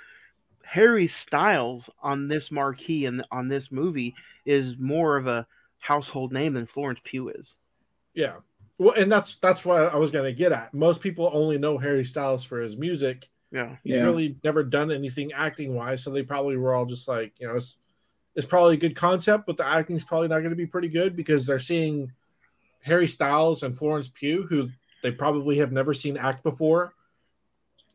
Harry 0.63 1.07
Styles 1.07 1.89
on 2.01 2.27
this 2.27 2.51
marquee 2.51 3.05
and 3.05 3.25
on 3.31 3.47
this 3.47 3.71
movie 3.71 4.13
is 4.45 4.75
more 4.77 5.17
of 5.17 5.27
a 5.27 5.45
household 5.79 6.31
name 6.31 6.53
than 6.53 6.65
Florence 6.65 6.99
Pugh 7.03 7.29
is. 7.29 7.47
yeah. 8.13 8.35
Well, 8.77 8.95
and 8.97 9.11
that's 9.11 9.35
that's 9.35 9.63
what 9.63 9.93
I 9.93 9.97
was 9.97 10.09
going 10.09 10.25
to 10.25 10.33
get 10.33 10.51
at. 10.51 10.73
Most 10.73 11.01
people 11.01 11.29
only 11.33 11.59
know 11.59 11.77
Harry 11.77 12.03
Styles 12.03 12.43
for 12.43 12.59
his 12.59 12.77
music. 12.77 13.29
Yeah. 13.51 13.75
He's 13.83 13.97
Yeah. 13.97 14.05
really 14.05 14.37
never 14.43 14.63
done 14.63 14.91
anything 14.91 15.31
acting 15.33 15.75
wise, 15.75 16.03
so 16.03 16.09
they 16.09 16.23
probably 16.23 16.57
were 16.57 16.73
all 16.73 16.85
just 16.85 17.07
like, 17.07 17.31
you 17.39 17.47
know, 17.47 17.55
it's, 17.55 17.77
it's 18.35 18.45
probably 18.47 18.73
a 18.75 18.79
good 18.79 18.95
concept, 18.95 19.45
but 19.45 19.57
the 19.57 19.67
acting's 19.67 20.03
probably 20.03 20.29
not 20.29 20.39
going 20.39 20.49
to 20.49 20.55
be 20.55 20.65
pretty 20.65 20.87
good 20.87 21.15
because 21.15 21.45
they're 21.45 21.59
seeing 21.59 22.11
Harry 22.81 23.05
Styles 23.07 23.61
and 23.61 23.77
Florence 23.77 24.07
Pugh, 24.07 24.47
who 24.49 24.69
they 25.01 25.11
probably 25.11 25.57
have 25.57 25.71
never 25.71 25.93
seen 25.93 26.17
act 26.17 26.43
before. 26.43 26.93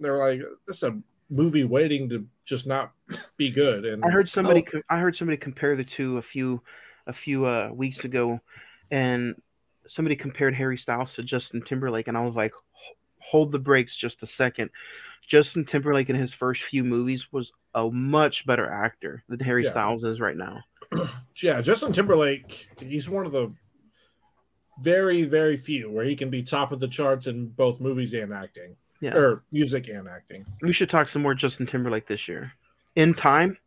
They're 0.00 0.18
like, 0.18 0.40
this 0.66 0.78
is 0.78 0.82
a 0.82 0.98
movie 1.30 1.64
waiting 1.64 2.08
to 2.10 2.26
just 2.44 2.66
not 2.66 2.92
be 3.36 3.50
good. 3.50 3.84
And 3.84 4.04
I 4.04 4.10
heard 4.10 4.28
somebody. 4.28 4.64
Oh. 4.74 4.80
I 4.88 4.98
heard 4.98 5.16
somebody 5.16 5.36
compare 5.36 5.76
the 5.76 5.84
two 5.84 6.18
a 6.18 6.22
few, 6.22 6.62
a 7.06 7.12
few 7.12 7.46
uh, 7.46 7.70
weeks 7.72 8.04
ago, 8.04 8.40
and 8.90 9.34
somebody 9.88 10.16
compared 10.16 10.54
Harry 10.54 10.78
Styles 10.78 11.14
to 11.14 11.22
Justin 11.22 11.62
Timberlake, 11.62 12.08
and 12.08 12.16
I 12.16 12.20
was 12.20 12.34
like, 12.34 12.52
hold 13.18 13.52
the 13.52 13.58
brakes 13.58 13.96
just 13.96 14.22
a 14.22 14.26
second. 14.26 14.70
Justin 15.26 15.64
Timberlake 15.64 16.08
in 16.08 16.16
his 16.16 16.32
first 16.32 16.62
few 16.62 16.84
movies 16.84 17.32
was 17.32 17.52
a 17.74 17.90
much 17.90 18.46
better 18.46 18.70
actor 18.70 19.24
than 19.28 19.40
Harry 19.40 19.64
Yeah. 19.64 19.72
Styles 19.72 20.04
is 20.04 20.20
right 20.20 20.36
now. 20.36 20.60
Yeah, 21.42 21.60
Justin 21.60 21.92
Timberlake, 21.92 22.66
he's 22.80 23.10
one 23.10 23.26
of 23.26 23.32
the 23.32 23.52
very, 24.82 25.22
very 25.22 25.56
few 25.56 25.90
where 25.90 26.04
he 26.04 26.14
can 26.16 26.30
be 26.30 26.42
top 26.42 26.72
of 26.72 26.80
the 26.80 26.88
charts 26.88 27.26
in 27.26 27.48
both 27.48 27.80
movies 27.80 28.14
and 28.14 28.32
acting, 28.32 28.76
Yeah. 29.00 29.14
or 29.16 29.42
music 29.52 29.88
and 29.88 30.08
acting. 30.08 30.44
We 30.62 30.72
should 30.72 30.90
talk 30.90 31.08
some 31.08 31.22
more 31.22 31.34
Justin 31.34 31.66
Timberlake 31.66 32.06
this 32.06 32.28
year. 32.28 32.52
In 32.94 33.14
time. 33.14 33.58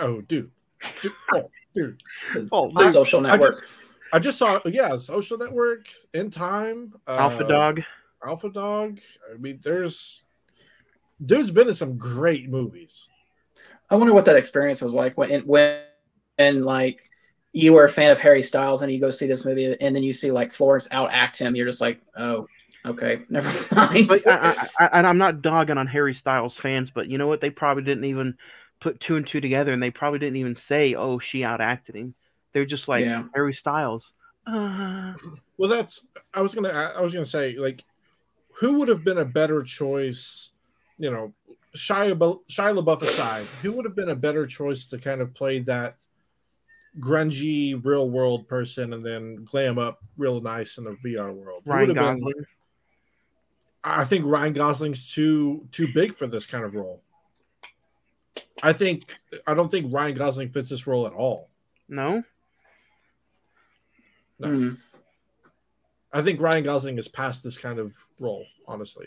Oh, 0.00 0.20
dude. 0.22 0.50
dude 1.02 1.12
oh, 1.34 1.50
dude. 1.74 2.02
Oh, 2.52 2.70
The 2.74 2.86
social 2.90 3.24
I 3.26 3.30
network. 3.30 3.50
just, 3.52 3.64
I 4.12 4.18
just 4.18 4.38
saw, 4.38 4.60
yeah, 4.66 4.96
Social 4.96 5.38
Network, 5.38 5.88
In 6.12 6.30
Time, 6.30 6.94
uh, 7.06 7.16
Alpha 7.18 7.44
Dog. 7.44 7.80
Alpha 8.24 8.48
Dog. 8.48 9.00
I 9.32 9.36
mean, 9.38 9.60
there's, 9.62 10.24
dude's 11.24 11.50
been 11.50 11.68
in 11.68 11.74
some 11.74 11.98
great 11.98 12.48
movies. 12.48 13.08
I 13.90 13.96
wonder 13.96 14.14
what 14.14 14.24
that 14.26 14.36
experience 14.36 14.80
was 14.80 14.94
like 14.94 15.16
when 15.18 15.40
when 15.42 15.80
and 16.38 16.64
like 16.64 17.10
you 17.54 17.72
were 17.72 17.84
a 17.84 17.88
fan 17.88 18.10
of 18.10 18.18
Harry 18.18 18.42
Styles 18.42 18.82
and 18.82 18.92
you 18.92 19.00
go 19.00 19.10
see 19.10 19.28
this 19.28 19.44
movie 19.46 19.76
and 19.80 19.94
then 19.94 20.02
you 20.02 20.12
see 20.12 20.32
like 20.32 20.52
Florence 20.52 20.88
out 20.90 21.10
act 21.12 21.38
him. 21.38 21.54
You're 21.54 21.66
just 21.66 21.80
like, 21.80 22.00
oh, 22.16 22.48
okay, 22.84 23.22
never 23.30 23.48
mind. 23.74 24.08
But 24.08 24.26
I, 24.26 24.50
I, 24.50 24.68
I, 24.84 24.86
and 24.98 25.06
I'm 25.06 25.18
not 25.18 25.40
dogging 25.40 25.78
on 25.78 25.86
Harry 25.86 26.14
Styles 26.14 26.56
fans, 26.56 26.90
but 26.92 27.06
you 27.06 27.16
know 27.16 27.28
what? 27.28 27.40
They 27.40 27.50
probably 27.50 27.84
didn't 27.84 28.06
even 28.06 28.36
put 28.80 29.00
two 29.00 29.16
and 29.16 29.26
two 29.26 29.40
together, 29.40 29.70
and 29.70 29.80
they 29.80 29.92
probably 29.92 30.18
didn't 30.18 30.36
even 30.36 30.56
say, 30.56 30.94
"Oh, 30.94 31.20
she 31.20 31.42
outacted 31.42 31.94
him." 31.94 32.14
They're 32.52 32.64
just 32.64 32.88
like 32.88 33.04
Yeah. 33.04 33.22
Harry 33.34 33.54
Styles. 33.54 34.12
Uh, 34.46 35.14
Well, 35.56 35.70
that's 35.70 36.08
I 36.34 36.42
was 36.42 36.56
gonna 36.56 36.70
I 36.70 37.00
was 37.00 37.14
gonna 37.14 37.24
say 37.24 37.56
like, 37.56 37.84
who 38.54 38.80
would 38.80 38.88
have 38.88 39.04
been 39.04 39.18
a 39.18 39.24
better 39.24 39.62
choice? 39.62 40.50
You 40.98 41.12
know, 41.12 41.32
Shia 41.76 42.18
Shia 42.50 42.76
LaBeouf 42.76 43.02
aside, 43.02 43.44
who 43.62 43.72
would 43.72 43.84
have 43.84 43.94
been 43.94 44.08
a 44.08 44.16
better 44.16 44.44
choice 44.44 44.86
to 44.86 44.98
kind 44.98 45.20
of 45.20 45.34
play 45.34 45.60
that 45.60 45.96
grungy 47.00 47.80
real 47.84 48.08
world 48.08 48.46
person 48.48 48.92
and 48.92 49.04
then 49.04 49.44
glam 49.44 49.78
up 49.78 49.98
real 50.16 50.40
nice 50.40 50.78
in 50.78 50.84
the 50.84 50.92
VR 51.04 51.32
world? 51.32 51.62
Ryan 51.66 51.88
would 51.88 51.96
have 51.96 52.06
been- 52.16 52.20
Gosling. 52.24 52.44
I 53.86 54.04
think 54.04 54.24
Ryan 54.24 54.52
Gosling's 54.54 55.12
too 55.12 55.68
too 55.70 55.88
big 55.92 56.14
for 56.14 56.26
this 56.26 56.46
kind 56.46 56.64
of 56.64 56.74
role. 56.74 57.02
I 58.62 58.72
think 58.72 59.12
I 59.46 59.52
don't 59.54 59.70
think 59.70 59.92
Ryan 59.92 60.14
Gosling 60.16 60.50
fits 60.50 60.70
this 60.70 60.86
role 60.86 61.06
at 61.06 61.12
all. 61.12 61.50
No, 61.88 62.24
Hmm. 64.40 64.74
I 66.12 66.22
think 66.22 66.40
Ryan 66.40 66.64
Gosling 66.64 66.96
is 66.98 67.08
past 67.08 67.42
this 67.44 67.58
kind 67.58 67.78
of 67.78 67.94
role, 68.20 68.46
honestly. 68.66 69.06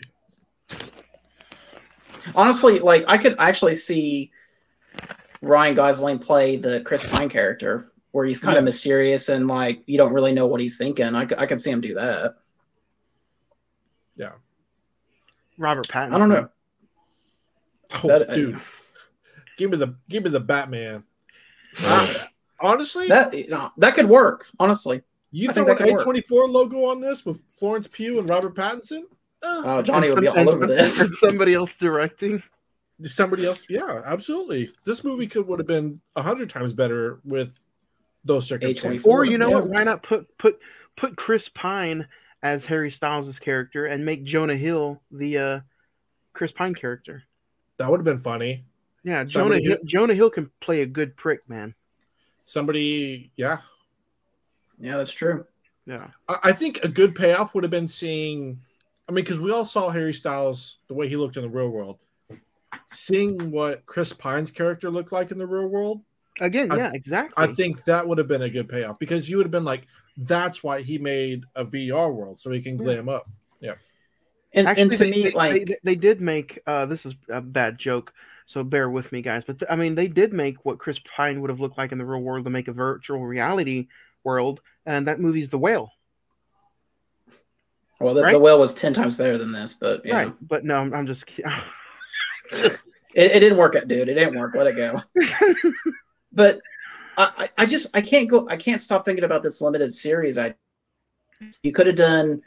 Honestly, 2.34 2.78
like 2.78 3.04
I 3.08 3.18
could 3.18 3.36
actually 3.38 3.74
see 3.74 4.30
Ryan 5.40 5.74
Gosling 5.74 6.18
play 6.18 6.56
the 6.56 6.80
Chris 6.80 7.06
Pine 7.06 7.28
character, 7.28 7.92
where 8.12 8.24
he's 8.24 8.40
kind 8.40 8.56
of 8.58 8.64
mysterious 8.64 9.28
and 9.28 9.46
like 9.46 9.82
you 9.86 9.96
don't 9.98 10.12
really 10.12 10.32
know 10.32 10.46
what 10.46 10.60
he's 10.60 10.76
thinking. 10.78 11.14
I, 11.14 11.22
I 11.36 11.46
can 11.46 11.58
see 11.58 11.70
him 11.70 11.80
do 11.80 11.94
that. 11.94 12.36
Yeah. 14.16 14.32
Robert 15.56 15.88
Pattinson. 15.88 16.14
I 16.14 16.18
don't 16.18 16.28
know. 16.28 16.48
Oh, 18.04 18.08
That- 18.08 18.34
dude, 18.34 18.60
give 19.56 19.70
me 19.70 19.76
the 19.76 19.94
give 20.08 20.24
me 20.24 20.30
the 20.30 20.40
Batman. 20.40 21.04
Uh, 21.82 22.14
honestly, 22.60 23.06
That 23.08 23.32
you 23.34 23.48
know, 23.48 23.70
that 23.78 23.94
could 23.94 24.08
work. 24.08 24.46
Honestly, 24.58 25.02
you 25.30 25.48
I 25.50 25.52
throw 25.52 25.64
think 25.64 25.80
an 25.80 25.98
A 25.98 26.02
twenty 26.02 26.20
four 26.20 26.46
logo 26.46 26.84
on 26.84 27.00
this 27.00 27.24
with 27.24 27.42
Florence 27.50 27.88
Pugh 27.90 28.18
and 28.18 28.28
Robert 28.28 28.54
Pattinson? 28.54 29.02
Uh, 29.42 29.62
oh, 29.64 29.82
Johnny 29.82 30.08
And 30.08 30.16
would 30.16 30.20
be 30.20 30.28
all 30.28 30.50
over 30.50 30.66
this. 30.66 31.00
and 31.00 31.12
somebody 31.14 31.54
else 31.54 31.74
directing. 31.76 32.42
Somebody 33.02 33.46
else? 33.46 33.64
Yeah, 33.68 34.02
absolutely. 34.04 34.70
This 34.84 35.04
movie 35.04 35.26
could 35.26 35.46
would 35.46 35.58
have 35.58 35.68
been 35.68 36.00
a 36.16 36.22
hundred 36.22 36.50
times 36.50 36.72
better 36.72 37.20
with 37.24 37.58
those 38.24 38.46
circumstances. 38.46 39.04
A24. 39.04 39.08
Or 39.08 39.24
you 39.24 39.38
know 39.38 39.48
Yeah. 39.50 39.54
what? 39.56 39.68
Why 39.68 39.84
not 39.84 40.02
put 40.02 40.26
put 40.38 40.58
put 40.96 41.16
Chris 41.16 41.48
Pine 41.50 42.06
as 42.42 42.64
Harry 42.64 42.90
Styles' 42.90 43.38
character 43.38 43.86
and 43.86 44.04
make 44.04 44.24
Jonah 44.24 44.56
Hill 44.56 45.00
the 45.10 45.38
uh, 45.38 45.60
Chris 46.32 46.52
Pine 46.52 46.74
character? 46.74 47.22
That 47.78 47.90
would 47.90 48.00
have 48.00 48.04
been 48.04 48.18
funny. 48.18 48.64
Yeah, 49.04 49.24
Jonah 49.24 49.58
Hill, 49.60 49.78
Jonah 49.84 50.14
Hill 50.14 50.30
can 50.30 50.50
play 50.60 50.82
a 50.82 50.86
good 50.86 51.16
prick, 51.16 51.48
man. 51.48 51.74
Somebody, 52.44 53.30
yeah. 53.36 53.58
Yeah, 54.80 54.96
that's 54.96 55.12
true. 55.12 55.46
Yeah, 55.86 56.08
I, 56.28 56.36
I 56.44 56.52
think 56.52 56.84
a 56.84 56.88
good 56.88 57.14
payoff 57.14 57.54
would 57.54 57.64
have 57.64 57.70
been 57.70 57.86
seeing. 57.86 58.60
I 59.08 59.12
mean, 59.12 59.24
because 59.24 59.40
we 59.40 59.52
all 59.52 59.64
saw 59.64 59.88
Harry 59.88 60.12
Styles 60.12 60.78
the 60.88 60.94
way 60.94 61.08
he 61.08 61.16
looked 61.16 61.36
in 61.36 61.42
the 61.42 61.48
real 61.48 61.70
world. 61.70 61.98
Seeing 62.92 63.50
what 63.50 63.84
Chris 63.86 64.12
Pine's 64.12 64.50
character 64.50 64.90
looked 64.90 65.12
like 65.12 65.30
in 65.30 65.38
the 65.38 65.46
real 65.46 65.66
world, 65.68 66.00
again, 66.40 66.72
I- 66.72 66.76
yeah, 66.76 66.90
exactly. 66.94 67.34
I 67.36 67.52
think 67.52 67.84
that 67.84 68.06
would 68.06 68.18
have 68.18 68.28
been 68.28 68.42
a 68.42 68.50
good 68.50 68.68
payoff 68.68 68.98
because 68.98 69.28
you 69.28 69.36
would 69.36 69.46
have 69.46 69.50
been 69.52 69.64
like, 69.64 69.86
that's 70.16 70.62
why 70.64 70.80
he 70.82 70.98
made 70.98 71.44
a 71.54 71.64
VR 71.64 72.12
world 72.12 72.40
so 72.40 72.50
he 72.50 72.62
can 72.62 72.76
glam 72.76 73.08
up. 73.08 73.28
And, 74.54 74.66
Actually, 74.66 74.82
and 74.82 74.92
to 74.92 74.98
they, 74.98 75.10
me, 75.10 75.22
they, 75.24 75.30
like 75.32 75.66
they, 75.66 75.76
they 75.84 75.94
did 75.94 76.20
make 76.22 76.58
uh, 76.66 76.86
this 76.86 77.04
is 77.04 77.12
a 77.28 77.40
bad 77.40 77.78
joke, 77.78 78.12
so 78.46 78.64
bear 78.64 78.88
with 78.88 79.12
me, 79.12 79.20
guys. 79.20 79.42
But 79.46 79.58
th- 79.58 79.70
I 79.70 79.76
mean, 79.76 79.94
they 79.94 80.08
did 80.08 80.32
make 80.32 80.64
what 80.64 80.78
Chris 80.78 80.98
Pine 81.14 81.42
would 81.42 81.50
have 81.50 81.60
looked 81.60 81.76
like 81.76 81.92
in 81.92 81.98
the 81.98 82.06
real 82.06 82.22
world 82.22 82.44
to 82.44 82.50
make 82.50 82.66
a 82.66 82.72
virtual 82.72 83.24
reality 83.26 83.88
world, 84.24 84.60
and 84.86 85.06
that 85.06 85.20
movie's 85.20 85.50
The 85.50 85.58
Whale, 85.58 85.92
well, 88.00 88.14
the, 88.14 88.22
right? 88.22 88.32
the 88.32 88.38
whale 88.38 88.58
was 88.58 88.74
ten 88.74 88.94
times 88.94 89.16
better 89.16 89.36
than 89.36 89.52
this, 89.52 89.74
but 89.74 90.00
yeah, 90.06 90.16
right? 90.16 90.34
But 90.40 90.64
no, 90.64 90.78
I'm, 90.78 90.94
I'm 90.94 91.06
just 91.06 91.26
kidding. 91.26 91.50
it, 92.52 92.78
it 93.14 93.40
didn't 93.40 93.58
work, 93.58 93.76
out, 93.76 93.88
dude. 93.88 94.08
It 94.08 94.14
didn't 94.14 94.38
work. 94.38 94.54
Let 94.54 94.66
it 94.66 94.76
go. 94.76 95.00
but 96.32 96.60
I, 97.16 97.32
I 97.36 97.48
I 97.58 97.66
just 97.66 97.88
I 97.94 98.00
can't 98.00 98.28
go. 98.28 98.48
I 98.48 98.56
can't 98.56 98.80
stop 98.80 99.04
thinking 99.04 99.24
about 99.24 99.42
this 99.42 99.60
limited 99.60 99.92
series. 99.92 100.38
I 100.38 100.54
you 101.62 101.72
could 101.72 101.86
have 101.86 101.96
done 101.96 102.42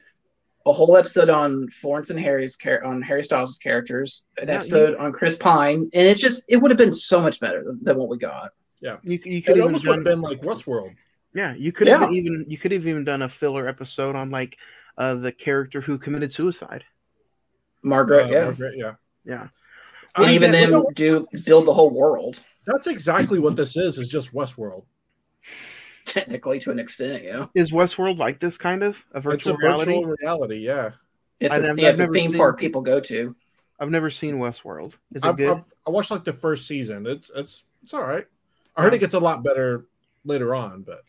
a 0.66 0.72
whole 0.72 0.96
episode 0.96 1.30
on 1.30 1.68
Florence 1.70 2.10
and 2.12 2.20
Harry's 2.20 2.56
char- 2.58 2.84
on 2.84 3.02
Harry 3.02 3.24
Styles' 3.24 3.58
characters, 3.58 4.26
an 4.38 4.48
Yeah, 4.48 4.54
you- 4.54 4.58
episode 4.60 4.96
on 4.98 5.12
Chris 5.12 5.36
Pine, 5.38 5.90
and 5.94 6.08
it 6.08 6.18
just 6.18 6.44
it 6.48 6.58
would 6.58 6.72
have 6.72 6.78
been 6.78 6.94
so 6.94 7.20
much 7.22 7.40
better 7.40 7.64
than, 7.64 7.80
than 7.82 7.98
what 7.98 8.10
we 8.10 8.18
got. 8.18 8.52
Yeah, 8.82 8.98
you 9.04 9.20
you 9.24 9.42
could 9.42 9.52
It 9.56 9.58
even 9.58 9.62
almost 9.64 9.88
would 9.88 9.96
have 9.96 10.04
been 10.04 10.22
like 10.22 10.42
Westworld. 10.42 10.94
yeah, 11.34 11.54
you 11.56 11.72
could 11.72 11.88
Yeah. 11.88 12.00
have 12.00 12.12
even 12.14 12.46
you 12.48 12.58
could 12.58 12.72
have 12.72 12.86
even 12.86 13.04
done 13.04 13.22
a 13.24 13.30
filler 13.30 13.68
episode 13.68 14.16
on 14.16 14.30
like 14.32 14.58
uh, 14.98 15.16
the 15.16 15.32
character 15.32 15.82
who 15.82 15.98
committed 15.98 16.34
suicide. 16.34 16.84
Margaret, 17.84 18.26
Uh, 18.26 18.30
yeah, 18.32 18.44
Margaret, 18.44 18.74
yeah. 18.78 18.94
Yeah, 19.26 19.48
and 20.16 20.26
I- 20.28 20.34
even 20.34 20.54
you 20.54 20.68
then 20.72 20.84
do 20.94 21.26
build 21.46 21.66
the 21.68 21.74
whole 21.74 21.90
world 21.92 22.42
that's 22.66 22.86
exactly 22.88 23.40
what 23.40 23.56
this 23.56 23.76
is. 23.76 23.98
Is 23.98 24.08
just 24.08 24.34
Westworld. 24.36 24.84
technically 26.06 26.60
to 26.60 26.72
an 26.72 26.80
extent. 26.80 27.24
Yeah, 27.24 27.48
is 27.56 27.72
Westworld 27.72 28.18
like 28.18 28.40
this 28.40 28.58
kind 28.58 28.84
of 28.84 28.96
a 29.14 29.28
It's 29.30 29.48
a 29.48 29.54
virtual 29.54 29.56
reality? 29.58 29.86
virtual 29.94 30.16
reality. 30.22 30.58
Yeah, 30.58 30.92
it's 31.40 31.54
I've 31.54 31.64
a, 31.64 31.68
never- 31.68 31.82
yeah, 31.82 31.90
I've 31.90 32.00
a 32.00 32.08
theme 32.08 32.32
seen- 32.32 32.38
park 32.38 32.60
people 32.60 32.82
go 32.82 33.00
to. 33.00 33.36
I've 33.80 33.90
never 33.90 34.12
seen 34.12 34.36
Westworld. 34.36 34.90
Is 34.90 34.94
it 35.16 35.26
I've, 35.26 35.38
good? 35.38 35.56
I've, 35.56 35.66
I 35.88 35.90
watched 35.90 36.12
like 36.12 36.24
the 36.24 36.34
first 36.34 36.68
season. 36.68 37.08
It's 37.08 37.32
it's 37.36 37.66
it's 37.82 37.94
all 37.96 38.04
right. 38.08 38.28
I 38.76 38.84
heard 38.84 38.94
it 38.94 39.00
gets 39.00 39.16
a 39.16 39.20
lot 39.20 39.44
better 39.44 39.86
later 40.24 40.54
on, 40.54 40.84
but 40.84 41.02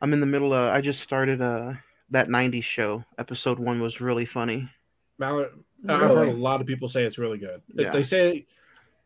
I'm 0.00 0.12
in 0.12 0.20
the 0.20 0.26
middle 0.26 0.52
of. 0.54 0.72
I 0.72 0.80
just 0.80 1.00
started 1.00 1.42
uh 1.42 1.72
that 2.10 2.28
'90s 2.28 2.62
show. 2.62 3.04
Episode 3.18 3.58
one 3.58 3.80
was 3.80 4.00
really 4.00 4.26
funny. 4.26 4.68
Now 5.82 5.94
I've 5.96 6.10
heard 6.10 6.28
a 6.28 6.32
lot 6.32 6.60
of 6.60 6.66
people 6.66 6.88
say 6.88 7.04
it's 7.04 7.18
really 7.18 7.38
good. 7.38 7.62
They- 7.74 7.84
Yeah. 7.84 7.90
They 7.92 8.02
say 8.02 8.46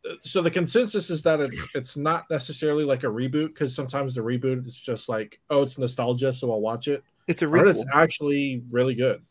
uh, 0.09 0.15
so. 0.21 0.43
The 0.43 0.51
consensus 0.51 1.11
is 1.11 1.23
that 1.23 1.41
it's 1.41 1.67
it's 1.75 1.97
not 1.97 2.29
necessarily 2.31 2.85
like 2.85 3.05
a 3.05 3.09
reboot 3.09 3.49
because 3.49 3.75
sometimes 3.75 4.15
the 4.15 4.21
reboot 4.23 4.61
is 4.67 4.77
just 4.77 5.09
like 5.09 5.39
oh 5.51 5.63
it's 5.63 5.79
nostalgia, 5.79 6.33
so 6.33 6.51
I'll 6.51 6.61
watch 6.61 6.89
it. 6.89 7.05
It's 7.29 7.43
a 7.43 7.47
I 7.47 7.51
heard 7.51 7.67
requel. 7.67 7.71
it's 7.71 7.85
actually 7.95 8.63
really 8.71 8.95
good. 8.95 9.23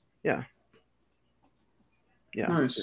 Yeah, 2.34 2.48
Nice. 2.48 2.82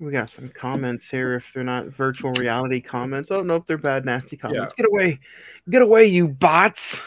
we 0.00 0.10
got 0.10 0.30
some 0.30 0.48
comments 0.48 1.04
here. 1.10 1.34
If 1.34 1.44
they're 1.52 1.62
not 1.62 1.88
virtual 1.88 2.32
reality 2.38 2.80
comments, 2.80 3.28
oh 3.30 3.42
no, 3.42 3.56
if 3.56 3.66
they're 3.66 3.76
bad, 3.76 4.06
nasty 4.06 4.38
comments. 4.38 4.72
Get 4.78 4.86
away, 4.86 5.18
get 5.68 5.82
away, 5.82 6.06
you 6.06 6.26
bots. 6.28 6.98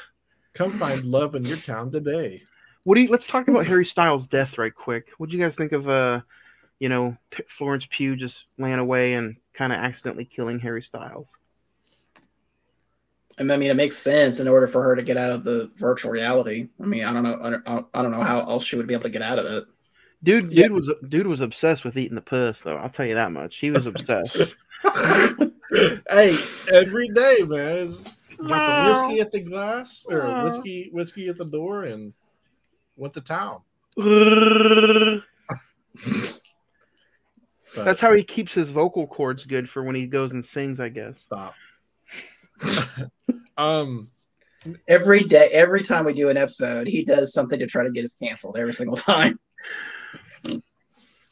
Come 0.53 0.69
find 0.71 1.03
love 1.05 1.33
in 1.33 1.43
your 1.43 1.57
town 1.57 1.91
today. 1.91 2.43
What 2.83 2.95
do 2.95 3.01
you? 3.01 3.09
Let's 3.09 3.27
talk 3.27 3.47
about 3.47 3.65
Harry 3.65 3.85
Styles' 3.85 4.27
death 4.27 4.57
right 4.57 4.73
quick. 4.73 5.07
What 5.17 5.29
do 5.29 5.37
you 5.37 5.43
guys 5.43 5.55
think 5.55 5.71
of 5.73 5.89
uh, 5.89 6.21
you 6.79 6.89
know, 6.89 7.17
Florence 7.47 7.87
Pugh 7.89 8.15
just 8.15 8.45
ran 8.57 8.79
away 8.79 9.13
and 9.13 9.35
kind 9.53 9.73
of 9.73 9.79
accidentally 9.79 10.25
killing 10.25 10.59
Harry 10.59 10.81
Styles? 10.81 11.27
And 13.37 13.51
I 13.53 13.57
mean, 13.57 13.69
it 13.69 13.75
makes 13.75 13.97
sense 13.97 14.39
in 14.39 14.47
order 14.47 14.67
for 14.67 14.83
her 14.83 14.95
to 14.95 15.03
get 15.03 15.17
out 15.17 15.31
of 15.31 15.43
the 15.43 15.71
virtual 15.75 16.11
reality. 16.11 16.67
I 16.81 16.85
mean, 16.85 17.05
I 17.05 17.13
don't 17.13 17.23
know, 17.23 17.39
I 17.41 17.49
don't, 17.49 17.87
I 17.93 18.01
don't 18.01 18.11
know 18.11 18.21
how 18.21 18.39
else 18.39 18.65
she 18.65 18.75
would 18.75 18.87
be 18.87 18.93
able 18.93 19.03
to 19.03 19.09
get 19.09 19.21
out 19.21 19.39
of 19.39 19.45
it. 19.45 19.65
Dude, 20.23 20.51
Yeah. 20.51 20.63
dude 20.63 20.71
was 20.73 20.91
dude 21.07 21.27
was 21.27 21.39
obsessed 21.39 21.85
with 21.85 21.97
eating 21.97 22.15
the 22.15 22.21
puss, 22.21 22.59
though. 22.61 22.75
I'll 22.75 22.89
tell 22.89 23.05
you 23.05 23.15
that 23.15 23.31
much. 23.31 23.57
He 23.57 23.71
was 23.71 23.85
obsessed. 23.85 24.35
hey, 26.09 26.35
every 26.73 27.07
day, 27.09 27.37
man. 27.45 27.77
It's 27.87 28.17
got 28.47 28.49
Wow. 28.67 28.83
the 28.83 28.89
whiskey 28.89 29.21
at 29.21 29.31
the 29.31 29.41
glass 29.41 30.05
or 30.09 30.19
Wow. 30.19 30.43
whiskey 30.43 30.89
whiskey 30.91 31.27
at 31.29 31.37
the 31.37 31.45
door 31.45 31.83
and 31.83 32.13
went 32.99 33.13
to 33.15 33.21
town. 33.21 33.61
But 33.95 35.23
That's 37.85 37.99
how 37.99 38.13
he 38.13 38.23
keeps 38.23 38.53
his 38.53 38.69
vocal 38.69 39.07
cords 39.07 39.45
good 39.45 39.69
for 39.69 39.83
when 39.83 39.95
he 39.95 40.05
goes 40.07 40.31
and 40.31 40.45
sings, 40.45 40.79
I 40.79 40.89
guess. 40.89 41.21
stop. 41.21 41.53
um, 43.57 44.09
Every 44.87 45.23
day, 45.23 45.49
every 45.53 45.83
time 45.83 46.03
we 46.05 46.13
do 46.13 46.29
an 46.29 46.35
episode, 46.35 46.87
he 46.87 47.05
does 47.05 47.33
something 47.33 47.59
to 47.59 47.65
try 47.65 47.83
to 47.83 47.91
get 47.91 48.03
us 48.03 48.15
canceled 48.21 48.57
every 48.57 48.73
single 48.73 48.97
time. 48.97 49.39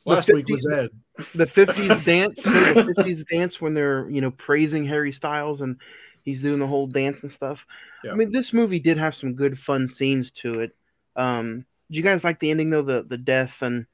last 0.05 0.31
week 0.31 0.47
was 0.47 0.65
Ed. 0.71 0.91
The 1.35 1.45
50s 1.45 2.05
dance, 2.05 2.41
the 2.41 2.93
50s 2.97 3.27
dance 3.27 3.59
when 3.59 3.73
they're, 3.73 4.09
you 4.09 4.21
know, 4.21 4.31
praising 4.31 4.85
Harry 4.85 5.11
Styles 5.11 5.59
and 5.59 5.75
he's 6.23 6.41
doing 6.41 6.59
the 6.59 6.67
whole 6.67 6.87
dance 6.87 7.21
and 7.23 7.31
stuff. 7.31 7.65
Yeah. 8.03 8.11
I 8.11 8.15
mean, 8.15 8.31
this 8.31 8.53
movie 8.53 8.79
did 8.79 8.97
have 8.97 9.15
some 9.15 9.33
good 9.33 9.59
fun 9.59 9.89
scenes 9.89 10.31
to 10.43 10.61
it. 10.61 10.75
Um, 11.17 11.65
did 11.89 11.97
you 11.97 12.03
guys 12.03 12.23
like 12.23 12.39
the 12.39 12.51
ending 12.51 12.69
though, 12.69 12.81
the 12.83 13.03
the 13.03 13.17
death 13.17 13.57
and 13.61 13.85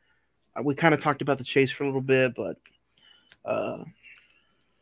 uh, 0.56 0.62
we 0.62 0.76
kind 0.76 0.94
of 0.94 1.02
talked 1.02 1.22
about 1.22 1.40
the 1.40 1.44
chase 1.44 1.72
for 1.72 1.84
a 1.84 1.88
little 1.88 2.02
bit, 2.02 2.34
but 2.36 2.58
uh, 3.46 3.84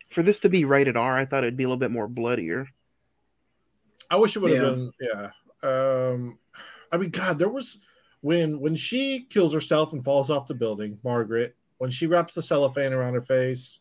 for 0.10 0.24
this 0.24 0.40
to 0.40 0.50
be 0.50 0.66
rated 0.66 0.98
R, 0.98 1.18
I 1.18 1.26
thought 1.26 1.44
it'd 1.44 1.56
be 1.56 1.64
a 1.64 1.68
little 1.68 1.78
bit 1.78 1.92
more 1.92 2.08
bloodier. 2.08 2.68
I 4.10 4.18
wish 4.18 4.36
it 4.36 4.40
would 4.40 4.52
have 4.52 4.64
Yeah. 4.64 4.70
been. 4.70 4.92
Yeah. 5.00 5.30
Um, 5.64 6.40
I 6.92 6.98
mean, 6.98 7.12
God, 7.12 7.40
there 7.40 7.48
was 7.48 7.86
when 8.22 8.60
when 8.60 8.76
she 8.76 9.28
kills 9.30 9.54
herself 9.54 9.94
and 9.94 10.04
falls 10.04 10.30
off 10.30 10.48
the 10.48 10.54
building. 10.54 11.00
Margaret, 11.04 11.56
when 11.78 11.90
she 11.90 12.08
wraps 12.08 12.34
the 12.34 12.42
cellophane 12.42 12.92
around 12.94 13.14
her 13.14 13.22
face, 13.22 13.80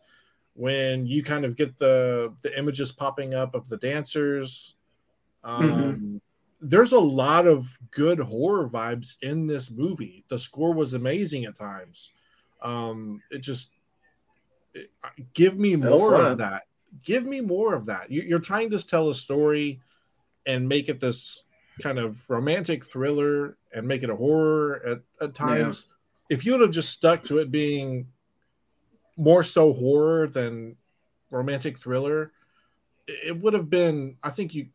when 0.55 1.07
you 1.07 1.25
kind 1.25 1.45
of 1.45 1.57
get 1.57 1.79
the 1.79 2.33
the 2.43 2.57
images 2.59 2.93
popping 2.93 3.35
up 3.35 3.55
of 3.55 3.69
the 3.69 3.79
dancers. 3.79 4.77
Um, 5.43 6.21
There's 6.61 6.93
a 6.93 7.01
lot 7.01 7.47
of 7.47 7.77
good 7.91 8.19
horror 8.19 8.69
vibes 8.69 9.17
in 9.23 9.47
this 9.47 9.71
movie. 9.71 10.25
The 10.29 10.39
score 10.39 10.75
was 10.75 10.95
amazing 10.95 11.45
at 11.47 11.55
times. 11.55 12.13
Um, 12.63 13.23
it 13.31 13.39
just 13.39 13.73
it- 14.75 14.91
give 15.33 15.59
me 15.59 15.77
more 15.77 16.17
flat. 16.17 16.33
of 16.33 16.39
that. 16.39 16.65
Give 17.03 17.25
me 17.25 17.41
more 17.41 17.75
of 17.75 17.87
that. 17.87 18.11
You, 18.11 18.23
you're 18.23 18.39
trying 18.41 18.71
to 18.71 18.87
tell 18.87 19.09
a 19.09 19.15
story 19.15 19.81
and 20.47 20.69
make 20.69 20.89
it 20.89 21.01
this 21.01 21.45
kind 21.81 21.99
of 21.99 22.29
romantic 22.29 22.85
thriller 22.85 23.57
and 23.73 23.87
make 23.87 24.03
it 24.03 24.11
a 24.11 24.17
horror 24.17 24.83
at, 24.85 25.01
at 25.25 25.35
times. 25.35 25.87
If 26.29 26.45
you 26.45 26.53
would 26.53 26.61
have 26.61 26.71
just 26.71 26.91
stuck 26.91 27.25
to 27.25 27.39
it 27.39 27.51
being 27.51 28.07
more 29.17 29.43
so 29.43 29.73
horror 29.73 30.27
than 30.27 30.77
romantic 31.31 31.79
thriller, 31.79 32.33
it 33.07 33.39
would 33.39 33.53
have 33.55 33.71
been, 33.71 34.17
I 34.23 34.31
think 34.31 34.55
you, 34.55 34.67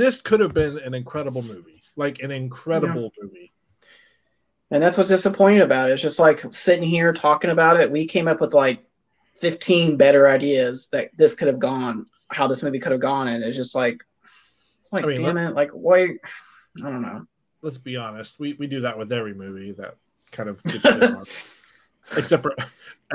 this 0.00 0.22
could 0.22 0.40
have 0.40 0.54
been 0.54 0.78
an 0.78 0.94
incredible 0.94 1.42
movie, 1.42 1.82
like 1.94 2.20
an 2.20 2.30
incredible 2.30 3.12
movie. 3.20 3.52
And 4.70 4.82
that's 4.82 4.96
what's 4.96 5.10
disappointing 5.10 5.60
about 5.60 5.90
it. 5.90 5.92
It's 5.92 6.00
just 6.00 6.18
like 6.18 6.42
sitting 6.54 6.88
here 6.88 7.12
talking 7.12 7.50
about 7.50 7.78
it. 7.78 7.90
We 7.90 8.06
came 8.06 8.26
up 8.26 8.40
with 8.40 8.54
like 8.54 8.82
15 9.36 9.98
better 9.98 10.26
ideas 10.26 10.88
that 10.92 11.10
this 11.18 11.34
could 11.34 11.48
have 11.48 11.58
gone, 11.58 12.06
how 12.28 12.46
this 12.46 12.62
movie 12.62 12.78
could 12.78 12.92
have 12.92 13.00
gone. 13.02 13.28
And 13.28 13.44
it's 13.44 13.58
just 13.58 13.74
like, 13.74 14.02
it's 14.78 14.90
like, 14.90 15.04
I 15.04 15.08
mean, 15.08 15.22
damn 15.22 15.36
it. 15.36 15.54
Like, 15.54 15.70
why? 15.72 16.02
I 16.02 16.80
don't 16.80 17.02
know. 17.02 17.26
Let's 17.60 17.78
be 17.78 17.98
honest. 17.98 18.40
We, 18.40 18.54
we 18.54 18.68
do 18.68 18.80
that 18.80 18.96
with 18.96 19.12
every 19.12 19.34
movie 19.34 19.72
that 19.72 19.96
kind 20.32 20.48
of 20.48 20.62
gets. 20.64 21.60
Except 22.16 22.42
for 22.42 22.54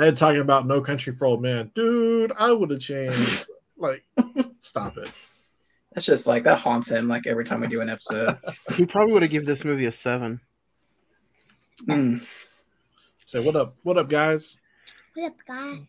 Ed 0.00 0.16
talking 0.16 0.40
about 0.40 0.68
No 0.68 0.80
Country 0.80 1.12
for 1.12 1.24
Old 1.24 1.42
Men. 1.42 1.72
Dude, 1.74 2.32
I 2.38 2.52
would 2.52 2.70
have 2.70 2.78
changed. 2.78 3.48
Like, 3.76 4.04
stop 4.60 4.96
it. 4.98 5.10
It's 5.96 6.04
just 6.04 6.26
like 6.26 6.44
that 6.44 6.58
haunts 6.58 6.90
him 6.90 7.08
like 7.08 7.26
every 7.26 7.44
time 7.44 7.60
we 7.60 7.66
do 7.68 7.80
an 7.80 7.88
episode. 7.88 8.36
He 8.74 8.84
probably 8.86 9.12
would 9.14 9.22
have 9.22 9.30
given 9.30 9.46
this 9.46 9.64
movie 9.64 9.86
a 9.86 9.92
seven. 9.92 10.40
Mm. 11.88 12.22
Say, 13.24 13.44
what 13.44 13.56
up? 13.56 13.76
What 13.82 13.96
up, 13.98 14.08
guys? 14.08 14.58
What 15.14 15.26
up, 15.32 15.36
guys? 15.46 15.80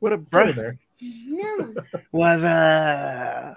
What 0.00 0.12
a 0.12 0.14
Over 0.16 0.22
breath! 0.24 0.56
there. 0.56 0.78
No. 1.00 1.74
What 2.10 2.40
a 2.44 3.56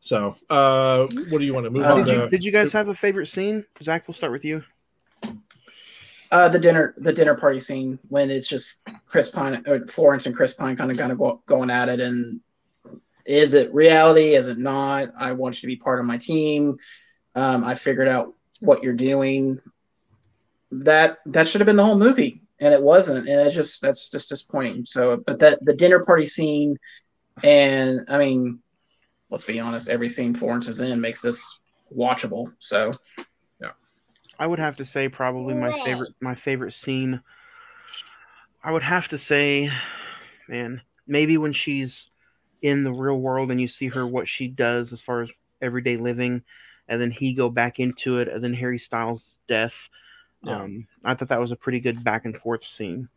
So, 0.00 0.34
uh, 0.50 1.06
what 1.30 1.38
do 1.38 1.44
you 1.44 1.54
want 1.54 1.64
to 1.64 1.70
move 1.70 1.84
Uh, 1.84 1.94
on 1.94 2.04
did 2.04 2.08
you, 2.12 2.20
to? 2.22 2.28
did 2.30 2.44
you 2.44 2.52
guys 2.52 2.72
have 2.72 2.88
a 2.88 2.94
favorite 2.94 3.28
scene? 3.28 3.64
Zach, 3.82 4.06
we'll 4.08 4.14
start 4.16 4.32
with 4.32 4.44
you. 4.44 4.62
uh, 6.32 6.48
the 6.48 6.58
dinner, 6.58 6.94
the 6.98 7.12
dinner 7.12 7.34
party 7.36 7.60
scene 7.60 7.98
when 8.08 8.30
it's 8.30 8.46
just 8.48 8.76
Chris 9.06 9.30
Pine 9.30 9.62
or 9.66 9.86
Florence 9.86 10.26
and 10.26 10.34
Chris 10.36 10.54
Pine 10.54 10.76
kind 10.76 10.90
of 10.90 10.98
kind 10.98 11.12
of 11.12 11.18
go, 11.18 11.42
going 11.46 11.70
at 11.70 11.88
it. 11.88 12.00
And 12.00 12.40
is 13.26 13.54
it 13.54 13.74
reality? 13.74 14.34
Is 14.34 14.48
it 14.48 14.58
not? 14.58 15.08
I 15.18 15.32
want 15.32 15.56
you 15.56 15.60
to 15.62 15.66
be 15.66 15.76
part 15.76 16.00
of 16.00 16.06
my 16.06 16.18
team. 16.18 16.76
Um, 17.34 17.64
I 17.64 17.74
figured 17.74 18.08
out 18.08 18.34
what 18.60 18.82
you're 18.82 18.94
doing. 18.94 19.60
That 20.70 21.18
that 21.26 21.46
should 21.46 21.60
have 21.60 21.66
been 21.66 21.76
the 21.76 21.84
whole 21.84 21.98
movie, 21.98 22.42
and 22.60 22.72
it 22.72 22.82
wasn't. 22.82 23.28
And 23.28 23.40
it's 23.40 23.54
just 23.54 23.82
that's 23.82 24.08
just 24.08 24.28
disappointing. 24.28 24.84
So, 24.84 25.22
but 25.26 25.38
that 25.40 25.64
the 25.64 25.74
dinner 25.74 26.04
party 26.04 26.26
scene, 26.26 26.76
and 27.42 28.06
I 28.08 28.18
mean, 28.18 28.60
let's 29.30 29.44
be 29.44 29.60
honest, 29.60 29.88
every 29.88 30.08
scene 30.08 30.34
Florence 30.34 30.68
is 30.68 30.80
in 30.80 31.00
makes 31.00 31.22
this 31.22 31.58
watchable. 31.94 32.52
So, 32.58 32.90
yeah, 33.60 33.72
I 34.38 34.46
would 34.46 34.58
have 34.58 34.76
to 34.76 34.84
say 34.84 35.08
probably 35.08 35.54
my 35.54 35.70
favorite 35.70 36.14
my 36.20 36.34
favorite 36.34 36.74
scene. 36.74 37.20
I 38.62 38.72
would 38.72 38.82
have 38.82 39.08
to 39.08 39.18
say, 39.18 39.70
man, 40.48 40.80
maybe 41.06 41.38
when 41.38 41.52
she's 41.52 42.08
in 42.62 42.84
the 42.84 42.92
real 42.92 43.18
world 43.18 43.50
and 43.50 43.60
you 43.60 43.68
see 43.68 43.88
her 43.88 44.06
what 44.06 44.28
she 44.28 44.48
does 44.48 44.92
as 44.92 45.00
far 45.00 45.22
as 45.22 45.30
everyday 45.62 45.96
living, 45.96 46.42
and 46.88 47.00
then 47.00 47.10
he 47.10 47.32
go 47.34 47.48
back 47.48 47.78
into 47.80 48.18
it, 48.18 48.28
and 48.28 48.42
then 48.42 48.54
Harry 48.54 48.78
Styles' 48.78 49.24
death. 49.48 49.74
Yeah. 50.42 50.60
Um, 50.62 50.86
I 51.04 51.14
thought 51.14 51.28
that 51.28 51.40
was 51.40 51.50
a 51.52 51.56
pretty 51.56 51.80
good 51.80 52.04
back 52.04 52.24
and 52.24 52.36
forth 52.36 52.64
scene. 52.64 53.08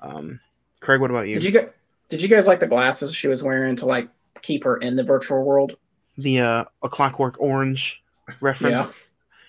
Um, 0.00 0.38
Craig, 0.80 1.00
what 1.00 1.10
about 1.10 1.28
you? 1.28 1.34
did 1.34 1.44
you 1.44 1.50
get? 1.50 1.74
Did 2.08 2.22
you 2.22 2.28
guys 2.28 2.46
like 2.46 2.60
the 2.60 2.66
glasses 2.66 3.14
she 3.14 3.28
was 3.28 3.42
wearing 3.42 3.74
to 3.76 3.86
like 3.86 4.08
keep 4.42 4.64
her 4.64 4.76
in 4.76 4.96
the 4.96 5.02
virtual 5.04 5.42
world? 5.44 5.76
the 6.18 6.40
uh, 6.40 6.64
a 6.82 6.88
Clockwork 6.90 7.36
Orange 7.40 8.02
reference? 8.40 8.92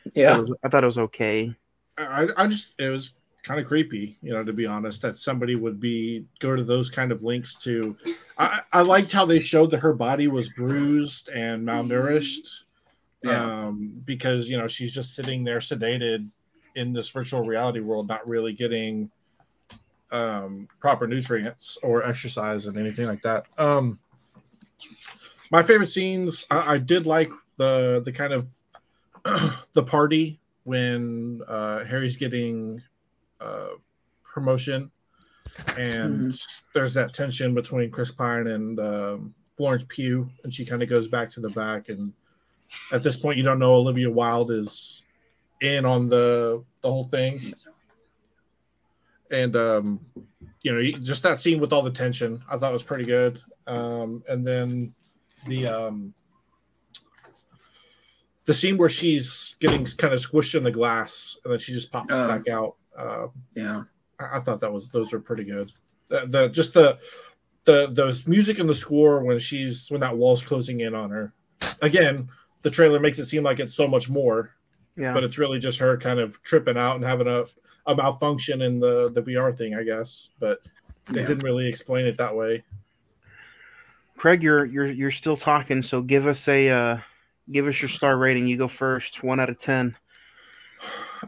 I 0.05 0.09
Yeah. 0.15 0.29
thought 0.35 0.39
it 0.39 0.41
was- 0.49 0.57
I 0.63 0.69
thought 0.69 0.83
it 0.83 0.87
was 0.87 0.97
okay. 0.99 1.53
I, 1.97 2.27
I 2.37 2.47
just, 2.47 2.73
it 2.79 2.89
was 2.89 3.11
kind 3.43 3.59
of 3.59 3.67
creepy, 3.67 4.17
you 4.21 4.33
know, 4.33 4.43
to 4.43 4.53
be 4.53 4.65
honest, 4.65 5.01
that 5.01 5.17
somebody 5.17 5.55
would 5.55 5.79
be 5.79 6.25
go 6.39 6.55
to 6.55 6.63
those 6.63 6.89
kind 6.89 7.11
of 7.11 7.23
links 7.23 7.55
to. 7.55 7.95
I, 8.37 8.61
I 8.71 8.81
liked 8.81 9.11
how 9.11 9.25
they 9.25 9.39
showed 9.39 9.69
that 9.71 9.79
her 9.79 9.93
body 9.93 10.27
was 10.27 10.49
bruised 10.49 11.29
and 11.29 11.67
malnourished. 11.67 12.63
Yeah. 13.23 13.65
Um, 13.65 14.01
because 14.03 14.49
you 14.49 14.57
know 14.57 14.67
she's 14.67 14.91
just 14.91 15.15
sitting 15.15 15.43
there 15.45 15.59
sedated 15.59 16.27
in 16.75 16.91
this 16.91 17.09
virtual 17.09 17.41
reality 17.41 17.79
world, 17.79 18.07
not 18.07 18.27
really 18.27 18.51
getting 18.51 19.09
um, 20.11 20.67
proper 20.79 21.07
nutrients 21.07 21.77
or 21.83 22.05
exercise 22.05 22.65
and 22.65 22.77
anything 22.77 23.07
like 23.07 23.21
that. 23.21 23.45
Um, 23.57 23.99
my 25.51 25.63
favorite 25.63 25.89
scenes, 25.89 26.45
I, 26.49 26.73
I 26.73 26.77
did 26.77 27.05
like 27.05 27.31
the 27.57 28.01
the 28.03 28.11
kind 28.11 28.33
of 28.33 28.49
the 29.73 29.83
party 29.83 30.39
when 30.65 31.41
uh, 31.47 31.83
Harry's 31.85 32.17
getting 32.17 32.81
uh, 33.43 33.69
promotion, 34.23 34.89
and 35.77 36.33
there's 36.73 36.93
that 36.93 37.13
tension 37.13 37.53
between 37.53 37.91
Chris 37.91 38.11
Pine 38.11 38.47
and 38.47 38.79
um, 38.79 39.33
Florence 39.57 39.85
Pugh, 39.87 40.29
and 40.43 40.53
she 40.53 40.65
kind 40.65 40.81
of 40.81 40.89
goes 40.89 41.07
back 41.07 41.29
to 41.31 41.39
the 41.39 41.49
back, 41.49 41.89
and 41.89 42.13
at 42.91 43.03
this 43.03 43.17
point, 43.17 43.37
you 43.37 43.43
don't 43.43 43.59
know 43.59 43.73
Olivia 43.75 44.09
Wilde 44.09 44.51
is 44.51 45.03
in 45.61 45.85
on 45.85 46.07
the 46.09 46.63
the 46.81 46.89
whole 46.89 47.05
thing, 47.05 47.53
and 49.31 49.55
um, 49.55 49.99
you 50.61 50.71
know, 50.73 50.99
just 50.99 51.23
that 51.23 51.39
scene 51.39 51.59
with 51.59 51.73
all 51.73 51.81
the 51.81 51.91
tension, 51.91 52.41
I 52.49 52.57
thought 52.57 52.71
was 52.71 52.83
pretty 52.83 53.05
good, 53.05 53.41
um, 53.67 54.23
and 54.27 54.45
then 54.45 54.93
the 55.47 55.67
um, 55.67 56.13
the 58.45 58.53
scene 58.53 58.77
where 58.77 58.89
she's 58.89 59.55
getting 59.59 59.85
kind 59.85 60.13
of 60.13 60.19
squished 60.19 60.55
in 60.55 60.63
the 60.63 60.71
glass 60.71 61.37
and 61.43 61.51
then 61.51 61.59
she 61.59 61.71
just 61.71 61.91
pops 61.91 62.13
Oh. 62.13 62.27
back 62.27 62.49
out. 62.49 62.75
Uh, 62.97 63.27
Yeah. 63.55 63.83
I, 64.19 64.37
I 64.37 64.39
thought 64.39 64.59
that 64.61 64.71
was 64.73 64.87
those 64.89 65.11
were 65.11 65.19
pretty 65.19 65.43
good. 65.43 65.71
The, 66.09 66.25
the 66.27 66.49
just 66.49 66.73
the 66.73 66.99
the 67.65 67.87
the 67.91 68.21
music 68.27 68.59
and 68.59 68.69
the 68.69 68.75
score 68.75 69.23
when 69.23 69.39
she's 69.39 69.89
when 69.89 70.01
that 70.01 70.15
wall's 70.17 70.43
closing 70.43 70.81
in 70.81 70.93
on 70.93 71.09
her. 71.09 71.33
Again, 71.81 72.29
the 72.61 72.69
trailer 72.69 72.99
makes 72.99 73.19
it 73.19 73.25
seem 73.25 73.43
like 73.43 73.59
it's 73.59 73.73
so 73.73 73.87
much 73.87 74.09
more, 74.09 74.51
Yeah. 74.97 75.13
but 75.13 75.23
it's 75.23 75.37
really 75.37 75.59
just 75.59 75.79
her 75.79 75.97
kind 75.97 76.19
of 76.19 76.41
tripping 76.43 76.77
out 76.77 76.95
and 76.97 77.05
having 77.05 77.27
a, 77.27 77.45
a 77.85 77.95
malfunction 77.95 78.61
in 78.61 78.79
the 78.79 79.09
the 79.11 79.21
VR 79.21 79.55
thing, 79.57 79.75
I 79.75 79.83
guess. 79.83 80.29
But 80.39 80.59
they 81.09 81.21
Yeah. 81.21 81.27
didn't 81.27 81.43
really 81.43 81.67
explain 81.67 82.05
it 82.05 82.17
that 82.17 82.35
way. 82.35 82.63
Craig, 84.17 84.43
you're 84.43 84.65
you're 84.65 84.91
you're 84.91 85.11
still 85.11 85.37
talking, 85.37 85.81
so 85.83 86.01
give 86.01 86.27
us 86.27 86.47
a 86.47 86.69
uh, 86.69 86.97
give 87.51 87.67
us 87.67 87.81
your 87.81 87.89
star 87.89 88.17
rating. 88.17 88.47
You 88.47 88.57
go 88.57 88.67
first, 88.67 89.23
one 89.23 89.39
out 89.39 89.49
of 89.49 89.59
ten. 89.61 89.95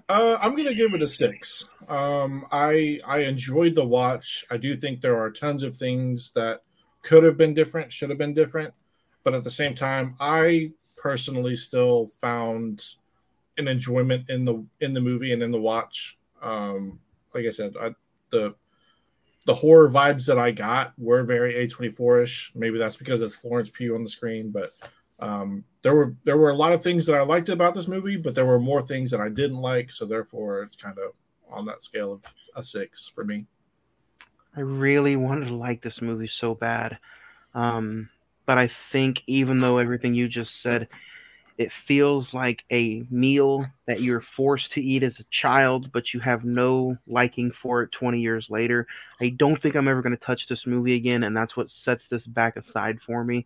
Uh, 0.10 0.38
I'm 0.42 0.56
gonna 0.56 0.74
give 0.74 0.94
it 0.94 1.02
a 1.02 1.08
six. 1.08 1.66
Um, 1.88 2.46
I 2.52 3.00
I 3.06 3.20
enjoyed 3.20 3.76
the 3.76 3.86
watch. 3.86 4.46
I 4.52 4.58
do 4.58 4.76
think 4.76 5.02
there 5.02 5.18
are 5.18 5.32
tons 5.32 5.64
of 5.64 5.76
things 5.76 6.32
that 6.34 6.62
could 7.02 7.24
have 7.24 7.38
been 7.38 7.54
different, 7.54 7.92
should 7.92 8.10
have 8.10 8.20
been 8.20 8.34
different, 8.34 8.74
but 9.24 9.34
at 9.34 9.44
the 9.44 9.50
same 9.50 9.76
time, 9.76 10.16
I 10.20 10.72
personally 10.96 11.56
still 11.56 12.08
found 12.08 12.84
an 13.58 13.68
enjoyment 13.68 14.30
in 14.30 14.46
the 14.46 14.66
in 14.80 14.94
the 14.94 15.02
movie 15.02 15.32
and 15.32 15.42
in 15.42 15.52
the 15.52 15.62
watch. 15.62 16.18
Um, 16.42 17.00
like 17.34 17.46
I 17.46 17.52
said, 17.52 17.76
I, 17.80 17.96
the 18.30 18.56
the 19.46 19.56
horror 19.56 19.90
vibes 19.90 20.26
that 20.28 20.40
I 20.40 20.52
got 20.52 20.94
were 20.98 21.24
very 21.24 21.54
A24 21.54 22.24
ish. 22.24 22.52
Maybe 22.56 22.78
that's 22.78 22.98
because 22.98 23.22
it's 23.22 23.36
Florence 23.36 23.70
Pugh 23.70 23.96
on 23.96 24.04
the 24.04 24.10
screen, 24.10 24.50
but 24.50 24.74
um, 25.20 25.64
there 25.82 25.96
were 25.96 26.16
there 26.24 26.38
were 26.38 26.50
a 26.50 26.56
lot 26.56 26.74
of 26.74 26.84
things 26.84 27.06
that 27.06 27.16
I 27.16 27.22
liked 27.22 27.50
about 27.50 27.76
this 27.76 27.88
movie, 27.88 28.18
but 28.18 28.36
there 28.36 28.46
were 28.46 28.60
more 28.60 28.82
things 28.82 29.12
that 29.12 29.22
I 29.22 29.30
didn't 29.30 29.62
like. 29.62 29.92
So 29.92 30.06
therefore, 30.06 30.64
it's 30.64 30.76
kind 30.76 30.98
of 30.98 31.14
on 31.50 31.66
that 31.66 31.82
scale 31.82 32.12
of 32.12 32.24
a 32.56 32.64
six 32.64 33.08
for 33.08 33.24
me. 33.24 33.46
I 34.56 34.62
really 34.62 35.16
wanted 35.16 35.48
to 35.48 35.56
like 35.56 35.82
this 35.82 36.02
movie 36.02 36.28
so 36.28 36.56
bad. 36.56 36.98
Um, 37.54 38.10
but 38.46 38.58
I 38.58 38.70
think 38.92 39.22
even 39.28 39.60
though 39.60 39.78
everything 39.78 40.14
you 40.14 40.28
just 40.28 40.62
said, 40.62 40.88
it 41.58 41.72
feels 41.72 42.34
like 42.34 42.64
a 42.72 43.06
meal 43.10 43.66
that 43.88 44.02
you're 44.02 44.22
forced 44.22 44.74
to 44.74 44.82
eat 44.82 45.04
as 45.04 45.20
a 45.20 45.26
child, 45.32 45.92
but 45.92 46.14
you 46.14 46.20
have 46.20 46.44
no 46.44 46.98
liking 47.08 47.52
for 47.52 47.82
it 47.82 47.92
20 47.92 48.20
years 48.20 48.50
later. 48.50 48.88
I 49.22 49.30
don't 49.30 49.62
think 49.62 49.76
I'm 49.76 49.88
ever 49.88 50.02
going 50.02 50.18
to 50.18 50.24
touch 50.24 50.48
this 50.48 50.68
movie 50.68 50.96
again, 50.96 51.24
and 51.24 51.36
that's 51.36 51.56
what 51.56 51.72
sets 51.72 52.08
this 52.08 52.26
back 52.28 52.58
aside 52.58 53.02
for 53.02 53.24
me. 53.24 53.46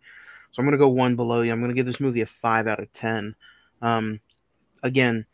So 0.52 0.60
I'm 0.60 0.64
going 0.66 0.72
to 0.72 0.78
go 0.78 0.88
one 0.88 1.16
below 1.16 1.42
you. 1.42 1.52
I'm 1.52 1.60
going 1.60 1.70
to 1.70 1.74
give 1.74 1.86
this 1.86 2.00
movie 2.00 2.22
a 2.22 2.26
5 2.26 2.66
out 2.66 2.80
of 2.80 2.92
10. 2.94 3.34
Um, 3.82 4.20
again, 4.82 5.26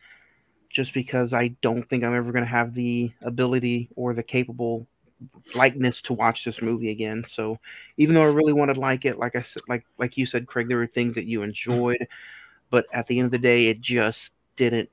just 0.71 0.93
because 0.93 1.33
I 1.33 1.49
don't 1.63 1.89
think 1.89 2.05
I'm 2.05 2.15
ever 2.15 2.33
going 2.33 2.45
to 2.45 2.51
have 2.51 2.75
the 2.75 3.11
ability 3.23 3.89
or 3.97 4.13
the 4.15 4.23
capable 4.23 4.87
likeness 5.55 6.03
to 6.03 6.13
watch 6.13 6.45
this 6.45 6.61
movie 6.61 6.91
again. 6.91 7.25
So 7.33 7.59
even 7.97 8.15
though 8.15 8.23
I 8.23 8.27
really 8.27 8.53
wanted 8.53 8.75
to 8.75 8.81
like 8.81 9.05
it, 9.05 9.19
like 9.19 9.35
I 9.37 9.43
said, 9.43 9.63
like 9.69 9.85
like 9.99 10.17
you 10.17 10.27
said, 10.27 10.47
Craig, 10.47 10.69
there 10.69 10.77
were 10.77 10.87
things 10.87 11.15
that 11.15 11.25
you 11.25 11.43
enjoyed, 11.43 12.07
but 12.71 12.85
at 12.93 13.07
the 13.07 13.19
end 13.19 13.27
of 13.27 13.31
the 13.31 13.39
day, 13.39 13.69
it 13.69 13.81
just 13.81 14.31
didn't 14.57 14.91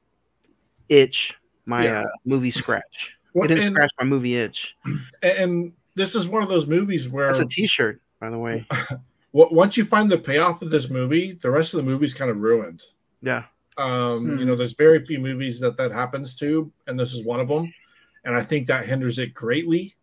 itch 0.89 1.34
my 1.65 1.86
Yeah. 1.86 2.01
uh, 2.01 2.07
movie 2.26 2.51
scratch. 2.51 3.11
Well, 3.34 3.45
it 3.45 3.47
didn't 3.49 3.65
and, 3.65 3.74
scratch 3.74 3.91
my 3.99 4.05
movie 4.05 4.38
itch. 4.38 4.76
and 5.24 5.74
this 5.95 6.15
is 6.15 6.28
one 6.28 6.43
of 6.43 6.49
those 6.49 6.67
movies 6.67 7.09
where 7.09 7.28
That's 7.34 7.39
a 7.39 7.45
T-shirt, 7.45 8.01
by 8.19 8.30
the 8.30 8.39
way. 8.39 8.65
w- 9.34 9.53
once 9.55 9.77
you 9.77 9.86
find 9.86 10.11
the 10.11 10.17
payoff 10.17 10.61
of 10.61 10.69
this 10.69 10.89
movie, 10.89 11.34
the 11.34 11.51
rest 11.51 11.73
of 11.73 11.77
the 11.77 11.84
movie's 11.91 12.13
kind 12.13 12.29
of 12.31 12.41
ruined. 12.41 12.84
Yeah, 13.21 13.43
Um, 13.77 14.27
Hmm. 14.34 14.39
You 14.39 14.45
know, 14.45 14.55
there's 14.55 14.73
very 14.75 15.03
few 15.05 15.19
movies 15.19 15.59
that 15.61 15.77
that 15.77 15.91
happens 15.91 16.36
to, 16.36 16.71
and 16.88 16.99
this 16.99 17.13
is 17.13 17.23
one 17.25 17.39
of 17.39 17.47
them. 17.47 17.73
And 18.25 18.36
I 18.36 18.41
think 18.41 18.67
that 18.67 18.86
hinders 18.86 19.17
it 19.19 19.34
greatly 19.34 19.95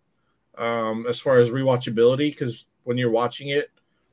um, 0.58 1.06
as 1.06 1.20
far 1.20 1.38
as 1.38 1.50
rewatchability 1.50 2.30
because 2.32 2.66
when 2.84 2.98
you're 2.98 3.10
watching 3.10 3.48
it, 3.48 3.70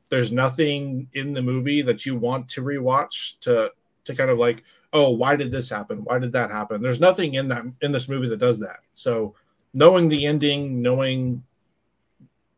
there's 0.10 0.32
nothing 0.32 1.10
in 1.14 1.34
the 1.34 1.42
movie 1.42 1.82
that 1.82 2.06
you 2.06 2.16
want 2.16 2.48
to 2.50 2.62
rewatch 2.62 3.40
to 3.42 3.72
to 4.06 4.16
kind 4.16 4.30
of 4.30 4.38
like, 4.38 4.64
oh, 4.94 5.10
why 5.10 5.36
did 5.36 5.52
this 5.52 5.70
happen? 5.70 6.04
Why 6.06 6.18
did 6.20 6.32
that 6.32 6.50
happen? 6.52 6.82
There's 6.82 7.02
nothing 7.02 7.34
in 7.34 7.48
that 7.50 7.64
in 7.82 7.92
this 7.92 8.08
movie 8.08 8.30
that 8.30 8.38
does 8.40 8.60
that. 8.60 8.80
So 8.94 9.36
knowing 9.74 10.08
the 10.08 10.26
ending, 10.26 10.82
knowing 10.82 11.44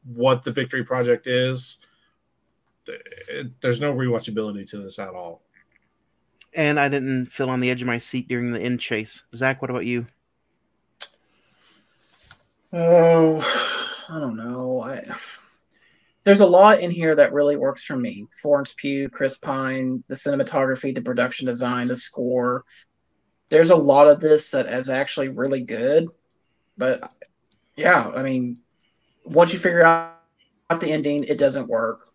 what 0.05 0.43
the 0.43 0.51
Victory 0.51 0.83
Project 0.83 1.27
is, 1.27 1.79
it, 3.27 3.61
there's 3.61 3.81
no 3.81 3.93
rewatchability 3.93 4.67
to 4.69 4.77
this 4.77 4.99
at 4.99 5.13
all. 5.13 5.41
and 6.53 6.79
I 6.79 6.87
didn't 6.89 7.27
feel 7.27 7.49
on 7.49 7.59
the 7.59 7.69
edge 7.69 7.81
of 7.81 7.87
my 7.87 7.99
seat 7.99 8.27
during 8.27 8.51
the 8.51 8.59
end 8.61 8.79
chase. 8.79 9.21
Zach, 9.35 9.61
what 9.61 9.71
about 9.71 9.85
you? 9.85 10.05
Oh, 12.73 13.39
I 14.09 14.19
don't 14.19 14.37
know. 14.37 14.81
I 14.83 15.03
there's 16.23 16.41
a 16.41 16.45
lot 16.45 16.81
in 16.81 16.91
here 16.91 17.15
that 17.15 17.33
really 17.33 17.55
works 17.55 17.83
for 17.83 17.95
me. 17.95 18.27
Florence 18.41 18.75
Pugh, 18.77 19.09
Chris 19.09 19.37
Pine, 19.37 20.03
the 20.07 20.15
cinematography, 20.15 20.93
the 20.93 21.01
production 21.01 21.47
design, 21.47 21.87
the 21.87 21.95
score. 21.95 22.65
There's 23.49 23.71
a 23.71 23.75
lot 23.75 24.07
of 24.07 24.19
this 24.19 24.51
that 24.51 24.67
is 24.67 24.89
actually 24.89 25.29
really 25.29 25.61
good. 25.61 26.07
But 26.77 27.11
yeah, 27.75 28.11
I 28.15 28.21
mean, 28.21 28.57
once 29.23 29.53
you 29.53 29.59
figure 29.59 29.83
out 29.83 30.13
the 30.69 30.91
ending, 30.91 31.23
it 31.23 31.37
doesn't 31.37 31.67
work. 31.67 32.11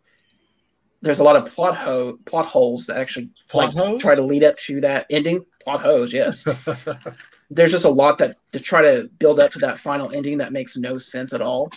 There's 1.05 1.21
a 1.21 1.25
lot 1.25 1.37
of 1.37 1.47
plot 1.47 1.77
ho- 1.77 2.19
plot 2.25 2.47
holes 2.47 2.87
that 2.87 2.97
actually 2.97 3.29
Plot 3.49 3.75
like 3.75 3.85
holes? 3.87 4.01
try 4.03 4.15
to 4.15 4.23
lead 4.23 4.43
up 4.43 4.57
to 4.59 4.81
that 4.81 5.07
ending. 5.11 5.45
Plot 5.63 5.83
holes, 5.83 6.13
yes 6.13 6.45
there's 7.51 7.71
just 7.71 7.85
a 7.85 7.89
lot 7.91 8.17
that 8.19 8.35
to 8.53 8.59
try 8.59 8.81
to 8.83 9.09
build 9.19 9.39
up 9.39 9.51
to 9.53 9.59
that 9.59 9.79
final 9.79 10.11
ending 10.13 10.39
that 10.39 10.51
makes 10.53 10.77
no 10.79 10.97
sense 10.99 11.35
at 11.35 11.43
all. 11.43 11.71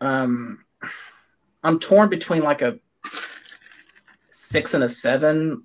Um, 0.00 0.64
I'm 1.64 1.78
torn 1.80 2.08
between 2.08 2.42
like 2.42 2.62
a 2.62 2.78
six 4.30 4.74
and 4.74 4.84
a 4.84 4.88
seven. 4.88 5.64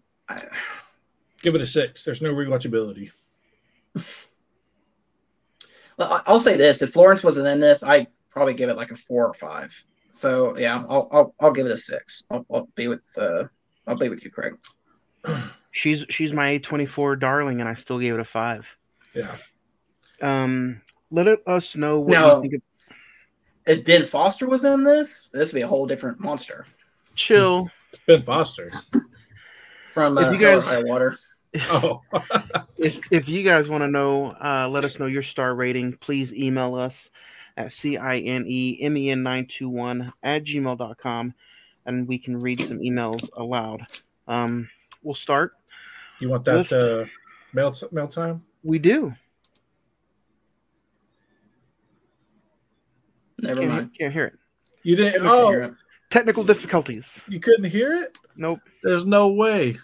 Give 1.43 1.53
it 1.55 1.61
a 1.61 1.65
six. 1.65 2.03
There's 2.03 2.21
no 2.23 2.33
rewatchability. 2.33 3.11
I- 5.99 6.21
I'll 6.25 6.39
say 6.39 6.57
this: 6.57 6.81
if 6.81 6.91
Florence 6.91 7.23
wasn't 7.23 7.47
in 7.47 7.59
this, 7.59 7.83
I 7.83 8.07
probably 8.31 8.55
give 8.55 8.69
it 8.69 8.75
like 8.77 8.91
a 8.91 8.95
four 8.95 9.27
or 9.27 9.33
five. 9.33 9.85
So 10.15 10.57
yeah, 10.57 10.83
I'll 10.89 11.09
I'll, 11.11 11.35
I'll 11.41 11.51
give 11.51 11.65
it 11.65 11.71
a 11.73 11.77
six. 11.77 12.23
I'll, 12.31 12.45
I'll 12.51 12.69
be 12.75 12.87
with 12.87 13.01
uh, 13.17 13.43
I'll 13.85 13.97
be 13.97 14.09
with 14.09 14.23
you, 14.23 14.31
Craig. 14.31 14.53
She's 15.71 16.05
she's 16.09 16.31
my 16.31 16.57
A24 16.57 17.19
darling, 17.19 17.59
and 17.59 17.67
I 17.67 17.75
still 17.75 17.99
gave 17.99 18.13
it 18.13 18.19
a 18.21 18.23
five. 18.25 18.65
Yeah. 19.13 19.35
Um, 20.21 20.79
let 21.11 21.27
it, 21.27 21.39
us 21.45 21.75
know 21.75 21.99
what 21.99 22.13
No. 22.13 22.35
you 22.37 22.41
think. 22.49 22.53
Of, 22.53 22.61
If 23.65 23.83
Ben 23.85 24.05
Foster 24.05 24.47
was 24.47 24.63
in 24.63 24.85
this, 24.85 25.29
this 25.33 25.51
would 25.51 25.57
be 25.59 25.63
a 25.63 25.67
whole 25.67 25.85
different 25.85 26.21
monster 26.21 26.65
chill. 27.15 27.69
Ben 28.07 28.21
Foster. 28.21 28.69
from 29.89 30.17
If 30.17 30.27
uh, 30.27 30.31
you 30.31 30.37
guys- 30.37 30.63
High 30.63 30.81
Water. 30.83 31.17
Oh, 31.69 32.01
if 32.77 32.97
if 33.11 33.27
you 33.27 33.43
guys 33.43 33.67
want 33.67 33.81
to 33.83 33.89
know, 33.89 34.27
uh, 34.31 34.69
let 34.71 34.85
us 34.85 34.97
know 34.97 35.07
your 35.07 35.23
star 35.23 35.55
rating. 35.55 35.97
Please 35.99 36.31
email 36.31 36.75
us 36.75 37.09
at 37.57 37.71
c 37.73 37.97
i 37.97 38.17
n 38.19 38.45
e 38.47 38.77
m 38.81 38.97
e 38.97 39.09
n 39.09 39.23
nine 39.23 39.45
two 39.47 39.69
one 39.69 40.11
at 40.23 40.43
gmail.com 40.43 41.33
and 41.85 42.07
we 42.07 42.17
can 42.17 42.39
read 42.39 42.59
some 42.61 42.79
emails 42.79 43.27
aloud. 43.37 43.85
Um, 44.27 44.67
we'll 45.03 45.15
start. 45.15 45.53
you 46.19 46.29
want 46.29 46.43
that 46.45 46.71
uh, 46.73 47.05
mail 47.53 47.73
mail 47.91 48.07
time? 48.07 48.43
We 48.63 48.79
do. 48.79 49.13
Never 53.41 53.61
Can't, 53.61 53.71
mind. 53.73 53.91
can't 53.99 54.13
hear 54.13 54.25
it. 54.25 54.33
You 54.83 54.95
didn't? 54.95 55.23
Never 55.23 55.35
figure 55.45 55.63
Oh, 55.63 55.67
it. 55.67 55.73
Technical 56.11 56.43
difficulties. 56.43 57.05
you 57.27 57.39
couldn't 57.39 57.65
hear 57.69 57.93
it? 57.93 58.17
Nope. 58.37 58.59
There's 58.83 59.05
no 59.05 59.29
way. 59.33 59.77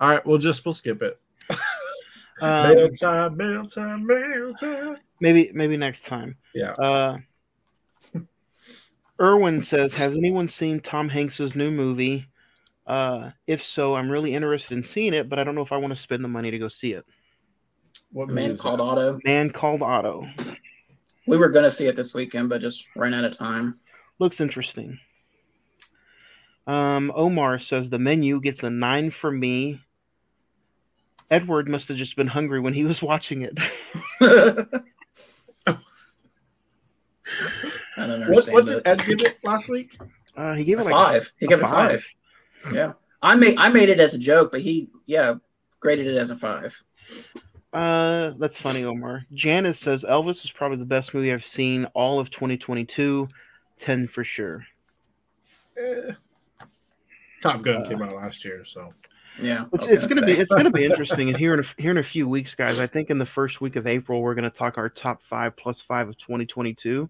All 0.00 0.10
right, 0.10 0.26
we'll 0.26 0.38
just 0.38 0.64
we'll 0.64 0.74
skip 0.74 1.02
it. 1.02 1.18
Um, 2.40 2.74
mail 2.74 2.90
time, 2.90 3.36
mail 3.36 3.66
time, 3.66 4.06
mail 4.06 4.52
time. 4.54 4.96
maybe 5.20 5.50
maybe 5.54 5.76
next 5.76 6.04
time. 6.04 6.36
Yeah. 6.54 6.72
Uh, 6.72 7.18
Erwin 9.20 9.62
says, 9.62 9.94
"Has 9.94 10.12
anyone 10.12 10.48
seen 10.48 10.80
Tom 10.80 11.08
Hanks's 11.08 11.54
new 11.54 11.70
movie? 11.70 12.26
Uh, 12.86 13.30
if 13.46 13.62
so, 13.62 13.94
I'm 13.94 14.10
really 14.10 14.34
interested 14.34 14.72
in 14.76 14.82
seeing 14.82 15.14
it, 15.14 15.28
but 15.28 15.38
I 15.38 15.44
don't 15.44 15.54
know 15.54 15.62
if 15.62 15.72
I 15.72 15.76
want 15.76 15.94
to 15.94 16.00
spend 16.00 16.24
the 16.24 16.28
money 16.28 16.50
to 16.50 16.58
go 16.58 16.68
see 16.68 16.92
it." 16.92 17.04
What 18.10 18.24
A 18.24 18.26
movie 18.28 18.40
man 18.42 18.50
is 18.50 18.60
called 18.60 18.80
that? 18.80 18.84
Otto. 18.84 19.18
Man 19.24 19.50
called 19.50 19.82
Otto 19.82 20.28
We 21.26 21.36
were 21.36 21.48
gonna 21.48 21.70
see 21.70 21.86
it 21.86 21.96
this 21.96 22.14
weekend, 22.14 22.48
but 22.48 22.60
just 22.60 22.84
ran 22.96 23.14
out 23.14 23.24
of 23.24 23.36
time. 23.36 23.78
looks 24.18 24.40
interesting. 24.40 24.98
Um, 26.66 27.12
Omar 27.14 27.58
says 27.58 27.90
the 27.90 27.98
menu 27.98 28.40
gets 28.40 28.62
a 28.62 28.70
nine 28.70 29.10
for 29.10 29.30
me. 29.30 29.80
Edward 31.30 31.68
must 31.68 31.88
have 31.88 31.96
just 31.96 32.16
been 32.16 32.26
hungry 32.28 32.60
when 32.60 32.74
he 32.74 32.84
was 32.84 33.02
watching 33.02 33.42
it. 33.42 33.58
I 34.20 34.66
don't 38.06 38.20
What, 38.20 38.28
understand 38.48 38.52
what 38.54 38.66
did 38.66 38.76
it. 38.78 38.82
Ed 38.86 39.04
give 39.06 39.20
it 39.22 39.38
last 39.44 39.68
week? 39.68 39.98
Uh, 40.36 40.54
he 40.54 40.64
gave 40.64 40.78
A 40.78 40.82
it 40.82 40.84
like 40.84 40.92
five. 40.94 41.32
He 41.38 41.46
a 41.46 41.48
gave 41.48 41.58
it 41.58 41.64
a 41.64 41.68
five. 41.68 42.06
Yeah. 42.72 42.92
I 43.22 43.34
made 43.36 43.56
I 43.58 43.68
made 43.68 43.88
it 43.88 44.00
as 44.00 44.14
a 44.14 44.18
joke, 44.18 44.52
but 44.52 44.60
he 44.60 44.88
yeah 45.06 45.34
graded 45.80 46.06
it 46.06 46.16
as 46.16 46.30
a 46.30 46.36
five. 46.36 46.80
Uh, 47.72 48.32
that's 48.38 48.56
funny, 48.56 48.84
Omar. 48.84 49.20
Janice 49.32 49.80
says 49.80 50.02
Elvis 50.02 50.44
is 50.44 50.52
probably 50.52 50.78
the 50.78 50.84
best 50.84 51.12
movie 51.14 51.32
I've 51.32 51.44
seen 51.44 51.86
all 51.94 52.20
of 52.20 52.30
2022. 52.30 53.28
10 53.80 54.06
for 54.08 54.22
sure. 54.22 54.64
Eh. 55.76 56.12
Top 57.42 57.62
Gun 57.62 57.82
Uh, 57.82 57.88
came 57.88 58.00
out 58.02 58.14
last 58.14 58.44
year, 58.44 58.64
so 58.64 58.94
Yeah. 59.42 59.62
I 59.62 59.66
It's, 59.72 59.82
was 59.82 59.92
it's 59.92 60.14
gonna 60.14 60.26
be 60.26 60.32
it's 60.32 60.52
gonna 60.52 60.70
be 60.70 60.84
interesting. 60.84 61.28
And 61.28 61.36
here 61.36 61.54
in 61.54 61.60
a, 61.60 61.64
here 61.82 61.90
in 61.90 61.98
a 61.98 62.02
few 62.02 62.28
weeks, 62.28 62.54
guys, 62.54 62.78
I 62.78 62.86
think 62.86 63.10
in 63.10 63.18
the 63.18 63.26
first 63.26 63.60
week 63.60 63.76
of 63.76 63.86
April 63.86 64.22
we're 64.22 64.34
gonna 64.34 64.50
talk 64.50 64.78
our 64.78 64.88
top 64.88 65.20
five 65.28 65.56
plus 65.56 65.80
five 65.80 66.08
of 66.08 66.16
2022. 66.18 67.08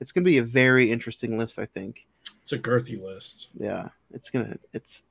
It's 0.00 0.12
gonna 0.12 0.24
be 0.24 0.38
a 0.38 0.42
very 0.44 0.90
interesting 0.90 1.36
list. 1.38 1.58
I 1.58 1.66
think. 1.66 2.06
it's 2.42 2.52
a 2.52 2.58
girthy 2.58 3.00
list. 3.00 3.50
Yeah, 3.58 3.88
it's 4.12 4.30
gonna 4.30 4.56
it's 4.72 5.02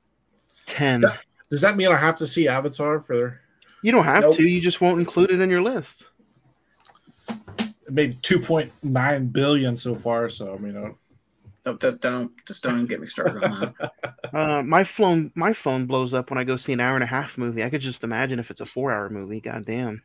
10. 0.68 1.02
That- 1.02 1.22
Does 1.50 1.62
that 1.62 1.76
mean 1.78 1.90
I 1.90 1.98
have 1.98 2.18
to 2.18 2.28
see 2.28 2.48
Avatar 2.48 3.00
for? 3.00 3.40
You 3.82 3.92
don't 3.92 4.06
have 4.06 4.22
Nope. 4.24 4.38
to. 4.38 4.44
You 4.44 4.60
just 4.62 4.82
won't 4.82 5.00
include 5.00 5.32
it 5.32 5.40
in 5.42 5.50
your 5.50 5.62
list. 5.62 5.94
It 7.60 7.94
made 7.94 8.22
two 8.24 8.40
point 8.40 8.72
nine 8.84 9.28
billion 9.28 9.76
so 9.76 9.96
far, 9.96 10.30
so 10.30 10.54
I 10.54 10.58
mean, 10.58 10.76
I 10.78 10.92
don't, 11.78 11.80
Don't, 11.80 12.02
don't, 12.02 12.02
don't 12.02 12.46
just 12.46 12.64
don't 12.64 12.76
even 12.76 12.86
get 12.88 13.00
me 13.00 13.08
started 13.08 13.44
on 13.44 13.74
that. 13.78 13.92
Uh, 14.32 14.62
my 14.62 14.84
phone 14.84 15.32
my 15.34 15.54
phone 15.54 15.88
blows 15.88 16.14
up 16.14 16.30
when 16.30 16.38
I 16.38 16.44
go 16.44 16.56
see 16.56 16.72
an 16.72 16.80
hour 16.80 16.94
and 16.94 17.04
a 17.04 17.08
half 17.08 17.36
movie. 17.36 17.64
I 17.64 17.72
could 17.72 17.82
just 17.82 18.04
imagine 18.04 18.38
if 18.38 18.52
it's 18.52 18.62
a 18.62 18.66
four 18.66 18.92
hour 18.92 19.10
movie. 19.10 19.40
God 19.40 19.66
damn. 19.66 20.04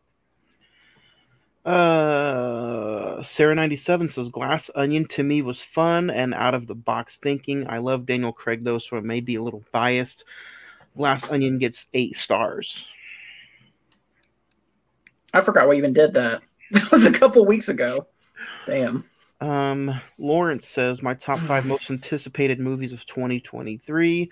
Uh, 1.62 3.22
Sarah 3.22 3.54
ninety 3.54 3.76
seven 3.76 4.08
says 4.08 4.30
Glass 4.30 4.70
Onion 4.74 5.06
to 5.08 5.22
me 5.22 5.42
was 5.42 5.60
fun 5.60 6.08
and 6.08 6.32
out 6.32 6.54
of 6.54 6.66
the 6.66 6.74
box 6.74 7.18
thinking. 7.22 7.68
I 7.68 7.78
love 7.78 8.06
Daniel 8.06 8.32
Craig 8.32 8.64
though, 8.64 8.78
so 8.78 8.96
it 8.96 9.04
may 9.04 9.20
be 9.20 9.34
a 9.34 9.42
little 9.42 9.62
biased. 9.72 10.24
Glass 10.96 11.28
Onion 11.28 11.58
gets 11.58 11.84
eight 11.92 12.16
stars. 12.16 12.82
I 15.34 15.42
forgot 15.42 15.68
we 15.68 15.76
even 15.76 15.92
did 15.92 16.14
that. 16.14 16.40
That 16.70 16.90
was 16.90 17.04
a 17.04 17.12
couple 17.12 17.44
weeks 17.44 17.68
ago. 17.68 18.06
Damn. 18.66 19.04
Um, 19.44 20.00
Lawrence 20.18 20.66
says 20.66 21.02
my 21.02 21.12
top 21.12 21.38
five 21.40 21.66
most 21.66 21.90
anticipated 21.90 22.58
movies 22.58 22.94
of 22.94 23.04
2023. 23.04 24.30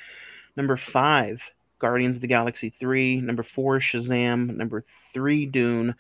Number 0.57 0.77
five, 0.79 1.43
Guardians 1.79 2.17
of 2.17 2.23
the 2.23 2.29
Galaxy 2.29 2.71
3. 2.71 3.21
Number 3.21 3.43
four, 3.43 3.79
Shazam. 3.79 4.57
Number 4.57 4.85
three, 5.13 5.45
Dune. 5.45 5.95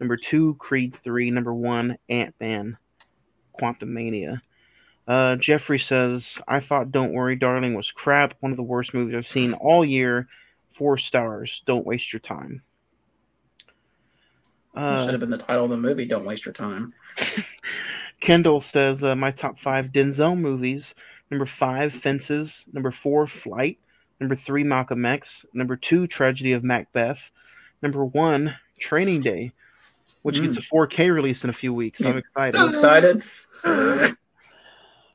Number 0.00 0.18
two, 0.18 0.54
Creed 0.56 0.94
3. 1.02 1.30
Number 1.30 1.54
one, 1.54 1.96
Ant 2.10 2.34
Man, 2.40 2.76
Quantumania. 3.58 4.42
Uh, 5.06 5.36
Jeffrey 5.36 5.78
says, 5.78 6.36
I 6.46 6.60
thought 6.60 6.92
Don't 6.92 7.14
Worry, 7.14 7.36
Darling 7.36 7.72
was 7.72 7.90
crap. 7.90 8.34
One 8.40 8.52
of 8.52 8.58
the 8.58 8.62
worst 8.62 8.92
movies 8.92 9.14
I've 9.16 9.26
seen 9.26 9.54
all 9.54 9.82
year. 9.82 10.28
Four 10.72 10.98
stars. 10.98 11.62
Don't 11.64 11.86
waste 11.86 12.12
your 12.12 12.20
time. 12.20 12.60
That 14.74 15.00
should 15.00 15.08
Uh, 15.08 15.12
have 15.12 15.20
been 15.20 15.30
the 15.30 15.38
title 15.38 15.64
of 15.64 15.70
the 15.70 15.78
movie. 15.78 16.04
Don't 16.04 16.26
waste 16.26 16.44
your 16.44 16.52
time. 16.52 16.92
Kendall 18.20 18.60
says 18.60 19.02
uh, 19.02 19.14
my 19.14 19.30
top 19.30 19.58
five 19.60 19.86
Denzel 19.86 20.36
movies. 20.38 20.94
Number 21.30 21.46
five, 21.46 21.92
Fences. 21.92 22.64
Number 22.72 22.90
four, 22.90 23.26
Flight. 23.26 23.78
Number 24.20 24.34
three, 24.36 24.64
Malcolm 24.64 25.04
X. 25.04 25.44
Number 25.54 25.76
two, 25.76 26.06
Tragedy 26.06 26.52
of 26.52 26.64
Macbeth. 26.64 27.30
Number 27.82 28.04
one, 28.04 28.56
Training 28.80 29.20
Day, 29.20 29.52
which 30.22 30.36
Mm. 30.36 30.46
gets 30.46 30.58
a 30.58 30.62
4K 30.62 31.10
release 31.10 31.44
in 31.44 31.50
a 31.50 31.52
few 31.52 31.72
weeks. 31.72 32.00
I'm 32.00 32.18
excited. 32.18 32.56
I'm 32.56 32.68
excited? 32.70 33.22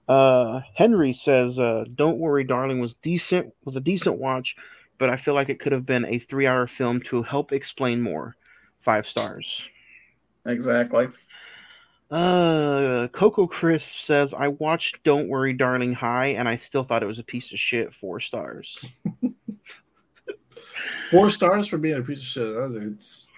Uh, 0.08 0.62
Henry 0.76 1.14
says, 1.14 1.58
uh, 1.58 1.86
"Don't 1.95 2.18
worry, 2.20 2.43
darling." 2.43 2.80
Was 2.80 2.93
decent. 3.01 3.54
Was 3.64 3.76
a 3.78 3.80
decent 3.80 4.18
watch, 4.18 4.56
but 4.97 5.10
I 5.10 5.16
feel 5.16 5.34
like 5.34 5.47
it 5.49 5.60
could 5.60 5.72
have 5.72 5.86
been 5.86 6.06
a 6.06 6.20
three-hour 6.20 6.68
film 6.68 6.99
to 7.04 7.24
help 7.24 7.51
explain 7.54 8.01
more. 8.01 8.36
Five 8.82 9.08
stars. 9.08 9.64
exactly. 10.45 11.08
Uh, 12.14 13.07
Coco 13.07 13.47
Crisp 13.47 13.97
says, 13.99 14.36
I 14.38 14.49
watched 14.49 15.03
Don't 15.03 15.30
Worry, 15.30 15.53
Darling 15.53 15.93
High, 15.93 16.28
and 16.28 16.47
I 16.47 16.57
still 16.57 16.84
thought 16.84 17.01
it 17.01 17.07
was 17.07 17.18
a 17.18 17.24
piece 17.24 17.51
of 17.51 17.57
shit. 17.57 17.91
Four 17.95 18.20
stars. 18.20 18.78
Four 21.09 21.32
stars 21.32 21.68
for 21.68 21.80
being 21.80 21.97
a 21.97 22.03
piece 22.03 22.20
of 22.20 22.26
shit. 22.26 22.55
It's 22.91 23.32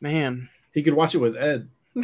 Man. 0.00 0.48
he 0.72 0.82
could 0.82 0.94
watch 0.94 1.14
it 1.14 1.18
with 1.18 1.36
Ed. 1.36 1.68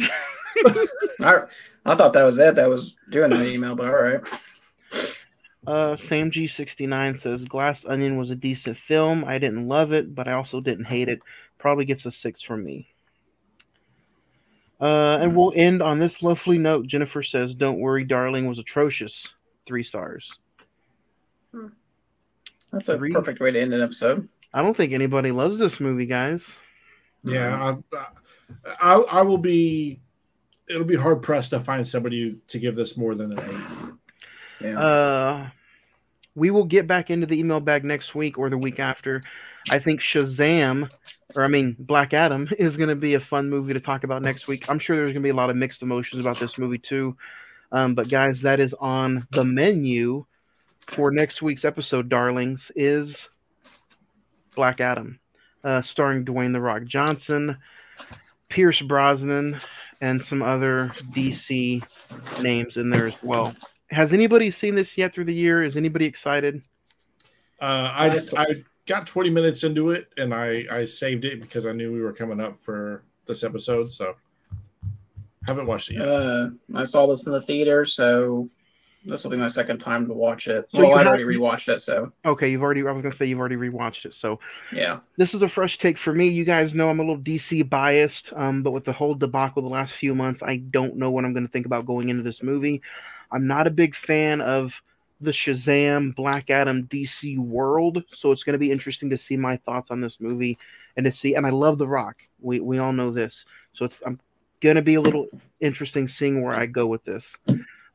I, 1.19 1.45
I 1.83 1.95
thought 1.95 2.13
that 2.13 2.23
was 2.23 2.37
it. 2.37 2.53
That 2.53 2.69
was 2.69 2.95
doing 3.09 3.31
that 3.31 3.47
email, 3.47 3.75
but 3.75 3.87
all 3.87 4.03
right. 4.03 4.21
Uh, 5.65 5.97
Sam 5.97 6.29
G69 6.29 7.19
says, 7.19 7.43
Glass 7.45 7.85
Onion 7.85 8.17
was 8.17 8.29
a 8.29 8.35
decent 8.35 8.77
film. 8.77 9.25
I 9.25 9.39
didn't 9.39 9.67
love 9.67 9.93
it, 9.93 10.13
but 10.13 10.27
I 10.27 10.33
also 10.33 10.61
didn't 10.61 10.85
hate 10.85 11.09
it. 11.09 11.21
Probably 11.57 11.85
gets 11.85 12.05
a 12.05 12.11
six 12.11 12.43
from 12.43 12.63
me. 12.63 12.87
Uh, 14.81 15.17
and 15.21 15.35
we'll 15.35 15.53
end 15.55 15.81
on 15.81 15.99
this 15.99 16.23
lovely 16.23 16.57
note. 16.57 16.87
Jennifer 16.87 17.21
says, 17.21 17.53
Don't 17.53 17.79
worry, 17.79 18.03
darling 18.03 18.47
was 18.47 18.57
atrocious. 18.57 19.27
Three 19.67 19.83
stars. 19.83 20.29
That's 22.71 22.89
a 22.89 22.97
Three. 22.97 23.11
perfect 23.11 23.39
way 23.39 23.51
to 23.51 23.61
end 23.61 23.73
an 23.73 23.81
episode. 23.81 24.27
I 24.53 24.61
don't 24.61 24.75
think 24.75 24.93
anybody 24.93 25.31
loves 25.31 25.59
this 25.59 25.79
movie, 25.79 26.05
guys. 26.05 26.43
Yeah, 27.23 27.75
I, 27.93 28.05
I, 28.81 28.95
I 28.95 29.21
will 29.21 29.37
be. 29.37 29.99
It'll 30.69 30.83
be 30.85 30.95
hard 30.95 31.21
pressed 31.21 31.49
to 31.51 31.59
find 31.59 31.85
somebody 31.87 32.37
to 32.47 32.59
give 32.59 32.75
this 32.75 32.97
more 32.97 33.13
than 33.13 33.37
an 33.37 33.39
eight. 34.59 34.67
Yeah. 34.67 34.79
Uh, 34.79 35.49
we 36.33 36.49
will 36.49 36.63
get 36.63 36.87
back 36.87 37.09
into 37.09 37.27
the 37.27 37.37
email 37.37 37.59
bag 37.59 37.83
next 37.83 38.15
week 38.15 38.37
or 38.37 38.49
the 38.49 38.57
week 38.57 38.79
after. 38.79 39.19
I 39.69 39.79
think 39.79 39.99
Shazam, 40.01 40.89
or 41.35 41.43
I 41.43 41.47
mean 41.47 41.75
Black 41.79 42.13
Adam, 42.13 42.47
is 42.57 42.77
going 42.77 42.89
to 42.89 42.95
be 42.95 43.13
a 43.13 43.19
fun 43.19 43.49
movie 43.49 43.73
to 43.73 43.79
talk 43.79 44.03
about 44.03 44.21
next 44.21 44.47
week. 44.47 44.69
I'm 44.69 44.79
sure 44.79 44.95
there's 44.95 45.11
going 45.11 45.21
to 45.21 45.27
be 45.27 45.29
a 45.29 45.35
lot 45.35 45.49
of 45.49 45.55
mixed 45.55 45.81
emotions 45.81 46.21
about 46.21 46.39
this 46.39 46.57
movie 46.57 46.77
too. 46.77 47.15
Um, 47.71 47.95
but 47.95 48.09
guys, 48.09 48.41
that 48.41 48.59
is 48.59 48.73
on 48.79 49.27
the 49.31 49.45
menu 49.45 50.25
for 50.87 51.11
next 51.11 51.41
week's 51.41 51.65
episode, 51.65 52.09
darlings. 52.09 52.71
Is 52.75 53.29
Black 54.55 54.81
Adam, 54.81 55.19
uh, 55.63 55.81
starring 55.81 56.25
Dwayne 56.25 56.53
the 56.53 56.61
Rock 56.61 56.83
Johnson, 56.85 57.57
Pierce 58.49 58.81
Brosnan, 58.81 59.57
and 60.01 60.23
some 60.23 60.41
other 60.41 60.87
DC 61.13 61.83
names 62.41 62.77
in 62.77 62.89
there 62.89 63.07
as 63.07 63.23
well. 63.23 63.55
Has 63.89 64.13
anybody 64.13 64.51
seen 64.51 64.75
this 64.75 64.97
yet 64.97 65.13
through 65.13 65.25
the 65.25 65.33
year? 65.33 65.63
Is 65.63 65.75
anybody 65.75 66.05
excited? 66.05 66.65
Uh, 67.61 67.93
I 67.95 68.09
Nice. 68.09 68.33
I 68.33 68.63
got 68.91 69.07
20 69.07 69.29
minutes 69.29 69.63
into 69.63 69.91
it 69.91 70.09
and 70.17 70.33
I 70.33 70.65
I 70.69 70.85
saved 70.85 71.23
it 71.25 71.39
because 71.41 71.65
I 71.65 71.71
knew 71.71 71.91
we 71.93 72.01
were 72.01 72.13
coming 72.13 72.39
up 72.41 72.53
for 72.55 73.03
this 73.25 73.43
episode. 73.43 73.91
So 73.91 74.15
haven't 75.47 75.65
watched 75.67 75.91
it 75.91 75.95
yet. 75.95 76.07
Uh, 76.07 76.49
I 76.75 76.83
saw 76.83 77.07
this 77.07 77.25
in 77.25 77.33
the 77.33 77.41
theater, 77.41 77.85
so 77.85 78.49
this 79.05 79.23
will 79.23 79.31
be 79.31 79.37
my 79.37 79.47
second 79.47 79.79
time 79.79 80.05
to 80.07 80.13
watch 80.13 80.47
it. 80.47 80.67
So 80.71 80.79
well, 80.81 80.93
I'd 80.95 80.99
have- 80.99 81.07
already 81.07 81.23
rewatched 81.23 81.73
it, 81.73 81.81
so 81.81 82.11
Okay, 82.25 82.51
you've 82.51 82.61
already. 82.61 82.81
I 82.85 82.91
was 82.91 83.01
gonna 83.01 83.15
say 83.15 83.25
you've 83.25 83.39
already 83.39 83.55
rewatched 83.55 84.05
it, 84.05 84.13
so 84.13 84.39
yeah. 84.71 84.99
this 85.17 85.33
is 85.33 85.41
a 85.41 85.47
fresh 85.47 85.77
take 85.79 85.97
for 85.97 86.13
me. 86.13 86.27
You 86.27 86.43
guys 86.45 86.75
know 86.75 86.89
I'm 86.89 86.99
a 86.99 87.03
little 87.03 87.17
DC 87.17 87.67
biased, 87.67 88.31
um, 88.33 88.61
but 88.61 88.71
with 88.71 88.83
the 88.85 88.93
whole 88.93 89.15
debacle 89.15 89.63
the 89.63 89.69
last 89.69 89.93
few 89.93 90.13
months, 90.13 90.43
I 90.43 90.57
don't 90.57 90.97
know 90.97 91.09
what 91.09 91.25
I'm 91.25 91.33
going 91.33 91.47
to 91.47 91.51
think 91.51 91.65
about 91.65 91.85
going 91.87 92.09
into 92.09 92.21
this 92.23 92.43
movie. 92.43 92.81
I'm 93.31 93.47
not 93.47 93.65
a 93.65 93.71
big 93.71 93.95
fan 93.95 94.41
of 94.41 94.73
the 95.21 95.31
Shazam 95.31 96.15
Black 96.15 96.49
Adam 96.49 96.87
DC 96.87 97.37
world, 97.37 98.03
so 98.13 98.31
it's 98.31 98.43
going 98.43 98.53
to 98.53 98.59
be 98.59 98.71
interesting 98.71 99.09
to 99.11 99.17
see 99.17 99.37
my 99.37 99.57
thoughts 99.57 99.91
on 99.91 100.01
this 100.01 100.19
movie 100.19 100.57
and 100.97 101.05
to 101.05 101.11
see. 101.11 101.35
And 101.35 101.45
I 101.45 101.51
love 101.51 101.77
The 101.77 101.87
Rock. 101.87 102.17
We 102.39 102.59
we 102.59 102.79
all 102.79 102.93
know 102.93 103.11
this, 103.11 103.45
so 103.73 103.85
it's 103.85 103.99
I'm 104.05 104.19
going 104.61 104.75
to 104.75 104.81
be 104.81 104.95
a 104.95 105.01
little 105.01 105.27
interesting 105.59 106.07
seeing 106.07 106.41
where 106.41 106.53
I 106.53 106.65
go 106.65 106.87
with 106.87 107.03
this. 107.03 107.23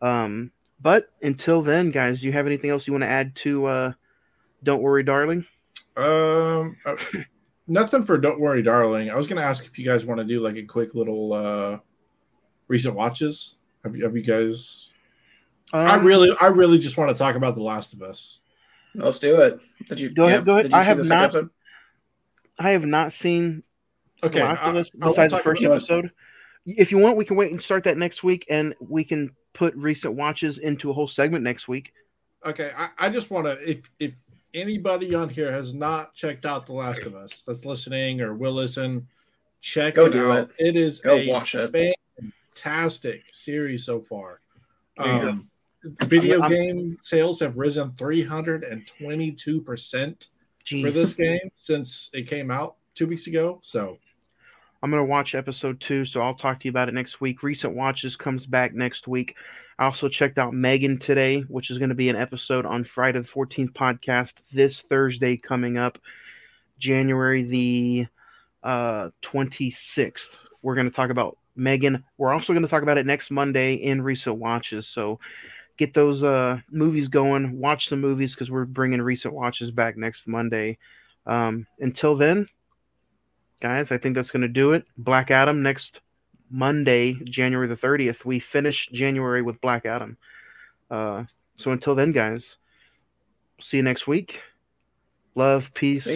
Um, 0.01 0.51
but 0.81 1.11
until 1.22 1.62
then, 1.62 1.91
guys, 1.91 2.20
do 2.20 2.27
you 2.27 2.33
have 2.33 2.47
anything 2.47 2.70
else 2.70 2.87
you 2.87 2.93
want 2.93 3.03
to 3.03 3.09
add 3.09 3.35
to? 3.37 3.66
Uh, 3.66 3.93
Don't 4.62 4.83
worry, 4.83 5.03
darling. 5.03 5.47
Um, 5.97 6.77
uh, 6.85 6.97
nothing 7.66 8.03
for 8.03 8.18
Don't 8.18 8.41
Worry, 8.41 8.62
Darling. 8.62 9.11
I 9.11 9.16
was 9.16 9.27
going 9.27 9.41
to 9.41 9.47
ask 9.47 9.64
if 9.64 9.79
you 9.79 9.85
guys 9.85 10.05
want 10.05 10.20
to 10.20 10.24
do 10.24 10.41
like 10.41 10.57
a 10.57 10.64
quick 10.64 10.95
little 10.95 11.33
uh 11.33 11.79
recent 12.68 12.95
watches. 12.95 13.57
Have 13.85 13.97
you, 13.97 14.05
have 14.05 14.16
you 14.16 14.22
guys? 14.22 14.93
I 15.73 15.97
Um, 15.97 16.05
really, 16.05 16.35
I 16.41 16.47
really 16.47 16.79
just 16.79 16.97
want 16.97 17.11
to 17.11 17.19
talk 17.19 17.35
about 17.37 17.55
The 17.55 17.62
Last 17.62 17.93
of 17.93 18.03
Us. 18.03 18.41
Let's 18.95 19.19
do 19.19 19.41
it. 19.43 19.61
Did 19.89 20.01
you 20.01 20.11
Go 20.11 20.27
ahead, 20.27 20.45
go 20.45 20.53
ahead. 20.53 20.64
Did 20.64 20.73
you 20.73 20.79
I 20.79 20.83
see 20.83 20.87
have 20.89 20.99
the 21.03 21.09
not- 21.09 21.23
episode? 21.25 21.51
I 22.59 22.71
have 22.71 22.87
not 22.87 23.12
seen 23.12 23.62
Okay, 24.23 24.39
The 24.39 24.45
Last 24.45 24.62
of 24.62 24.77
Us 24.77 24.91
besides 24.91 25.33
the 25.33 25.39
first 25.41 25.62
about- 25.62 25.77
episode. 25.77 26.11
If 26.64 26.91
you 26.91 26.99
want, 26.99 27.17
we 27.17 27.25
can 27.25 27.37
wait 27.37 27.53
and 27.53 27.61
start 27.62 27.85
that 27.85 27.97
next 27.99 28.25
week, 28.25 28.45
and 28.49 28.75
we 28.81 29.05
can 29.05 29.31
put 29.53 29.75
recent 29.77 30.14
watches 30.14 30.59
into 30.59 30.91
a 30.91 30.93
whole 30.93 31.07
segment 31.09 31.45
next 31.45 31.69
week. 31.69 31.93
Okay, 32.45 32.73
I, 32.77 32.89
I 32.99 33.09
just 33.11 33.31
want 33.31 33.47
to 33.47 33.53
if 33.71 33.83
if 33.99 34.14
anybody 34.55 35.14
on 35.14 35.29
here 35.29 35.53
has 35.53 35.75
not 35.75 36.14
checked 36.14 36.47
out 36.47 36.67
The 36.67 36.73
Last 36.73 37.03
of 37.07 37.14
Us 37.14 37.43
that's 37.43 37.64
listening 37.67 38.21
or 38.21 38.35
will 38.35 38.53
listen, 38.53 39.07
check 39.61 39.95
Go 39.95 40.07
it 40.07 40.12
do 40.12 40.33
out. 40.33 40.51
it. 40.59 40.69
It 40.69 40.77
is 40.77 41.01
Go 41.01 41.14
a 41.17 41.29
watch 41.29 41.55
it. 41.55 41.97
fantastic 42.55 43.23
series 43.33 43.85
so 43.85 44.01
far. 44.01 44.41
There 44.97 45.23
you. 45.23 45.29
Um, 45.29 45.51
video 46.07 46.41
I'm- 46.41 46.51
game 46.51 46.99
sales 47.03 47.41
have 47.41 47.59
risen 47.59 47.91
322% 47.93 50.28
Jeez. 50.66 50.82
for 50.82 50.91
this 50.91 51.14
game 51.14 51.51
since 51.55 52.11
it 52.12 52.28
came 52.28 52.51
out 52.51 52.76
two 52.95 53.07
weeks 53.07 53.26
ago. 53.26 53.61
So 53.62 53.99
I'm 54.82 54.91
gonna 54.91 55.05
watch 55.05 55.34
episode 55.34 55.80
two, 55.80 56.05
so 56.05 56.20
I'll 56.20 56.34
talk 56.34 56.61
to 56.61 56.64
you 56.64 56.70
about 56.70 56.89
it 56.89 56.95
next 56.95 57.20
week. 57.20 57.43
Recent 57.43 57.74
watches 57.74 58.16
comes 58.16 58.47
back 58.47 58.74
next 58.74 59.09
week. 59.09 59.34
I 59.78 59.84
also 59.84 60.09
checked 60.09 60.39
out 60.39 60.55
Megan 60.55 60.99
today, 60.99 61.41
which 61.43 61.70
is 61.70 61.76
going 61.76 61.91
to 61.91 61.95
be 61.95 62.09
an 62.09 62.16
episode 62.16 62.64
on 62.64 62.84
Friday 62.84 63.20
the 63.20 63.28
14th 63.28 63.74
podcast 63.74 64.32
this 64.51 64.80
Thursday 64.80 65.37
coming 65.37 65.76
up, 65.76 65.99
January 66.78 67.43
the 67.43 68.07
uh, 68.62 69.11
26th. 69.22 70.30
We're 70.62 70.76
going 70.76 70.89
to 70.89 70.97
talk 70.97 71.11
about 71.11 71.37
Megan. 71.57 72.05
We're 72.16 72.32
also 72.32 72.55
going 72.55 72.62
to 72.62 72.70
talk 72.70 72.82
about 72.82 72.97
it 72.97 73.05
next 73.05 73.30
Monday 73.30 73.74
in 73.74 74.01
recent 74.01 74.37
watches. 74.37 74.89
So 74.89 75.20
get 75.77 75.95
those 75.95 76.22
uh, 76.22 76.59
movies 76.70 77.09
going. 77.09 77.59
Watch 77.59 77.89
the 77.89 77.97
movies 77.97 78.35
because 78.35 78.51
we're 78.51 78.64
bringing 78.64 79.03
recent 79.03 79.35
watches 79.35 79.70
back 79.70 79.97
next 79.97 80.27
Monday. 80.27 80.79
Um, 81.27 81.66
until 81.79 82.16
then, 82.16 82.47
guys, 83.61 83.91
I 83.91 83.99
think 83.99 84.14
that's 84.14 84.31
going 84.31 84.43
to 84.43 84.49
do 84.49 84.72
it. 84.72 84.85
Black 84.97 85.31
Adam 85.31 85.62
next 85.62 86.01
Monday, 86.51 87.14
January 87.24 87.66
the 87.68 87.77
30th. 87.77 88.24
We 88.24 88.39
finish 88.41 88.89
January 88.93 89.43
with 89.43 89.61
Black 89.61 89.85
Adam. 89.87 90.16
Uh, 90.91 91.24
so 91.57 91.72
until 91.72 91.95
then, 91.95 92.12
guys, 92.12 92.45
see 93.61 93.79
you 93.79 93.83
next 93.83 94.07
week. 94.07 94.39
Love, 95.35 95.70
peace, 95.74 96.07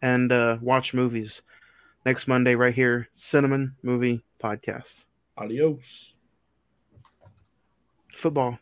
and 0.00 0.32
uh, 0.32 0.56
watch 0.62 0.94
movies. 0.94 1.42
next 2.06 2.26
Monday 2.26 2.54
right 2.54 2.74
here, 2.74 3.08
Cine-Men 3.18 3.74
Movie 3.82 4.22
Podcast. 4.42 4.84
Adios. 5.36 6.14
Football 8.14 8.58